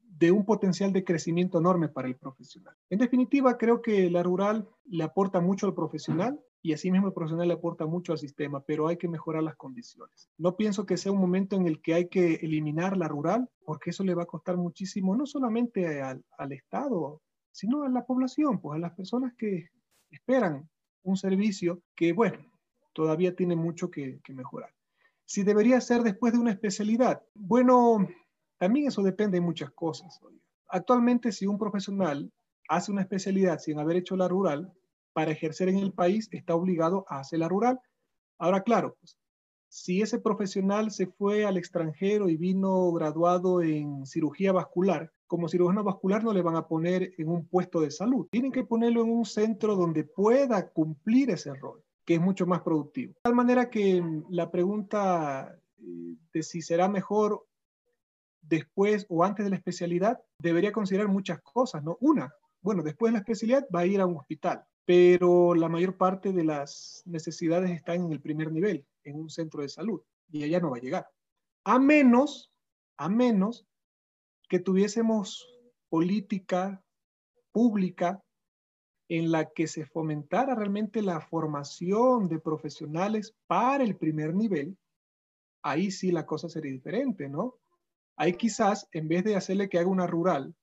de 0.00 0.30
un 0.30 0.44
potencial 0.44 0.92
de 0.92 1.04
crecimiento 1.04 1.58
enorme 1.58 1.88
para 1.88 2.08
el 2.08 2.16
profesional. 2.16 2.76
En 2.90 2.98
definitiva, 2.98 3.56
creo 3.56 3.80
que 3.80 4.10
la 4.10 4.22
rural 4.22 4.68
le 4.84 5.04
aporta 5.04 5.40
mucho 5.40 5.66
al 5.66 5.74
profesional 5.74 6.38
y 6.62 6.72
asimismo 6.72 7.08
el 7.08 7.12
profesional 7.12 7.48
le 7.48 7.54
aporta 7.54 7.86
mucho 7.86 8.12
al 8.12 8.18
sistema, 8.18 8.60
pero 8.60 8.86
hay 8.86 8.96
que 8.96 9.08
mejorar 9.08 9.42
las 9.42 9.56
condiciones. 9.56 10.30
No 10.38 10.56
pienso 10.56 10.86
que 10.86 10.96
sea 10.96 11.10
un 11.10 11.20
momento 11.20 11.56
en 11.56 11.66
el 11.66 11.82
que 11.82 11.94
hay 11.94 12.08
que 12.08 12.34
eliminar 12.34 12.96
la 12.96 13.08
rural, 13.08 13.50
porque 13.64 13.90
eso 13.90 14.04
le 14.04 14.14
va 14.14 14.22
a 14.22 14.26
costar 14.26 14.56
muchísimo, 14.56 15.16
no 15.16 15.26
solamente 15.26 16.00
al, 16.00 16.24
al 16.38 16.52
Estado, 16.52 17.20
sino 17.50 17.82
a 17.82 17.88
la 17.88 18.06
población, 18.06 18.60
pues 18.60 18.76
a 18.76 18.80
las 18.80 18.92
personas 18.92 19.34
que 19.36 19.70
esperan 20.10 20.68
un 21.02 21.16
servicio 21.16 21.82
que, 21.96 22.12
bueno, 22.12 22.38
todavía 22.92 23.34
tiene 23.34 23.56
mucho 23.56 23.90
que, 23.90 24.20
que 24.22 24.32
mejorar. 24.32 24.70
Si 25.24 25.42
debería 25.42 25.80
ser 25.80 26.02
después 26.02 26.32
de 26.32 26.38
una 26.38 26.52
especialidad, 26.52 27.22
bueno, 27.34 28.06
también 28.58 28.86
eso 28.86 29.02
depende 29.02 29.38
de 29.38 29.46
muchas 29.46 29.72
cosas. 29.72 30.20
Actualmente, 30.68 31.32
si 31.32 31.46
un 31.46 31.58
profesional 31.58 32.30
hace 32.68 32.92
una 32.92 33.02
especialidad 33.02 33.58
sin 33.58 33.80
haber 33.80 33.96
hecho 33.96 34.16
la 34.16 34.28
rural, 34.28 34.72
para 35.12 35.32
ejercer 35.32 35.68
en 35.68 35.78
el 35.78 35.92
país 35.92 36.28
está 36.32 36.54
obligado 36.54 37.04
a 37.08 37.20
hacer 37.20 37.38
la 37.38 37.48
rural. 37.48 37.80
Ahora, 38.38 38.62
claro, 38.62 38.96
pues, 39.00 39.16
si 39.68 40.02
ese 40.02 40.18
profesional 40.18 40.90
se 40.90 41.06
fue 41.06 41.46
al 41.46 41.56
extranjero 41.56 42.28
y 42.28 42.36
vino 42.36 42.92
graduado 42.92 43.62
en 43.62 44.04
cirugía 44.04 44.52
vascular, 44.52 45.10
como 45.26 45.48
cirujano 45.48 45.82
vascular 45.82 46.22
no 46.22 46.34
le 46.34 46.42
van 46.42 46.56
a 46.56 46.68
poner 46.68 47.14
en 47.16 47.30
un 47.30 47.46
puesto 47.46 47.80
de 47.80 47.90
salud. 47.90 48.28
Tienen 48.30 48.52
que 48.52 48.64
ponerlo 48.64 49.02
en 49.02 49.10
un 49.10 49.24
centro 49.24 49.74
donde 49.74 50.04
pueda 50.04 50.68
cumplir 50.68 51.30
ese 51.30 51.54
rol, 51.54 51.82
que 52.04 52.16
es 52.16 52.20
mucho 52.20 52.46
más 52.46 52.60
productivo. 52.60 53.14
De 53.14 53.20
tal 53.22 53.34
manera 53.34 53.70
que 53.70 54.02
mm, 54.02 54.26
la 54.28 54.50
pregunta 54.50 55.58
eh, 55.78 56.16
de 56.34 56.42
si 56.42 56.60
será 56.60 56.86
mejor 56.88 57.46
después 58.42 59.06
o 59.08 59.24
antes 59.24 59.44
de 59.44 59.50
la 59.50 59.56
especialidad 59.56 60.20
debería 60.38 60.70
considerar 60.70 61.08
muchas 61.08 61.40
cosas, 61.40 61.82
¿no? 61.82 61.96
Una, 62.00 62.30
bueno, 62.60 62.82
después 62.82 63.10
de 63.10 63.14
la 63.14 63.20
especialidad 63.20 63.66
va 63.74 63.80
a 63.80 63.86
ir 63.86 64.02
a 64.02 64.06
un 64.06 64.18
hospital 64.18 64.66
pero 64.84 65.54
la 65.54 65.68
mayor 65.68 65.96
parte 65.96 66.32
de 66.32 66.44
las 66.44 67.02
necesidades 67.06 67.70
están 67.70 68.04
en 68.04 68.12
el 68.12 68.20
primer 68.20 68.50
nivel, 68.50 68.86
en 69.04 69.16
un 69.16 69.30
centro 69.30 69.62
de 69.62 69.68
salud, 69.68 70.02
y 70.30 70.42
allá 70.42 70.60
no 70.60 70.70
va 70.70 70.78
a 70.78 70.80
llegar. 70.80 71.08
A 71.64 71.78
menos, 71.78 72.52
a 72.96 73.08
menos 73.08 73.66
que 74.48 74.58
tuviésemos 74.58 75.46
política 75.88 76.82
pública 77.52 78.22
en 79.08 79.30
la 79.30 79.50
que 79.50 79.66
se 79.66 79.84
fomentara 79.84 80.54
realmente 80.54 81.02
la 81.02 81.20
formación 81.20 82.28
de 82.28 82.40
profesionales 82.40 83.34
para 83.46 83.84
el 83.84 83.96
primer 83.96 84.34
nivel, 84.34 84.78
ahí 85.62 85.90
sí 85.90 86.10
la 86.10 86.26
cosa 86.26 86.48
sería 86.48 86.72
diferente, 86.72 87.28
¿no? 87.28 87.56
Ahí 88.16 88.34
quizás, 88.34 88.88
en 88.92 89.08
vez 89.08 89.24
de 89.24 89.36
hacerle 89.36 89.68
que 89.68 89.78
haga 89.78 89.88
una 89.88 90.06
rural, 90.06 90.54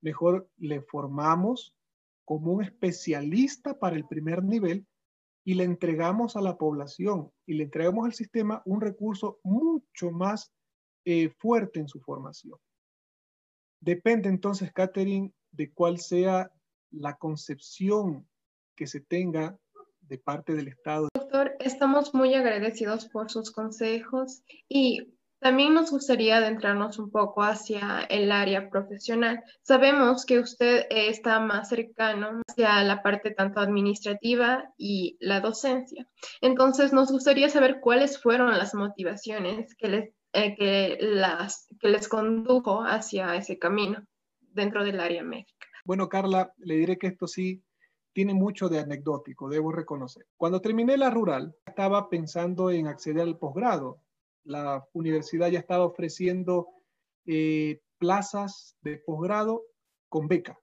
mejor 0.00 0.48
le 0.56 0.80
formamos 0.80 1.74
como 2.24 2.52
un 2.52 2.62
especialista 2.62 3.78
para 3.78 3.96
el 3.96 4.06
primer 4.06 4.42
nivel 4.42 4.86
y 5.44 5.54
le 5.54 5.64
entregamos 5.64 6.36
a 6.36 6.40
la 6.40 6.56
población 6.56 7.32
y 7.46 7.54
le 7.54 7.64
entregamos 7.64 8.04
al 8.04 8.14
sistema 8.14 8.62
un 8.64 8.80
recurso 8.80 9.40
mucho 9.42 10.10
más 10.10 10.52
eh, 11.04 11.30
fuerte 11.38 11.80
en 11.80 11.88
su 11.88 12.00
formación. 12.00 12.58
Depende 13.80 14.28
entonces, 14.28 14.72
Catherine, 14.72 15.32
de 15.50 15.72
cuál 15.72 15.98
sea 15.98 16.52
la 16.90 17.16
concepción 17.16 18.28
que 18.76 18.86
se 18.86 19.00
tenga 19.00 19.58
de 20.00 20.18
parte 20.18 20.54
del 20.54 20.68
Estado. 20.68 21.08
Doctor, 21.14 21.56
estamos 21.58 22.14
muy 22.14 22.34
agradecidos 22.34 23.08
por 23.08 23.30
sus 23.30 23.50
consejos 23.50 24.44
y 24.68 25.12
también 25.42 25.74
nos 25.74 25.90
gustaría 25.90 26.36
adentrarnos 26.36 27.00
un 27.00 27.10
poco 27.10 27.42
hacia 27.42 28.06
el 28.08 28.30
área 28.30 28.70
profesional. 28.70 29.42
Sabemos 29.62 30.24
que 30.24 30.38
usted 30.38 30.86
está 30.88 31.40
más 31.40 31.68
cercano 31.68 32.40
hacia 32.48 32.84
la 32.84 33.02
parte 33.02 33.32
tanto 33.32 33.60
administrativa 33.60 34.72
y 34.78 35.16
la 35.20 35.40
docencia. 35.40 36.06
Entonces, 36.40 36.92
nos 36.92 37.10
gustaría 37.10 37.48
saber 37.48 37.80
cuáles 37.80 38.22
fueron 38.22 38.56
las 38.56 38.72
motivaciones 38.74 39.74
que 39.74 39.88
les, 39.88 40.10
eh, 40.32 40.54
que 40.56 40.98
las, 41.00 41.66
que 41.80 41.88
les 41.88 42.08
condujo 42.08 42.84
hacia 42.84 43.34
ese 43.34 43.58
camino 43.58 44.06
dentro 44.40 44.84
del 44.84 45.00
área 45.00 45.24
médica. 45.24 45.66
Bueno, 45.84 46.08
Carla, 46.08 46.52
le 46.58 46.76
diré 46.76 46.98
que 46.98 47.08
esto 47.08 47.26
sí 47.26 47.64
tiene 48.12 48.34
mucho 48.34 48.68
de 48.68 48.78
anecdótico, 48.78 49.48
debo 49.48 49.72
reconocer. 49.72 50.26
Cuando 50.36 50.60
terminé 50.60 50.96
la 50.96 51.10
rural, 51.10 51.56
estaba 51.66 52.08
pensando 52.08 52.70
en 52.70 52.86
acceder 52.86 53.22
al 53.22 53.38
posgrado 53.38 54.01
la 54.44 54.86
universidad 54.92 55.48
ya 55.48 55.58
estaba 55.58 55.84
ofreciendo 55.84 56.68
eh, 57.26 57.80
plazas 57.98 58.76
de 58.82 58.98
posgrado 58.98 59.62
con 60.08 60.28
beca. 60.28 60.58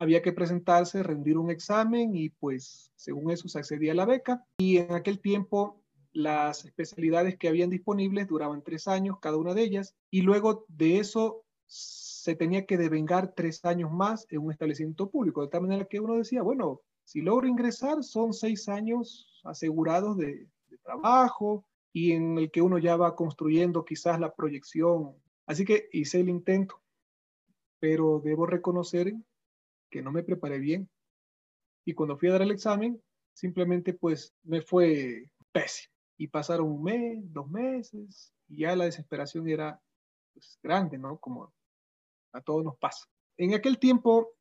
había 0.00 0.22
que 0.22 0.32
presentarse, 0.32 1.02
rendir 1.02 1.38
un 1.38 1.50
examen 1.50 2.16
y 2.16 2.30
pues 2.30 2.90
según 2.96 3.30
eso 3.30 3.48
se 3.48 3.58
accedía 3.58 3.92
a 3.92 3.94
la 3.94 4.06
beca. 4.06 4.44
Y 4.58 4.78
en 4.78 4.92
aquel 4.92 5.20
tiempo 5.20 5.82
las 6.12 6.64
especialidades 6.64 7.36
que 7.36 7.48
habían 7.48 7.70
disponibles 7.70 8.28
duraban 8.28 8.62
tres 8.62 8.88
años 8.88 9.18
cada 9.20 9.36
una 9.36 9.52
de 9.52 9.62
ellas 9.62 9.94
y 10.10 10.22
luego 10.22 10.64
de 10.68 10.98
eso 10.98 11.44
se 11.66 12.36
tenía 12.36 12.66
que 12.66 12.78
devengar 12.78 13.34
tres 13.34 13.64
años 13.64 13.90
más 13.90 14.26
en 14.30 14.38
un 14.38 14.52
establecimiento 14.52 15.10
público, 15.10 15.42
de 15.42 15.48
tal 15.48 15.62
manera 15.62 15.84
que 15.84 16.00
uno 16.00 16.16
decía, 16.16 16.42
bueno, 16.42 16.80
si 17.04 17.20
logro 17.20 17.46
ingresar 17.48 18.02
son 18.02 18.32
seis 18.32 18.68
años 18.68 19.40
asegurados 19.44 20.16
de, 20.16 20.48
de 20.68 20.78
trabajo 20.82 21.66
y 21.94 22.10
en 22.12 22.36
el 22.38 22.50
que 22.50 22.60
uno 22.60 22.78
ya 22.78 22.96
va 22.96 23.14
construyendo 23.14 23.84
quizás 23.84 24.18
la 24.18 24.34
proyección. 24.34 25.14
Así 25.46 25.64
que 25.64 25.88
hice 25.92 26.20
el 26.20 26.28
intento, 26.28 26.82
pero 27.78 28.20
debo 28.20 28.46
reconocer 28.46 29.14
que 29.90 30.02
no 30.02 30.10
me 30.10 30.24
preparé 30.24 30.58
bien. 30.58 30.90
Y 31.84 31.94
cuando 31.94 32.18
fui 32.18 32.28
a 32.28 32.32
dar 32.32 32.42
el 32.42 32.50
examen, 32.50 33.00
simplemente 33.32 33.94
pues 33.94 34.34
me 34.42 34.60
fue 34.60 35.30
pésimo. 35.52 35.94
Y 36.18 36.26
pasaron 36.26 36.66
un 36.66 36.82
mes, 36.82 37.32
dos 37.32 37.48
meses, 37.48 38.34
y 38.48 38.62
ya 38.62 38.74
la 38.74 38.86
desesperación 38.86 39.48
era 39.48 39.80
pues, 40.32 40.58
grande, 40.64 40.98
¿no? 40.98 41.18
Como 41.18 41.54
a 42.32 42.40
todos 42.40 42.64
nos 42.64 42.76
pasa. 42.76 43.06
En 43.36 43.54
aquel 43.54 43.78
tiempo, 43.78 44.32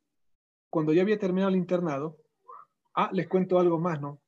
cuando 0.72 0.92
ya 0.92 1.04
había 1.04 1.20
terminado 1.20 1.50
el 1.50 1.58
internado, 1.58 2.18
ah, 2.96 3.12
les 3.14 3.28
cuento 3.28 3.60
algo 3.60 3.78
más, 3.78 4.02
¿no? 4.02 4.23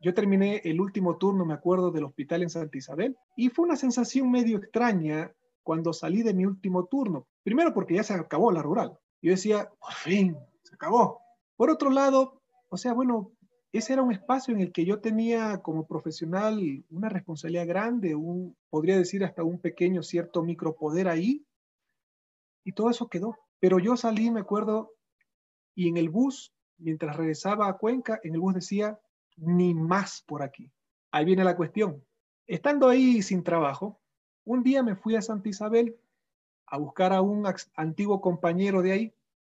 Yo 0.00 0.14
terminé 0.14 0.62
el 0.64 0.80
último 0.80 1.16
turno, 1.18 1.44
me 1.44 1.54
acuerdo, 1.54 1.90
del 1.90 2.04
hospital 2.04 2.42
en 2.42 2.50
Santa 2.50 2.78
Isabel, 2.78 3.16
y 3.36 3.50
fue 3.50 3.66
una 3.66 3.76
sensación 3.76 4.30
medio 4.30 4.56
extraña 4.56 5.32
cuando 5.62 5.92
salí 5.92 6.22
de 6.22 6.32
mi 6.32 6.46
último 6.46 6.86
turno. 6.86 7.26
Primero 7.42 7.74
porque 7.74 7.94
ya 7.94 8.02
se 8.02 8.14
acabó 8.14 8.50
la 8.50 8.62
rural. 8.62 8.98
Yo 9.20 9.32
decía, 9.32 9.70
por 9.78 9.92
fin, 9.92 10.36
se 10.62 10.74
acabó. 10.74 11.20
Por 11.56 11.70
otro 11.70 11.90
lado, 11.90 12.40
o 12.70 12.78
sea, 12.78 12.94
bueno, 12.94 13.32
ese 13.72 13.92
era 13.92 14.02
un 14.02 14.12
espacio 14.12 14.54
en 14.54 14.60
el 14.60 14.72
que 14.72 14.86
yo 14.86 15.00
tenía 15.00 15.60
como 15.62 15.86
profesional 15.86 16.58
una 16.90 17.10
responsabilidad 17.10 17.66
grande, 17.66 18.14
un, 18.14 18.56
podría 18.70 18.96
decir 18.96 19.22
hasta 19.22 19.44
un 19.44 19.60
pequeño 19.60 20.02
cierto 20.02 20.42
micropoder 20.42 21.08
ahí, 21.08 21.44
y 22.64 22.72
todo 22.72 22.88
eso 22.88 23.08
quedó. 23.08 23.36
Pero 23.58 23.78
yo 23.78 23.98
salí, 23.98 24.30
me 24.30 24.40
acuerdo, 24.40 24.92
y 25.74 25.88
en 25.88 25.98
el 25.98 26.08
bus, 26.08 26.54
mientras 26.78 27.16
regresaba 27.16 27.68
a 27.68 27.76
Cuenca, 27.76 28.18
en 28.24 28.34
el 28.34 28.40
bus 28.40 28.54
decía, 28.54 28.98
ni 29.36 29.74
más 29.74 30.22
por 30.26 30.42
aquí. 30.42 30.70
Ahí 31.10 31.24
viene 31.24 31.44
la 31.44 31.56
cuestión. 31.56 32.04
Estando 32.46 32.88
ahí 32.88 33.22
sin 33.22 33.42
trabajo, 33.42 34.00
un 34.44 34.62
día 34.62 34.82
me 34.82 34.96
fui 34.96 35.16
a 35.16 35.22
Santa 35.22 35.48
Isabel 35.48 35.96
a 36.66 36.78
buscar 36.78 37.12
a 37.12 37.20
un 37.20 37.46
antiguo 37.74 38.20
compañero 38.20 38.82
de 38.82 38.92
ahí, 38.92 39.14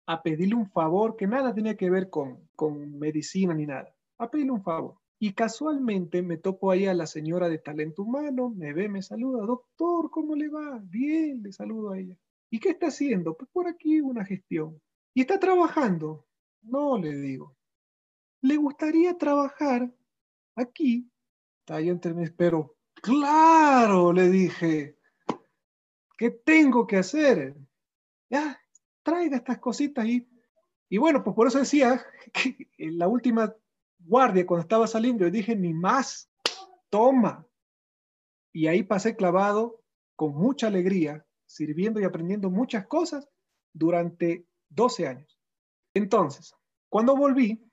a 0.05 0.22
pedirle 0.24 0.55
un 0.55 0.69
favor 0.69 1.15
que 1.15 1.28
nada 1.28 1.53
tenía 1.53 1.76
que 1.76 1.89
ver 1.89 2.09
con, 2.09 2.49
con 2.55 2.97
medicina 2.99 3.53
ni 3.53 3.65
nada 3.65 3.93
a 4.22 4.30
pedirle 4.30 4.51
un 4.51 4.63
favor. 4.63 4.95
Y 5.19 5.34
casualmente 5.34 6.22
me 6.22 6.38
topo 6.38 6.72
ahí 6.72 6.86
a 6.86 6.93
la 6.93 7.07
señora 7.07 7.49
de 7.49 7.57
talento 7.57 8.03
humano, 8.03 8.49
me 8.49 8.72
ve, 8.74 8.88
me 8.88 9.01
saluda, 9.01 9.45
doctor, 9.45 10.09
¿cómo 10.11 10.36
le 10.36 10.47
va? 10.49 10.80
Bien, 10.84 11.41
le 11.41 11.51
saludo 11.51 11.91
a 11.91 11.99
ella. 11.99 12.15
¿Y 12.51 12.59
qué 12.59 12.69
está 12.69 12.88
haciendo? 12.88 13.36
Pues 13.36 13.49
por 13.51 13.67
aquí 13.67 13.99
una 13.99 14.24
gestión. 14.26 14.80
¿Y 15.13 15.22
está 15.22 15.39
trabajando? 15.39 16.26
No, 16.61 16.97
le 16.97 17.15
digo. 17.15 17.55
¿Le 18.41 18.57
gustaría 18.57 19.17
trabajar 19.17 19.91
aquí? 20.55 21.11
Yo 21.67 21.77
entre 21.77 22.13
pero 22.31 22.75
claro, 22.95 24.11
le 24.11 24.29
dije. 24.29 24.97
¿Qué 26.17 26.31
tengo 26.31 26.85
que 26.85 26.97
hacer? 26.97 27.55
Ya, 28.29 28.59
traiga 29.03 29.37
estas 29.37 29.59
cositas 29.59 30.05
y, 30.05 30.27
y 30.89 30.97
bueno, 30.97 31.23
pues 31.23 31.35
por 31.35 31.47
eso 31.47 31.59
decía 31.59 32.03
que 32.33 32.69
en 32.77 32.97
la 32.97 33.07
última 33.07 33.55
guardia 33.99 34.45
cuando 34.45 34.63
estaba 34.63 34.87
saliendo, 34.87 35.23
yo 35.23 35.31
dije, 35.31 35.55
ni 35.55 35.73
más, 35.73 36.29
toma. 36.89 37.47
Y 38.51 38.67
ahí 38.67 38.83
pasé 38.83 39.15
clavado 39.15 39.81
con 40.15 40.35
mucha 40.35 40.67
alegría, 40.67 41.25
sirviendo 41.45 41.99
y 41.99 42.03
aprendiendo 42.03 42.49
muchas 42.49 42.85
cosas 42.87 43.29
durante 43.73 44.45
12 44.69 45.07
años. 45.07 45.39
Entonces, 45.93 46.53
cuando 46.89 47.15
volví, 47.15 47.70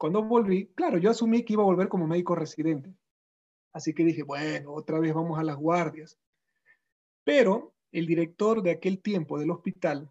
cuando 0.00 0.22
volví, 0.24 0.68
claro, 0.68 0.96
yo 0.96 1.10
asumí 1.10 1.44
que 1.44 1.52
iba 1.52 1.62
a 1.62 1.66
volver 1.66 1.88
como 1.88 2.06
médico 2.06 2.34
residente. 2.34 2.96
Así 3.70 3.92
que 3.92 4.02
dije, 4.02 4.22
bueno, 4.22 4.72
otra 4.72 4.98
vez 4.98 5.12
vamos 5.12 5.38
a 5.38 5.44
las 5.44 5.58
guardias. 5.58 6.18
Pero 7.22 7.74
el 7.92 8.06
director 8.06 8.62
de 8.62 8.70
aquel 8.70 9.02
tiempo 9.02 9.38
del 9.38 9.50
hospital, 9.50 10.10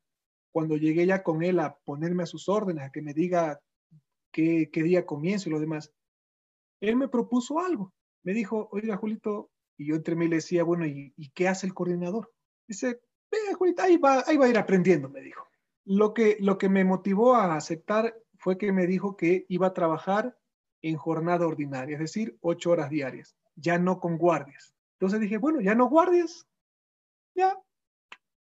cuando 0.52 0.78
llegué 0.78 1.08
ya 1.08 1.24
con 1.24 1.42
él 1.42 1.60
a 1.60 1.76
ponerme 1.86 2.22
a 2.22 2.28
sus 2.28 2.50
órdenes, 2.50 2.84
a 2.84 2.92
que 2.92 3.02
me 3.02 3.16
diga 3.16 3.62
qué, 4.32 4.70
día 4.72 5.08
comienzo 5.08 5.50
y 5.50 5.54
lo 5.54 5.60
demás. 5.60 5.92
Él 6.82 6.96
me 6.96 7.08
propuso 7.08 7.60
algo. 7.60 7.92
Me 8.22 8.34
dijo, 8.34 8.70
oiga, 8.72 8.96
Julito, 8.96 9.50
y 9.76 9.88
yo 9.88 9.96
entre 9.96 10.16
mí 10.16 10.28
le 10.28 10.36
decía, 10.36 10.64
bueno, 10.64 10.86
¿y, 10.86 11.16
qué 11.34 11.48
hace 11.48 11.66
el 11.66 11.74
coordinador? 11.74 12.32
Dice, 12.68 13.02
venga, 13.32 13.58
Julito, 13.58 13.82
ahí 13.82 13.98
va, 13.98 14.24
ahí 14.28 14.38
va 14.38 14.46
a 14.46 14.50
ir 14.50 14.58
aprendiendo, 14.60 15.10
me 15.10 15.22
dijo. 15.22 15.48
Lo 15.84 16.14
que, 16.14 16.38
lo 16.42 16.60
que 16.60 16.70
me 16.70 16.86
motivó 16.86 17.34
a 17.34 17.56
aceptar 17.56 18.14
fue 18.40 18.58
que 18.58 18.72
me 18.72 18.88
dijo 18.88 19.16
que 19.16 19.46
iba 19.50 19.68
a 19.68 19.74
trabajar 19.74 20.38
en 20.82 20.96
jornada 20.96 21.46
ordinaria, 21.46 21.96
es 21.96 22.00
decir, 22.00 22.38
ocho 22.42 22.72
horas 22.72 22.90
diarias, 22.90 23.36
ya 23.56 23.78
no 23.78 24.00
con 24.00 24.18
guardias. 24.18 24.74
Entonces 24.94 25.20
dije, 25.20 25.38
bueno, 25.38 25.62
ya 25.62 25.76
no 25.76 25.90
guardias, 25.90 26.48
ya, 27.36 27.58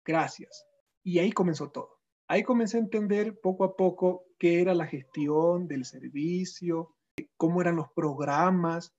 gracias. 0.05 0.65
Y 1.03 1.19
ahí 1.19 1.31
comenzó 1.31 1.71
todo. 1.71 1.99
Ahí 2.27 2.43
comencé 2.43 2.77
a 2.77 2.81
entender 2.81 3.39
poco 3.39 3.63
a 3.63 3.75
poco 3.75 4.25
qué 4.37 4.61
era 4.61 4.73
la 4.73 4.85
gestión 4.85 5.67
del 5.67 5.85
servicio, 5.85 6.95
cómo 7.37 7.61
eran 7.61 7.75
los 7.75 7.89
programas, 7.91 8.93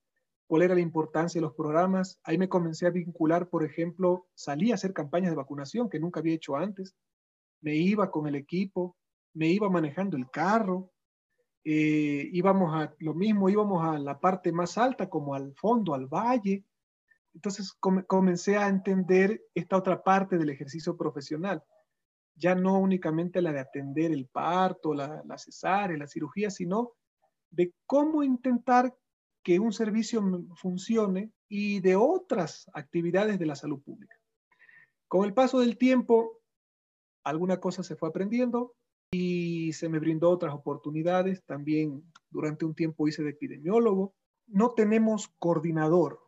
cuál 0.46 0.62
era 0.62 0.74
la 0.74 0.80
importancia 0.80 1.40
de 1.40 1.46
los 1.46 1.54
programas. 1.54 2.20
Ahí 2.22 2.38
me 2.38 2.48
comencé 2.48 2.86
a 2.86 2.90
vincular, 2.90 3.48
por 3.48 3.64
ejemplo, 3.64 4.28
salí 4.34 4.70
a 4.70 4.76
hacer 4.76 4.92
campañas 4.92 5.30
de 5.30 5.36
vacunación 5.36 5.90
que 5.90 6.00
nunca 6.00 6.20
había 6.20 6.34
hecho 6.34 6.56
antes. 6.56 6.94
Me 7.60 7.74
iba 7.74 8.10
con 8.10 8.26
el 8.28 8.36
equipo, 8.36 8.95
me 9.36 9.48
iba 9.48 9.68
manejando 9.70 10.16
el 10.16 10.30
carro, 10.30 10.90
eh, 11.64 12.28
íbamos 12.32 12.74
a 12.74 12.94
lo 12.98 13.14
mismo, 13.14 13.48
íbamos 13.48 13.84
a 13.84 13.98
la 13.98 14.18
parte 14.18 14.52
más 14.52 14.78
alta 14.78 15.08
como 15.08 15.34
al 15.34 15.54
fondo, 15.54 15.94
al 15.94 16.06
valle. 16.06 16.64
Entonces 17.34 17.72
comencé 18.06 18.56
a 18.56 18.68
entender 18.68 19.42
esta 19.54 19.76
otra 19.76 20.02
parte 20.02 20.38
del 20.38 20.50
ejercicio 20.50 20.96
profesional 20.96 21.62
ya 22.36 22.54
no 22.54 22.78
únicamente 22.78 23.40
la 23.40 23.52
de 23.52 23.60
atender 23.60 24.12
el 24.12 24.26
parto, 24.26 24.94
la, 24.94 25.22
la 25.24 25.38
cesárea, 25.38 25.96
la 25.96 26.06
cirugía, 26.06 26.50
sino 26.50 26.92
de 27.50 27.72
cómo 27.86 28.22
intentar 28.22 28.94
que 29.42 29.58
un 29.58 29.72
servicio 29.72 30.22
funcione 30.54 31.32
y 31.48 31.80
de 31.80 31.96
otras 31.96 32.70
actividades 32.74 33.38
de 33.38 33.46
la 33.46 33.56
salud 33.56 33.80
pública. 33.82 34.14
Con 35.08 35.24
el 35.24 35.32
paso 35.32 35.60
del 35.60 35.78
tiempo, 35.78 36.42
alguna 37.24 37.58
cosa 37.58 37.82
se 37.82 37.96
fue 37.96 38.08
aprendiendo 38.08 38.75
y 39.10 39.72
se 39.72 39.88
me 39.88 39.98
brindó 39.98 40.30
otras 40.30 40.54
oportunidades. 40.54 41.42
También 41.44 42.04
durante 42.30 42.64
un 42.64 42.74
tiempo 42.74 43.08
hice 43.08 43.22
de 43.22 43.30
epidemiólogo. 43.30 44.14
No 44.46 44.72
tenemos 44.72 45.28
coordinador. 45.38 46.20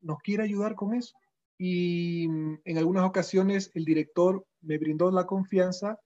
¿Nos 0.00 0.18
quiere 0.18 0.42
ayudar 0.42 0.74
con 0.74 0.94
eso? 0.94 1.16
y 1.58 2.26
mm, 2.28 2.60
en 2.64 2.78
algunas 2.78 3.04
ocasiones 3.04 3.70
el 3.74 3.84
director 3.84 4.46
me 4.60 4.78
brindó 4.78 5.10
la 5.10 5.26
confianza 5.26 5.98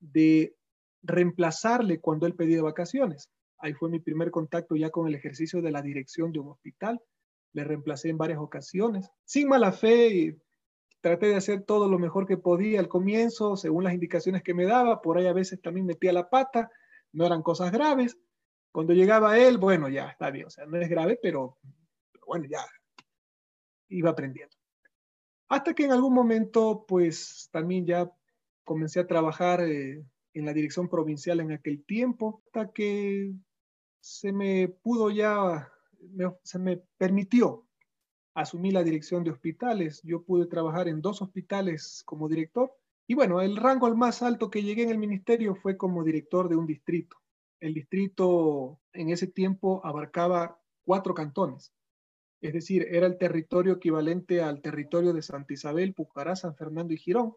de 0.00 0.54
reemplazarle 1.02 2.00
cuando 2.00 2.26
él 2.26 2.34
pedía 2.34 2.62
vacaciones. 2.62 3.28
Ahí 3.58 3.72
fue 3.74 3.90
mi 3.90 4.00
primer 4.00 4.30
contacto 4.30 4.76
ya 4.76 4.90
con 4.90 5.08
el 5.08 5.14
ejercicio 5.14 5.60
de 5.60 5.70
la 5.70 5.82
dirección 5.82 6.32
de 6.32 6.40
un 6.40 6.48
hospital. 6.48 7.00
Le 7.52 7.64
reemplacé 7.64 8.08
en 8.08 8.18
varias 8.18 8.38
ocasiones. 8.38 9.10
Sin 9.24 9.48
mala 9.48 9.72
fe, 9.72 10.38
traté 11.00 11.26
de 11.26 11.36
hacer 11.36 11.62
todo 11.62 11.88
lo 11.88 11.98
mejor 11.98 12.26
que 12.26 12.36
podía 12.36 12.80
al 12.80 12.88
comienzo, 12.88 13.56
según 13.56 13.84
las 13.84 13.94
indicaciones 13.94 14.42
que 14.42 14.54
me 14.54 14.64
daba. 14.64 15.00
Por 15.00 15.18
ahí 15.18 15.26
a 15.26 15.32
veces 15.32 15.60
también 15.60 15.86
metía 15.86 16.12
la 16.12 16.28
pata, 16.28 16.70
no 17.12 17.26
eran 17.26 17.42
cosas 17.42 17.72
graves. 17.72 18.18
Cuando 18.72 18.92
llegaba 18.92 19.38
él, 19.38 19.58
bueno, 19.58 19.88
ya 19.88 20.08
está 20.08 20.30
bien, 20.30 20.46
o 20.46 20.50
sea, 20.50 20.66
no 20.66 20.78
es 20.78 20.88
grave, 20.88 21.18
pero, 21.22 21.58
bueno, 22.26 22.46
ya 22.48 22.64
iba 23.88 24.10
aprendiendo. 24.10 24.54
Hasta 25.48 25.74
que 25.74 25.84
en 25.84 25.92
algún 25.92 26.12
momento, 26.12 26.84
pues 26.86 27.48
también 27.50 27.86
ya 27.86 28.10
comencé 28.64 29.00
a 29.00 29.06
trabajar 29.06 29.62
eh, 29.62 30.04
en 30.34 30.44
la 30.44 30.52
dirección 30.52 30.88
provincial 30.88 31.40
en 31.40 31.52
aquel 31.52 31.84
tiempo, 31.84 32.42
hasta 32.46 32.70
que 32.72 33.32
se 34.00 34.32
me 34.32 34.68
pudo 34.68 35.10
ya, 35.10 35.72
se 36.42 36.58
me 36.58 36.76
permitió 36.98 37.67
asumir 38.40 38.72
la 38.72 38.84
dirección 38.84 39.24
de 39.24 39.30
hospitales. 39.30 40.00
Yo 40.04 40.22
pude 40.22 40.46
trabajar 40.46 40.86
en 40.88 41.02
dos 41.02 41.22
hospitales 41.22 42.02
como 42.04 42.28
director. 42.28 42.72
Y 43.08 43.14
bueno, 43.14 43.40
el 43.40 43.56
rango 43.56 43.86
al 43.86 43.96
más 43.96 44.22
alto 44.22 44.50
que 44.50 44.62
llegué 44.62 44.84
en 44.84 44.90
el 44.90 44.98
ministerio 44.98 45.56
fue 45.56 45.76
como 45.76 46.04
director 46.04 46.48
de 46.48 46.56
un 46.56 46.66
distrito. 46.66 47.16
El 47.58 47.74
distrito 47.74 48.78
en 48.92 49.10
ese 49.10 49.26
tiempo 49.26 49.80
abarcaba 49.84 50.60
cuatro 50.84 51.14
cantones. 51.14 51.72
Es 52.40 52.52
decir, 52.52 52.86
era 52.88 53.06
el 53.06 53.18
territorio 53.18 53.72
equivalente 53.72 54.40
al 54.40 54.62
territorio 54.62 55.12
de 55.12 55.22
Santa 55.22 55.54
Isabel, 55.54 55.92
Pucará, 55.92 56.36
San 56.36 56.54
Fernando 56.54 56.94
y 56.94 56.98
Girón. 56.98 57.34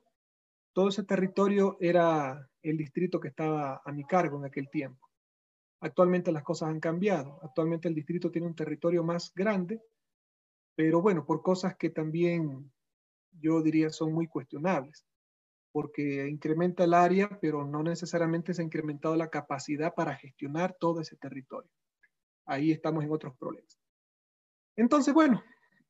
Todo 0.74 0.90
ese 0.90 1.04
territorio 1.04 1.78
era 1.80 2.48
el 2.62 2.78
distrito 2.78 3.20
que 3.20 3.30
estaba 3.30 3.82
a 3.84 3.92
mi 3.92 4.04
cargo 4.04 4.38
en 4.38 4.46
aquel 4.46 4.70
tiempo. 4.70 5.10
Actualmente 5.80 6.32
las 6.32 6.44
cosas 6.44 6.70
han 6.70 6.80
cambiado. 6.80 7.40
Actualmente 7.42 7.88
el 7.88 7.96
distrito 7.96 8.30
tiene 8.30 8.46
un 8.46 8.56
territorio 8.56 9.04
más 9.04 9.34
grande, 9.34 9.82
pero 10.76 11.02
bueno, 11.02 11.26
por 11.26 11.42
cosas 11.42 11.76
que 11.76 11.90
también 11.90 12.72
yo 13.40 13.62
diría 13.62 13.90
son 13.90 14.14
muy 14.14 14.28
cuestionables, 14.28 15.06
porque 15.72 16.28
incrementa 16.28 16.84
el 16.84 16.94
área, 16.94 17.40
pero 17.42 17.66
no 17.66 17.84
necesariamente 17.84 18.54
se 18.54 18.62
ha 18.62 18.66
incrementado 18.66 19.16
la 19.16 19.30
capacidad 19.30 19.94
para 19.94 20.16
gestionar 20.16 20.76
todo 20.80 21.02
ese 21.02 21.16
territorio. 21.16 21.70
Ahí 22.46 22.72
estamos 22.72 23.04
en 23.04 23.12
otros 23.12 23.36
problemas. 23.38 23.80
Entonces, 24.76 25.14
bueno, 25.14 25.44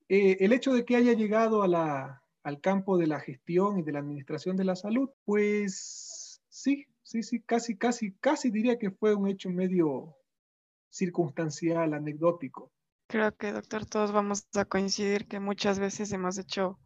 eh, 0.10 0.38
el 0.40 0.54
hecho 0.54 0.74
de 0.74 0.86
que 0.86 0.96
haya 0.96 1.14
llegado 1.14 1.64
al 1.64 2.62
campo 2.62 2.98
de 2.98 3.08
la 3.08 3.20
gestión 3.20 3.80
y 3.80 3.84
de 3.84 3.92
la 3.92 4.00
administración 4.00 4.58
de 4.58 4.66
la 4.66 4.76
salud, 4.76 5.10
pues 5.24 6.42
sí, 6.50 6.86
sí, 7.02 7.24
sí, 7.24 7.42
casi, 7.42 7.78
casi, 7.78 8.14
casi 8.14 8.52
diría 8.52 8.78
que 8.78 8.92
fue 8.92 9.16
un 9.16 9.28
hecho 9.28 9.50
medio 9.50 10.16
circunstancial, 10.90 11.94
anecdótico. 11.94 12.72
Creo 13.12 13.36
que, 13.36 13.52
doctor, 13.52 13.86
todos 13.86 14.14
vamos 14.14 14.48
a 14.54 14.64
coincidir 14.64 15.28
que 15.28 15.42
muchas 15.42 15.80
veces 15.80 16.14
hemos 16.14 16.38
hecho 16.38 16.80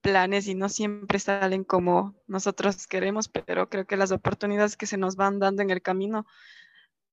planes 0.00 0.48
y 0.48 0.56
no 0.56 0.68
siempre 0.68 1.20
salen 1.20 1.62
como 1.62 2.16
nosotros 2.26 2.88
queremos, 2.88 3.28
pero 3.28 3.68
creo 3.68 3.86
que 3.86 3.96
las 3.96 4.10
oportunidades 4.10 4.76
que 4.76 4.86
se 4.86 4.96
nos 4.96 5.14
van 5.14 5.38
dando 5.38 5.62
en 5.62 5.70
el 5.70 5.80
camino 5.80 6.26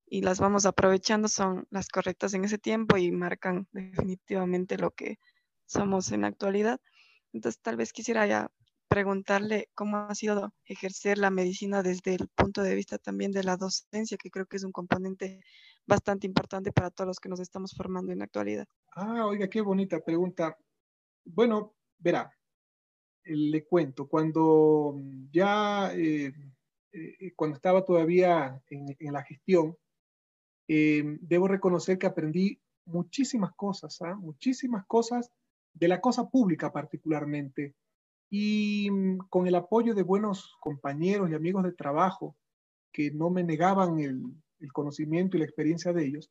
y 0.04 0.22
las 0.22 0.40
vamos 0.40 0.66
aprovechando 0.66 1.28
son 1.28 1.68
las 1.70 1.86
correctas 1.86 2.34
en 2.34 2.44
ese 2.44 2.58
tiempo 2.58 2.96
y 2.96 3.12
marcan 3.12 3.68
definitivamente 3.70 4.78
lo 4.78 4.90
que 4.90 5.20
somos 5.66 6.10
en 6.10 6.22
la 6.22 6.26
actualidad. 6.26 6.80
Entonces, 7.32 7.62
tal 7.62 7.76
vez 7.76 7.92
quisiera 7.92 8.26
ya 8.26 8.50
preguntarle 8.88 9.70
cómo 9.74 9.98
ha 9.98 10.14
sido 10.16 10.52
ejercer 10.64 11.18
la 11.18 11.30
medicina 11.30 11.84
desde 11.84 12.16
el 12.16 12.26
punto 12.34 12.64
de 12.64 12.74
vista 12.74 12.98
también 12.98 13.30
de 13.30 13.44
la 13.44 13.56
docencia, 13.56 14.16
que 14.16 14.30
creo 14.32 14.46
que 14.46 14.56
es 14.56 14.64
un 14.64 14.72
componente 14.72 15.40
bastante 15.86 16.26
importante 16.26 16.72
para 16.72 16.90
todos 16.90 17.08
los 17.08 17.20
que 17.20 17.28
nos 17.28 17.40
estamos 17.40 17.72
formando 17.74 18.12
en 18.12 18.18
la 18.18 18.24
actualidad. 18.24 18.66
Ah, 18.92 19.26
oiga, 19.26 19.48
qué 19.48 19.60
bonita 19.60 20.00
pregunta. 20.00 20.56
Bueno, 21.24 21.74
verá, 21.98 22.32
le 23.24 23.64
cuento, 23.64 24.08
cuando 24.08 25.00
ya, 25.30 25.92
eh, 25.94 26.32
eh, 26.92 27.32
cuando 27.34 27.56
estaba 27.56 27.84
todavía 27.84 28.62
en, 28.68 29.12
la 29.12 29.22
gestión, 29.22 29.76
eh, 30.68 31.02
debo 31.20 31.48
reconocer 31.48 31.98
que 31.98 32.06
aprendí 32.06 32.60
muchísimas 32.84 33.52
cosas, 33.54 34.00
¿ah? 34.02 34.14
muchísimas 34.14 34.84
cosas 34.86 35.30
de 35.72 35.88
la 35.88 36.00
cosa 36.00 36.28
pública 36.28 36.72
particularmente. 36.72 37.74
Y 38.30 38.88
mm, 38.90 39.18
con 39.28 39.46
el 39.46 39.54
apoyo 39.54 39.94
de 39.94 40.02
buenos 40.02 40.56
compañeros 40.60 41.30
y 41.30 41.34
amigos 41.34 41.64
de 41.64 41.72
trabajo 41.72 42.36
que 42.92 43.10
no 43.10 43.30
me 43.30 43.44
negaban 43.44 44.00
el, 44.00 44.22
el 44.60 44.72
conocimiento 44.72 45.36
y 45.36 45.40
la 45.40 45.46
experiencia 45.46 45.92
de 45.92 46.06
ellos, 46.06 46.30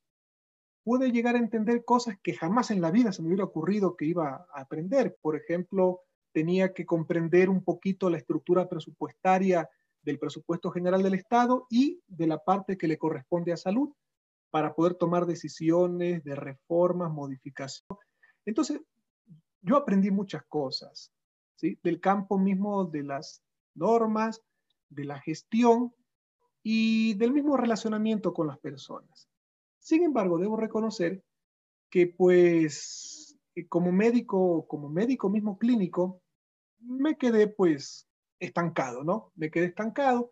pude 0.84 1.12
llegar 1.12 1.36
a 1.36 1.40
entender 1.40 1.84
cosas 1.84 2.18
que 2.22 2.34
jamás 2.34 2.70
en 2.72 2.80
la 2.80 2.92
vida 2.92 3.12
se 3.12 3.22
me 3.22 3.30
hubiera 3.30 3.46
ocurrido 3.46 3.96
que 3.96 4.06
iba 4.06 4.46
a 4.54 4.62
aprender. 4.62 5.18
Por 5.22 5.36
ejemplo, 5.36 6.02
tenía 6.32 6.74
que 6.74 6.86
comprender 6.86 7.50
un 7.50 7.64
poquito 7.64 8.10
la 8.10 8.18
estructura 8.18 8.70
presupuestaria 8.70 9.68
del 10.04 10.20
presupuesto 10.20 10.70
general 10.70 11.02
del 11.02 11.16
Estado 11.16 11.66
y 11.70 12.02
de 12.08 12.28
la 12.28 12.38
parte 12.38 12.78
que 12.78 12.88
le 12.88 12.98
corresponde 12.98 13.52
a 13.52 13.58
salud 13.58 13.92
para 14.52 14.76
poder 14.76 14.94
tomar 14.94 15.26
decisiones 15.26 16.24
de 16.24 16.36
reformas, 16.36 17.12
modificación. 17.12 17.98
Entonces, 18.46 18.80
yo 19.62 19.78
aprendí 19.78 20.12
muchas 20.12 20.44
cosas, 20.48 21.12
¿sí? 21.56 21.80
Del 21.84 22.00
campo 22.00 22.38
mismo 22.38 22.86
de 22.86 23.04
las 23.04 23.42
normas, 23.74 24.42
de 24.90 25.06
la 25.06 25.20
gestión 25.20 25.94
y 26.68 27.14
del 27.14 27.32
mismo 27.32 27.56
relacionamiento 27.58 28.34
con 28.34 28.48
las 28.48 28.58
personas. 28.58 29.30
Sin 29.78 30.02
embargo, 30.02 30.40
debo 30.40 30.58
reconocer 30.58 31.24
que 31.92 32.08
pues 32.08 33.38
como 33.70 33.92
médico, 33.92 34.66
como 34.68 34.90
médico 34.90 35.30
mismo 35.30 35.60
clínico, 35.60 36.24
me 36.80 37.18
quedé 37.18 37.48
pues 37.48 38.08
estancado, 38.40 39.04
¿no? 39.04 39.32
Me 39.36 39.52
quedé 39.52 39.68
estancado, 39.68 40.32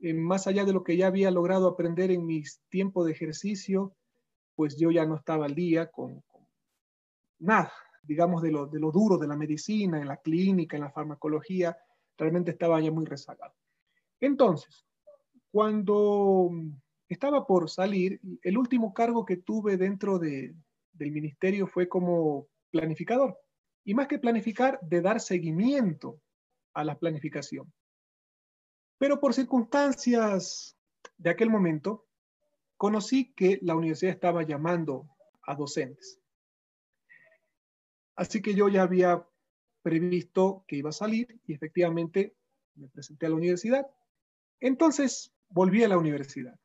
eh, 0.00 0.12
más 0.12 0.48
allá 0.48 0.64
de 0.64 0.72
lo 0.72 0.82
que 0.82 0.96
ya 0.96 1.06
había 1.06 1.30
logrado 1.30 1.68
aprender 1.68 2.10
en 2.10 2.26
mis 2.26 2.60
tiempos 2.68 3.06
de 3.06 3.12
ejercicio, 3.12 3.94
pues 4.56 4.76
yo 4.76 4.90
ya 4.90 5.06
no 5.06 5.14
estaba 5.14 5.46
al 5.46 5.54
día 5.54 5.86
con, 5.92 6.20
nada, 7.38 7.72
digamos, 8.02 8.42
de 8.42 8.50
lo, 8.50 8.66
de 8.66 8.80
lo 8.80 8.90
duro 8.90 9.18
de 9.18 9.28
la 9.28 9.36
medicina, 9.36 10.00
en 10.00 10.08
la 10.08 10.16
clínica, 10.16 10.76
en 10.76 10.82
la 10.82 10.90
farmacología, 10.90 11.78
realmente 12.18 12.50
estaba 12.50 12.80
ya 12.80 12.90
muy 12.90 13.06
rezagado. 13.06 13.54
Entonces, 14.18 14.84
cuando 15.50 16.50
estaba 17.08 17.46
por 17.46 17.68
salir, 17.68 18.20
el 18.42 18.56
último 18.56 18.94
cargo 18.94 19.24
que 19.24 19.36
tuve 19.36 19.76
dentro 19.76 20.18
de, 20.18 20.54
del 20.92 21.10
ministerio 21.10 21.66
fue 21.66 21.88
como 21.88 22.48
planificador 22.70 23.36
y 23.84 23.94
más 23.94 24.06
que 24.06 24.18
planificar, 24.18 24.78
de 24.82 25.00
dar 25.00 25.20
seguimiento 25.20 26.20
a 26.74 26.84
la 26.84 26.98
planificación. 26.98 27.72
Pero 28.98 29.18
por 29.18 29.34
circunstancias 29.34 30.76
de 31.16 31.30
aquel 31.30 31.50
momento, 31.50 32.06
conocí 32.76 33.32
que 33.32 33.58
la 33.62 33.74
universidad 33.74 34.12
estaba 34.12 34.42
llamando 34.42 35.08
a 35.42 35.54
docentes. 35.54 36.20
Así 38.14 38.42
que 38.42 38.54
yo 38.54 38.68
ya 38.68 38.82
había 38.82 39.26
previsto 39.82 40.64
que 40.68 40.76
iba 40.76 40.90
a 40.90 40.92
salir 40.92 41.40
y 41.46 41.54
efectivamente 41.54 42.36
me 42.74 42.88
presenté 42.88 43.26
a 43.26 43.30
la 43.30 43.36
universidad. 43.36 43.86
Entonces 44.60 45.32
volví 45.50 45.84
a 45.84 45.88
la 45.88 45.98
universidad, 45.98 46.58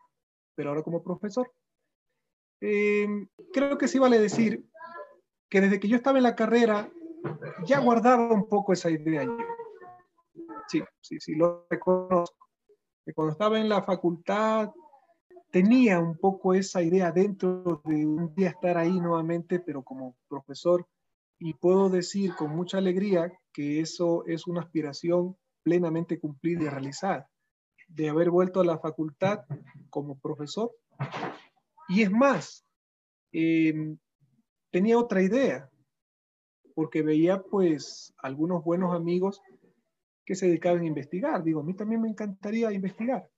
pero 0.55 0.69
ahora 0.69 0.83
como 0.83 1.03
profesor. 1.03 1.51
Eh, 2.61 3.07
creo 3.53 3.77
que 3.77 3.87
sí 3.87 3.99
vale 3.99 4.19
decir 4.19 4.65
que 5.49 5.61
desde 5.61 5.79
que 5.79 5.87
yo 5.87 5.97
estaba 5.97 6.17
en 6.17 6.23
la 6.23 6.35
carrera 6.35 6.89
ya 7.65 7.79
guardaba 7.79 8.31
un 8.31 8.47
poco 8.47 8.73
esa 8.73 8.89
idea. 8.89 9.27
Sí, 10.67 10.83
sí, 11.01 11.19
sí, 11.19 11.35
lo 11.35 11.67
reconozco. 11.69 12.47
Que 13.05 13.13
cuando 13.13 13.33
estaba 13.33 13.59
en 13.59 13.69
la 13.69 13.83
facultad 13.83 14.71
tenía 15.51 15.99
un 15.99 16.17
poco 16.17 16.53
esa 16.53 16.81
idea 16.81 17.11
dentro 17.11 17.81
de 17.85 18.05
un 18.05 18.33
día 18.35 18.49
estar 18.49 18.77
ahí 18.77 18.99
nuevamente, 18.99 19.59
pero 19.59 19.83
como 19.83 20.17
profesor. 20.27 20.87
Y 21.39 21.53
puedo 21.53 21.89
decir 21.89 22.33
con 22.35 22.55
mucha 22.55 22.77
alegría 22.77 23.31
que 23.53 23.79
eso 23.79 24.25
es 24.25 24.47
una 24.47 24.61
aspiración 24.61 25.37
plenamente 25.63 26.19
cumplida 26.19 26.63
y 26.63 26.69
realizada, 26.69 27.29
de 27.95 28.09
haber 28.09 28.29
vuelto 28.29 28.59
a 28.59 28.65
la 28.65 28.77
facultad 28.77 29.45
como 29.89 30.19
profesor. 30.19 30.71
Y 31.87 32.01
es 32.01 32.11
más, 32.11 32.65
eh, 33.31 33.95
tenía 34.69 34.97
otra 34.97 35.21
idea, 35.21 35.69
porque 36.73 37.01
veía 37.01 37.41
pues 37.41 38.13
algunos 38.17 38.63
buenos 38.63 38.93
amigos 38.93 39.41
que 40.25 40.35
se 40.35 40.47
dedicaban 40.47 40.81
a 40.81 40.87
investigar. 40.87 41.43
Digo, 41.43 41.61
a 41.61 41.63
mí 41.63 41.73
también 41.73 42.01
me 42.01 42.09
encantaría 42.09 42.71
investigar. 42.73 43.29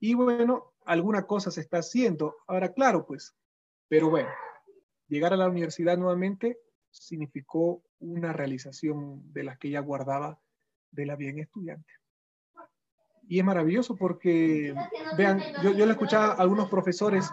Y 0.00 0.14
bueno, 0.14 0.72
alguna 0.86 1.26
cosa 1.26 1.50
se 1.50 1.60
está 1.60 1.78
haciendo. 1.78 2.36
Ahora, 2.46 2.72
claro, 2.72 3.04
pues, 3.04 3.34
pero 3.88 4.08
bueno, 4.08 4.30
llegar 5.08 5.34
a 5.34 5.36
la 5.36 5.48
universidad 5.48 5.98
nuevamente 5.98 6.58
significó 6.90 7.82
una 7.98 8.32
realización 8.32 9.32
de 9.32 9.44
las 9.44 9.58
que 9.58 9.70
ya 9.70 9.80
guardaba 9.80 10.40
de 10.92 11.04
la 11.04 11.16
bien 11.16 11.40
estudiante. 11.40 11.92
Y 13.28 13.38
es 13.38 13.44
maravilloso 13.44 13.94
porque, 13.96 14.74
vean, 15.16 15.40
yo, 15.62 15.72
yo 15.72 15.86
le 15.86 15.92
escuchaba 15.92 16.32
a 16.32 16.36
algunos 16.36 16.68
profesores 16.68 17.30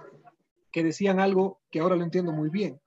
que 0.71 0.83
decían 0.83 1.19
algo 1.19 1.61
que 1.71 1.79
ahora 1.79 1.95
lo 1.95 2.03
entiendo 2.03 2.31
muy 2.31 2.49
bien 2.49 2.79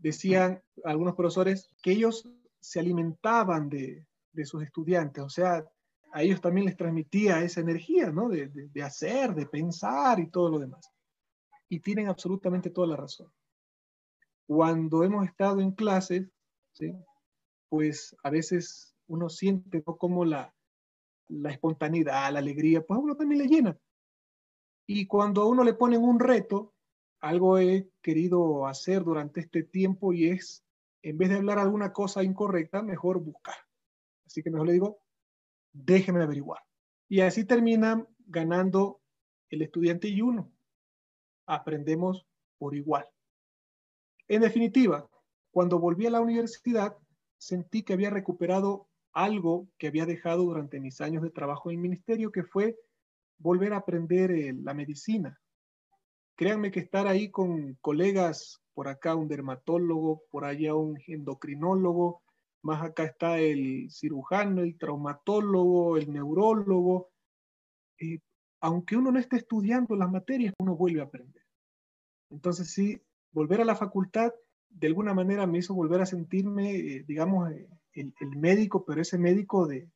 decían 0.00 0.62
algunos 0.84 1.14
profesores 1.14 1.68
que 1.82 1.92
ellos 1.92 2.28
se 2.58 2.80
alimentaban 2.80 3.68
de, 3.68 4.06
sus 4.44 4.62
estudiantes, 4.62 5.22
o 5.22 5.28
sea, 5.28 5.66
a 6.12 6.22
ellos 6.22 6.40
también 6.40 6.66
les 6.66 6.76
transmitía 6.76 7.42
esa 7.42 7.60
energía, 7.60 8.10
¿no? 8.10 8.28
De, 8.28 8.82
hacer, 8.82 9.34
de 9.34 9.46
pensar 9.46 10.18
y 10.18 10.30
todo 10.30 10.48
lo 10.48 10.58
demás. 10.58 10.90
Y 11.68 11.80
tienen 11.80 12.08
absolutamente 12.08 12.70
toda 12.70 12.86
la 12.86 12.96
razón. 12.96 13.30
Cuando 14.46 15.04
hemos 15.04 15.26
estado 15.26 15.60
en 15.60 15.72
clases, 15.72 16.26
¿sí? 16.72 16.92
pues 17.68 18.16
a 18.24 18.30
veces 18.30 18.96
uno 19.06 19.28
siente 19.28 19.82
como 19.82 20.24
la, 20.24 20.54
la 21.30 21.50
espontaneidad, 21.50 22.32
la 22.32 22.40
alegría, 22.40 22.84
pues 22.84 22.98
a 22.98 23.00
uno 23.00 23.16
también 23.16 23.42
le 23.42 23.48
llena. 23.48 23.78
Y 24.86 25.06
cuando 25.06 25.42
a 25.42 25.46
uno 25.46 25.62
le 25.62 25.74
ponen 25.74 26.02
un 26.02 26.18
reto, 26.18 26.74
algo 27.20 27.58
he 27.58 27.88
querido 28.02 28.66
hacer 28.66 29.04
durante 29.04 29.40
este 29.40 29.62
tiempo 29.62 30.12
y 30.12 30.28
es, 30.28 30.64
en 31.02 31.16
vez 31.16 31.28
de 31.28 31.36
hablar 31.36 31.58
alguna 31.58 31.92
cosa 31.92 32.22
incorrecta, 32.22 32.82
mejor 32.82 33.20
buscar. 33.20 33.54
Así 34.26 34.42
que 34.42 34.50
mejor 34.50 34.66
le 34.66 34.72
digo, 34.74 34.98
déjeme 35.72 36.22
averiguar. 36.22 36.62
Y 37.08 37.20
así 37.20 37.44
termina 37.44 38.06
ganando 38.26 39.00
el 39.48 39.62
estudiante 39.62 40.08
y 40.08 40.22
uno. 40.22 40.50
Aprendemos 41.46 42.26
por 42.58 42.74
igual. 42.74 43.06
En 44.28 44.42
definitiva, 44.42 45.08
cuando 45.50 45.78
volví 45.78 46.06
a 46.06 46.10
la 46.10 46.20
universidad, 46.20 46.96
sentí 47.38 47.82
que 47.82 47.92
había 47.92 48.10
recuperado 48.10 48.89
algo 49.12 49.68
que 49.78 49.88
había 49.88 50.06
dejado 50.06 50.44
durante 50.44 50.80
mis 50.80 51.00
años 51.00 51.22
de 51.22 51.30
trabajo 51.30 51.70
en 51.70 51.76
el 51.76 51.82
ministerio, 51.82 52.32
que 52.32 52.44
fue 52.44 52.76
volver 53.38 53.72
a 53.72 53.78
aprender 53.78 54.30
eh, 54.30 54.52
la 54.52 54.74
medicina. 54.74 55.38
Créanme 56.36 56.70
que 56.70 56.80
estar 56.80 57.06
ahí 57.06 57.30
con 57.30 57.74
colegas, 57.80 58.60
por 58.74 58.88
acá 58.88 59.14
un 59.14 59.28
dermatólogo, 59.28 60.22
por 60.30 60.44
allá 60.44 60.74
un 60.74 60.98
endocrinólogo, 61.06 62.22
más 62.62 62.82
acá 62.82 63.04
está 63.04 63.38
el 63.38 63.90
cirujano, 63.90 64.62
el 64.62 64.78
traumatólogo, 64.78 65.96
el 65.96 66.12
neurólogo. 66.12 67.10
Eh, 67.98 68.20
aunque 68.60 68.96
uno 68.96 69.10
no 69.10 69.18
esté 69.18 69.36
estudiando 69.36 69.96
las 69.96 70.10
materias, 70.10 70.54
uno 70.58 70.76
vuelve 70.76 71.00
a 71.00 71.04
aprender. 71.04 71.42
Entonces 72.30 72.70
sí, 72.70 73.00
volver 73.32 73.60
a 73.60 73.64
la 73.64 73.76
facultad 73.76 74.32
de 74.68 74.86
alguna 74.86 75.14
manera 75.14 75.46
me 75.46 75.58
hizo 75.58 75.74
volver 75.74 76.00
a 76.00 76.06
sentirme, 76.06 76.74
eh, 76.76 77.04
digamos, 77.06 77.50
eh, 77.50 77.68
el, 77.94 78.12
médico, 78.36 78.84
pero 78.84 79.00
ese 79.00 79.18
médico 79.18 79.66
de, 79.66 79.88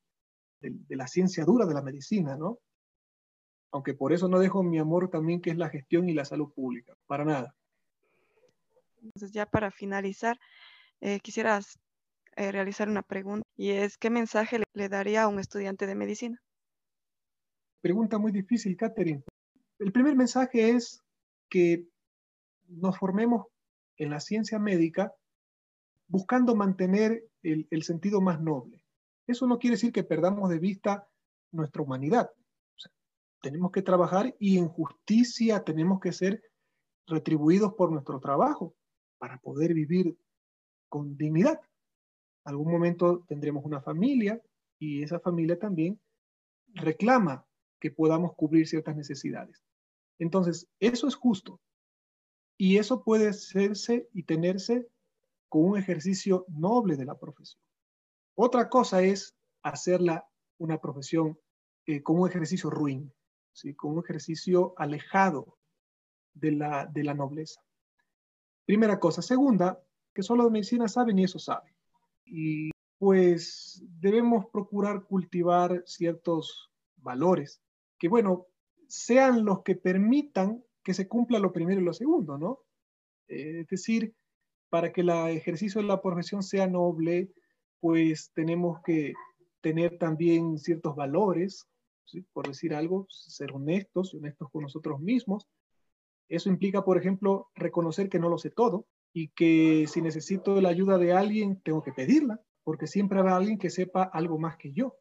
de, 0.60 0.96
la 0.96 1.06
ciencia 1.06 1.44
dura 1.44 1.66
de 1.66 1.74
la 1.74 1.82
medicina, 1.82 2.36
¿no? 2.36 2.58
Aunque 3.72 3.94
por 3.94 4.12
eso 4.12 4.28
no 4.28 4.38
dejo 4.38 4.62
mi 4.62 4.78
amor 4.78 5.10
también, 5.10 5.40
que 5.40 5.50
es 5.50 5.56
la 5.56 5.68
gestión 5.68 6.08
y 6.08 6.14
la 6.14 6.24
salud 6.24 6.52
pública, 6.52 6.94
para 7.06 7.24
nada. 7.24 7.54
Entonces, 9.02 9.32
ya 9.32 9.46
para 9.46 9.70
finalizar, 9.70 10.38
eh, 11.00 11.20
quisieras 11.20 11.78
realizar 12.36 12.88
una 12.88 13.02
pregunta 13.02 13.44
y 13.56 13.70
es, 13.70 13.96
¿qué 13.96 14.10
mensaje 14.10 14.60
le, 14.72 14.88
daría 14.88 15.22
a 15.22 15.28
un 15.28 15.38
estudiante 15.38 15.86
de 15.86 15.94
medicina? 15.94 16.42
Pregunta 17.80 18.18
muy 18.18 18.32
difícil, 18.32 18.76
Catherine. 18.76 19.22
El 19.78 19.92
primer 19.92 20.16
mensaje 20.16 20.70
es 20.70 21.02
que 21.48 21.86
nos 22.68 22.98
formemos 22.98 23.46
en 23.96 24.10
la 24.10 24.20
ciencia 24.20 24.58
médica 24.58 25.12
buscando 26.06 26.54
mantener 26.54 27.24
el, 27.42 27.82
sentido 27.82 28.20
más 28.20 28.40
noble. 28.40 28.84
Eso 29.26 29.46
no 29.46 29.58
quiere 29.58 29.76
decir 29.76 29.92
que 29.92 30.04
perdamos 30.04 30.50
de 30.50 30.58
vista 30.58 31.08
nuestra 31.52 31.82
humanidad. 31.82 32.30
tenemos 33.40 33.72
que 33.72 33.82
trabajar 33.82 34.34
y 34.38 34.56
en 34.56 34.68
justicia 34.68 35.62
tenemos 35.64 36.00
que 36.00 36.12
ser 36.12 36.42
retribuidos 37.06 37.74
por 37.74 37.92
nuestro 37.92 38.18
trabajo 38.18 38.74
para 39.18 39.38
poder 39.38 39.74
vivir 39.74 40.16
con 40.88 41.16
dignidad. 41.16 41.60
Algún 42.44 42.72
momento 42.72 43.24
tendremos 43.28 43.64
una 43.64 43.82
familia 43.82 44.40
y 44.78 45.02
esa 45.02 45.20
familia 45.20 45.58
también 45.58 46.00
reclama 46.68 47.46
que 47.78 47.90
podamos 47.90 48.34
cubrir 48.34 48.66
ciertas 48.66 48.96
necesidades. 48.96 49.62
Entonces, 50.18 50.66
eso 50.80 51.06
es 51.06 51.14
justo, 51.14 51.60
y 52.56 52.78
eso 52.78 53.02
puede 53.02 53.28
hacerse 53.28 54.08
y 54.12 54.22
tenerse 54.22 54.88
con 55.54 55.66
un 55.66 55.78
ejercicio 55.78 56.46
noble 56.48 56.96
de 56.96 57.04
la 57.04 57.16
profesión. 57.16 57.62
Otra 58.34 58.68
cosa 58.68 59.02
es 59.02 59.36
hacerla 59.62 60.26
una 60.58 60.80
profesión 60.80 61.38
eh, 61.86 62.02
con 62.02 62.18
un 62.18 62.28
ejercicio 62.28 62.70
ruin, 62.70 63.12
¿sí? 63.52 63.72
con 63.72 63.92
un 63.92 64.02
ejercicio 64.02 64.74
alejado 64.76 65.56
de 66.32 66.50
la, 66.50 66.86
de 66.86 67.04
la 67.04 67.14
nobleza. 67.14 67.60
Primera 68.66 68.98
cosa. 68.98 69.22
Segunda, 69.22 69.80
que 70.12 70.24
solo 70.24 70.42
de 70.42 70.50
medicina 70.50 70.88
saben 70.88 71.20
y 71.20 71.22
eso 71.22 71.38
saben. 71.38 71.72
Y 72.24 72.70
pues 72.98 73.80
debemos 74.00 74.46
procurar 74.46 75.04
cultivar 75.04 75.84
ciertos 75.86 76.72
valores 76.96 77.62
que, 77.96 78.08
bueno, 78.08 78.48
sean 78.88 79.44
los 79.44 79.62
que 79.62 79.76
permitan 79.76 80.64
que 80.82 80.94
se 80.94 81.06
cumpla 81.06 81.38
lo 81.38 81.52
primero 81.52 81.80
y 81.80 81.84
lo 81.84 81.92
segundo, 81.92 82.38
¿no? 82.38 82.58
Eh, 83.28 83.60
es 83.60 83.68
decir, 83.68 84.16
para 84.74 84.92
que 84.92 85.02
el 85.02 85.10
ejercicio 85.10 85.80
de 85.80 85.86
la 85.86 86.02
profesión 86.02 86.42
sea 86.42 86.66
noble, 86.66 87.30
pues 87.78 88.32
tenemos 88.34 88.82
que 88.82 89.12
tener 89.60 89.98
también 89.98 90.58
ciertos 90.58 90.96
valores, 90.96 91.68
por 92.32 92.48
decir 92.48 92.74
algo, 92.74 93.06
ser 93.08 93.52
honestos 93.52 94.12
y 94.12 94.16
honestos 94.16 94.50
con 94.50 94.62
nosotros 94.62 94.98
mismos. 94.98 95.46
Eso 96.28 96.48
implica, 96.48 96.84
por 96.84 96.98
ejemplo, 96.98 97.52
reconocer 97.54 98.08
que 98.08 98.18
no 98.18 98.28
lo 98.28 98.36
sé 98.36 98.50
todo 98.50 98.88
y 99.12 99.28
que 99.28 99.86
si 99.86 100.02
necesito 100.02 100.60
la 100.60 100.70
ayuda 100.70 100.98
de 100.98 101.12
alguien, 101.12 101.60
tengo 101.62 101.80
que 101.80 101.92
pedirla, 101.92 102.40
porque 102.64 102.88
siempre 102.88 103.20
habrá 103.20 103.36
alguien 103.36 103.58
que 103.58 103.70
sepa 103.70 104.02
algo 104.02 104.40
más 104.40 104.56
que 104.56 104.72
yo. 104.72 104.96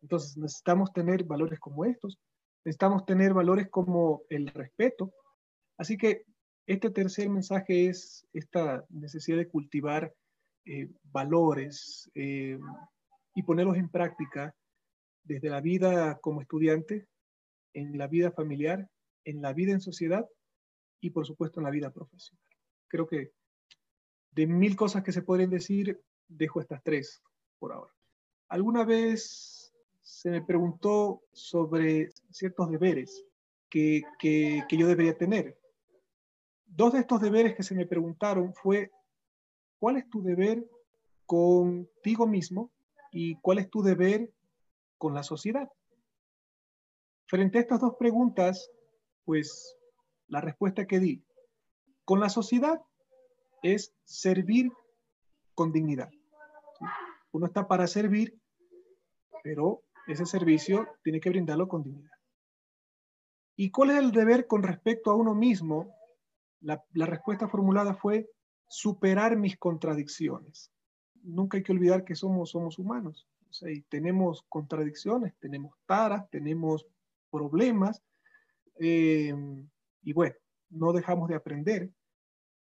Entonces 0.00 0.38
necesitamos 0.38 0.94
tener 0.94 1.24
valores 1.24 1.60
como 1.60 1.84
estos. 1.84 2.18
Necesitamos 2.64 3.04
tener 3.04 3.34
valores 3.34 3.68
como 3.68 4.22
el 4.30 4.46
respeto. 4.46 5.12
Así 5.76 5.98
que 5.98 6.24
este 6.66 6.90
tercer 6.90 7.28
mensaje 7.28 7.88
es 7.88 8.26
esta 8.32 8.84
necesidad 8.88 9.38
de 9.38 9.48
cultivar 9.48 10.14
eh, 10.64 10.90
valores 11.02 12.10
eh, 12.14 12.58
y 13.34 13.42
ponerlos 13.42 13.76
en 13.76 13.88
práctica 13.88 14.54
desde 15.22 15.50
la 15.50 15.60
vida 15.60 16.18
como 16.20 16.40
estudiante, 16.40 17.06
en 17.72 17.98
la 17.98 18.06
vida 18.06 18.30
familiar, 18.30 18.88
en 19.24 19.42
la 19.42 19.52
vida 19.52 19.72
en 19.72 19.80
sociedad 19.80 20.26
y 21.00 21.10
por 21.10 21.26
supuesto 21.26 21.60
en 21.60 21.64
la 21.64 21.70
vida 21.70 21.92
profesional. 21.92 22.44
Creo 22.88 23.06
que 23.06 23.32
de 24.32 24.46
mil 24.46 24.76
cosas 24.76 25.02
que 25.02 25.12
se 25.12 25.22
podrían 25.22 25.50
decir, 25.50 26.00
dejo 26.28 26.60
estas 26.60 26.82
tres 26.82 27.22
por 27.58 27.72
ahora. 27.72 27.92
¿Alguna 28.48 28.84
vez 28.84 29.64
se 30.04 30.30
me 30.30 30.42
preguntó 30.42 31.22
sobre 31.32 32.10
ciertos 32.30 32.70
deberes 32.70 33.24
que, 33.70 34.02
yo 34.70 34.86
debería 34.86 35.16
tener. 35.16 35.58
Dos 36.76 36.92
de 36.92 37.00
estos 37.00 37.20
deberes 37.20 37.54
que 37.54 37.62
se 37.62 37.74
me 37.74 37.86
preguntaron 37.86 38.52
fue, 38.52 38.90
¿cuál 39.78 39.96
es 39.96 40.10
tu 40.10 40.22
deber 40.22 40.64
contigo 41.24 42.26
mismo 42.26 42.72
y 43.12 43.36
cuál 43.36 43.58
es 43.58 43.70
tu 43.70 43.82
deber 43.82 44.32
con 44.98 45.14
la 45.14 45.22
sociedad? 45.22 45.70
Frente 47.26 47.58
a 47.58 47.60
estas 47.60 47.80
dos 47.80 47.94
preguntas, 47.96 48.70
pues 49.24 49.76
la 50.26 50.40
respuesta 50.40 50.84
que 50.86 50.98
di 50.98 51.24
con 52.04 52.20
la 52.20 52.28
sociedad 52.28 52.82
es 53.62 53.94
servir 54.04 54.70
con 55.54 55.72
dignidad. 55.72 56.10
Uno 57.30 57.46
está 57.46 57.66
para 57.66 57.86
servir, 57.86 58.36
pero 59.42 59.82
ese 60.06 60.26
servicio 60.26 60.88
tiene 61.02 61.20
que 61.20 61.30
brindarlo 61.30 61.68
con 61.68 61.82
dignidad. 61.82 62.10
¿Y 63.56 63.70
cuál 63.70 63.90
es 63.90 63.98
el 63.98 64.10
deber 64.10 64.48
con 64.48 64.64
respecto 64.64 65.12
a 65.12 65.14
uno 65.14 65.34
mismo? 65.34 65.94
La, 66.64 67.06
respuesta 67.06 67.48
formulada 67.48 67.94
fue 67.94 68.28
superar 68.68 69.36
mis 69.36 69.56
contradicciones. 69.56 70.72
Nunca 71.22 71.56
hay 71.56 71.62
que 71.62 71.72
olvidar 71.72 72.04
que 72.04 72.14
somos, 72.14 72.50
somos 72.50 72.78
humanos. 72.78 73.28
y 73.62 73.82
tenemos 73.82 74.42
contradicciones, 74.48 75.34
tenemos 75.38 75.76
taras, 75.86 76.28
tenemos 76.30 76.86
problemas. 77.30 78.02
Eh, 78.80 79.34
y 80.02 80.12
bueno, 80.12 80.34
no 80.70 80.92
dejamos 80.92 81.28
de 81.28 81.36
aprender. 81.36 81.90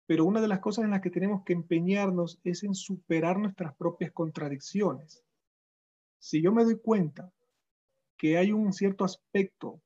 Pero 0.05 0.25
una 0.25 0.41
de 0.41 0.49
las 0.49 0.59
cosas 0.59 0.83
en 0.83 0.91
las 0.91 1.01
que 1.01 1.09
tenemos 1.09 1.43
que 1.45 1.53
empeñarnos 1.53 2.39
es 2.43 2.63
en 2.63 2.75
superar 2.75 3.37
nuestras 3.37 3.75
propias 3.75 4.11
contradicciones 4.11 5.23
si 6.23 6.41
yo 6.41 6.53
me 6.53 6.63
doy 6.63 6.79
cuenta 6.79 7.33
que 8.17 8.37
hay 8.37 8.53
un 8.53 8.71
cierto 8.71 9.03
aspecto 9.03 9.81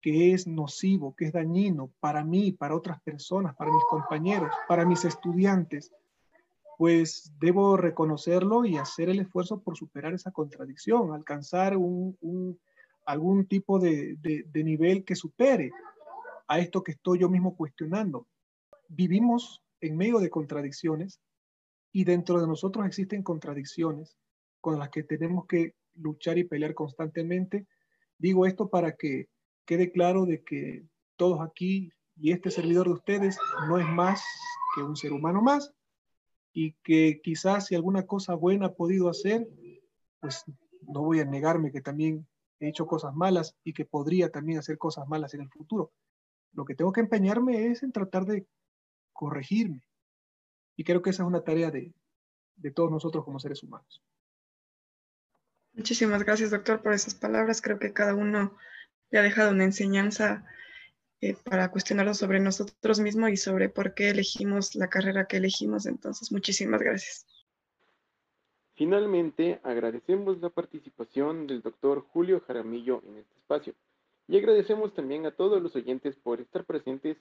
que 0.00 0.32
es 0.32 0.46
nocivo, 0.46 1.14
que 1.14 1.26
es 1.26 1.32
dañino 1.32 1.90
para 2.00 2.24
mí, 2.24 2.52
para 2.52 2.74
otras 2.74 3.00
personas, 3.02 3.54
para 3.56 3.72
mis 3.72 3.84
compañeros, 3.88 4.52
para 4.68 4.84
mis 4.86 5.04
estudiantes, 5.04 5.92
pues 6.78 7.32
debo 7.38 7.76
reconocerlo 7.76 8.64
y 8.64 8.78
hacer 8.78 9.10
el 9.10 9.20
esfuerzo 9.20 9.60
por 9.60 9.76
superar 9.76 10.14
esa 10.14 10.30
contradicción, 10.30 11.12
alcanzar 11.12 11.76
un, 11.76 12.58
algún 13.04 13.46
tipo 13.46 13.78
de, 13.78 14.16
de 14.16 14.64
nivel 14.64 15.04
que 15.04 15.14
supere 15.14 15.70
a 16.48 16.58
esto 16.58 16.82
que 16.82 16.92
estoy 16.92 17.18
yo 17.18 17.28
mismo 17.28 17.54
cuestionando. 17.54 18.26
Vivimos 18.88 19.62
en 19.80 19.96
medio 19.96 20.18
de 20.18 20.30
contradicciones 20.30 21.20
y 21.92 22.04
dentro 22.04 22.40
de 22.40 22.46
nosotros 22.46 22.86
existen 22.86 23.22
contradicciones 23.22 24.16
con 24.60 24.78
las 24.78 24.90
que 24.90 25.02
tenemos 25.02 25.46
que 25.46 25.74
luchar 25.94 26.38
y 26.38 26.44
pelear 26.44 26.74
constantemente. 26.74 27.66
Digo 28.18 28.46
esto 28.46 28.68
para 28.68 28.96
que 28.96 29.28
quede 29.70 29.92
claro 29.92 30.26
de 30.26 30.42
que 30.42 30.84
todos 31.14 31.40
aquí 31.40 31.92
y 32.16 32.32
este 32.32 32.50
servidor 32.50 32.88
de 32.88 32.94
ustedes 32.94 33.38
no 33.68 33.78
es 33.78 33.86
más 33.86 34.20
que 34.74 34.82
un 34.82 34.96
ser 34.96 35.12
humano 35.12 35.42
más 35.42 35.72
y 36.52 36.72
que 36.82 37.20
quizás 37.22 37.68
si 37.68 37.76
alguna 37.76 38.04
cosa 38.04 38.34
buena 38.34 38.66
ha 38.66 38.74
podido 38.74 39.08
hacer, 39.08 39.48
pues 40.18 40.42
no 40.88 41.02
voy 41.02 41.20
a 41.20 41.24
negarme 41.24 41.70
que 41.70 41.80
también 41.80 42.26
he 42.58 42.66
hecho 42.66 42.88
cosas 42.88 43.14
malas 43.14 43.56
y 43.62 43.72
que 43.72 43.84
podría 43.84 44.32
también 44.32 44.58
hacer 44.58 44.76
cosas 44.76 45.06
malas 45.06 45.34
en 45.34 45.42
el 45.42 45.50
futuro. 45.50 45.92
Lo 46.52 46.64
que 46.64 46.74
tengo 46.74 46.90
que 46.90 47.02
empeñarme 47.02 47.68
es 47.68 47.84
en 47.84 47.92
tratar 47.92 48.24
de 48.24 48.48
corregirme. 49.12 49.84
Y 50.74 50.82
creo 50.82 51.00
que 51.00 51.10
esa 51.10 51.22
es 51.22 51.28
una 51.28 51.44
tarea 51.44 51.70
de, 51.70 51.94
de 52.56 52.70
todos 52.72 52.90
nosotros 52.90 53.24
como 53.24 53.38
seres 53.38 53.62
humanos. 53.62 54.02
Muchísimas 55.74 56.24
gracias, 56.24 56.50
doctor, 56.50 56.82
por 56.82 56.92
esas 56.92 57.14
palabras. 57.14 57.62
Creo 57.62 57.78
que 57.78 57.92
cada 57.92 58.16
uno 58.16 58.56
le 59.10 59.18
ha 59.18 59.22
dejado 59.22 59.50
una 59.50 59.64
enseñanza 59.64 60.44
eh, 61.20 61.36
para 61.44 61.70
cuestionarlo 61.70 62.14
sobre 62.14 62.40
nosotros 62.40 63.00
mismos 63.00 63.30
y 63.30 63.36
sobre 63.36 63.68
por 63.68 63.94
qué 63.94 64.10
elegimos 64.10 64.74
la 64.74 64.88
carrera 64.88 65.26
que 65.26 65.36
elegimos. 65.36 65.86
Entonces, 65.86 66.32
muchísimas 66.32 66.80
gracias. 66.80 67.26
Finalmente, 68.74 69.60
agradecemos 69.62 70.40
la 70.40 70.48
participación 70.48 71.46
del 71.46 71.60
doctor 71.60 72.00
Julio 72.00 72.40
Jaramillo 72.40 73.02
en 73.06 73.18
este 73.18 73.36
espacio 73.36 73.74
y 74.26 74.38
agradecemos 74.38 74.94
también 74.94 75.26
a 75.26 75.32
todos 75.32 75.60
los 75.60 75.76
oyentes 75.76 76.16
por 76.16 76.40
estar 76.40 76.64
presentes 76.64 77.18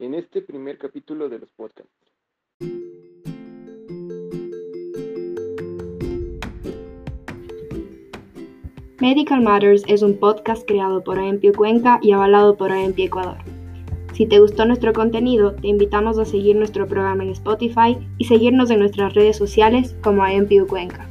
en 0.00 0.14
este 0.14 0.42
primer 0.42 0.78
capítulo 0.78 1.28
de 1.28 1.38
los 1.38 1.50
podcasts. 1.50 2.17
Medical 9.00 9.42
Matters 9.42 9.84
es 9.86 10.02
un 10.02 10.18
podcast 10.18 10.66
creado 10.66 11.04
por 11.04 11.20
AMPI 11.20 11.52
Cuenca 11.52 12.00
y 12.02 12.10
avalado 12.10 12.56
por 12.56 12.72
AMPI 12.72 13.04
Ecuador. 13.04 13.36
Si 14.12 14.26
te 14.26 14.40
gustó 14.40 14.64
nuestro 14.64 14.92
contenido, 14.92 15.52
te 15.52 15.68
invitamos 15.68 16.18
a 16.18 16.24
seguir 16.24 16.56
nuestro 16.56 16.88
programa 16.88 17.22
en 17.22 17.30
Spotify 17.30 17.96
y 18.18 18.24
seguirnos 18.24 18.70
en 18.70 18.80
nuestras 18.80 19.14
redes 19.14 19.36
sociales 19.36 19.94
como 20.02 20.24
AMPI 20.24 20.66
Cuenca. 20.68 21.07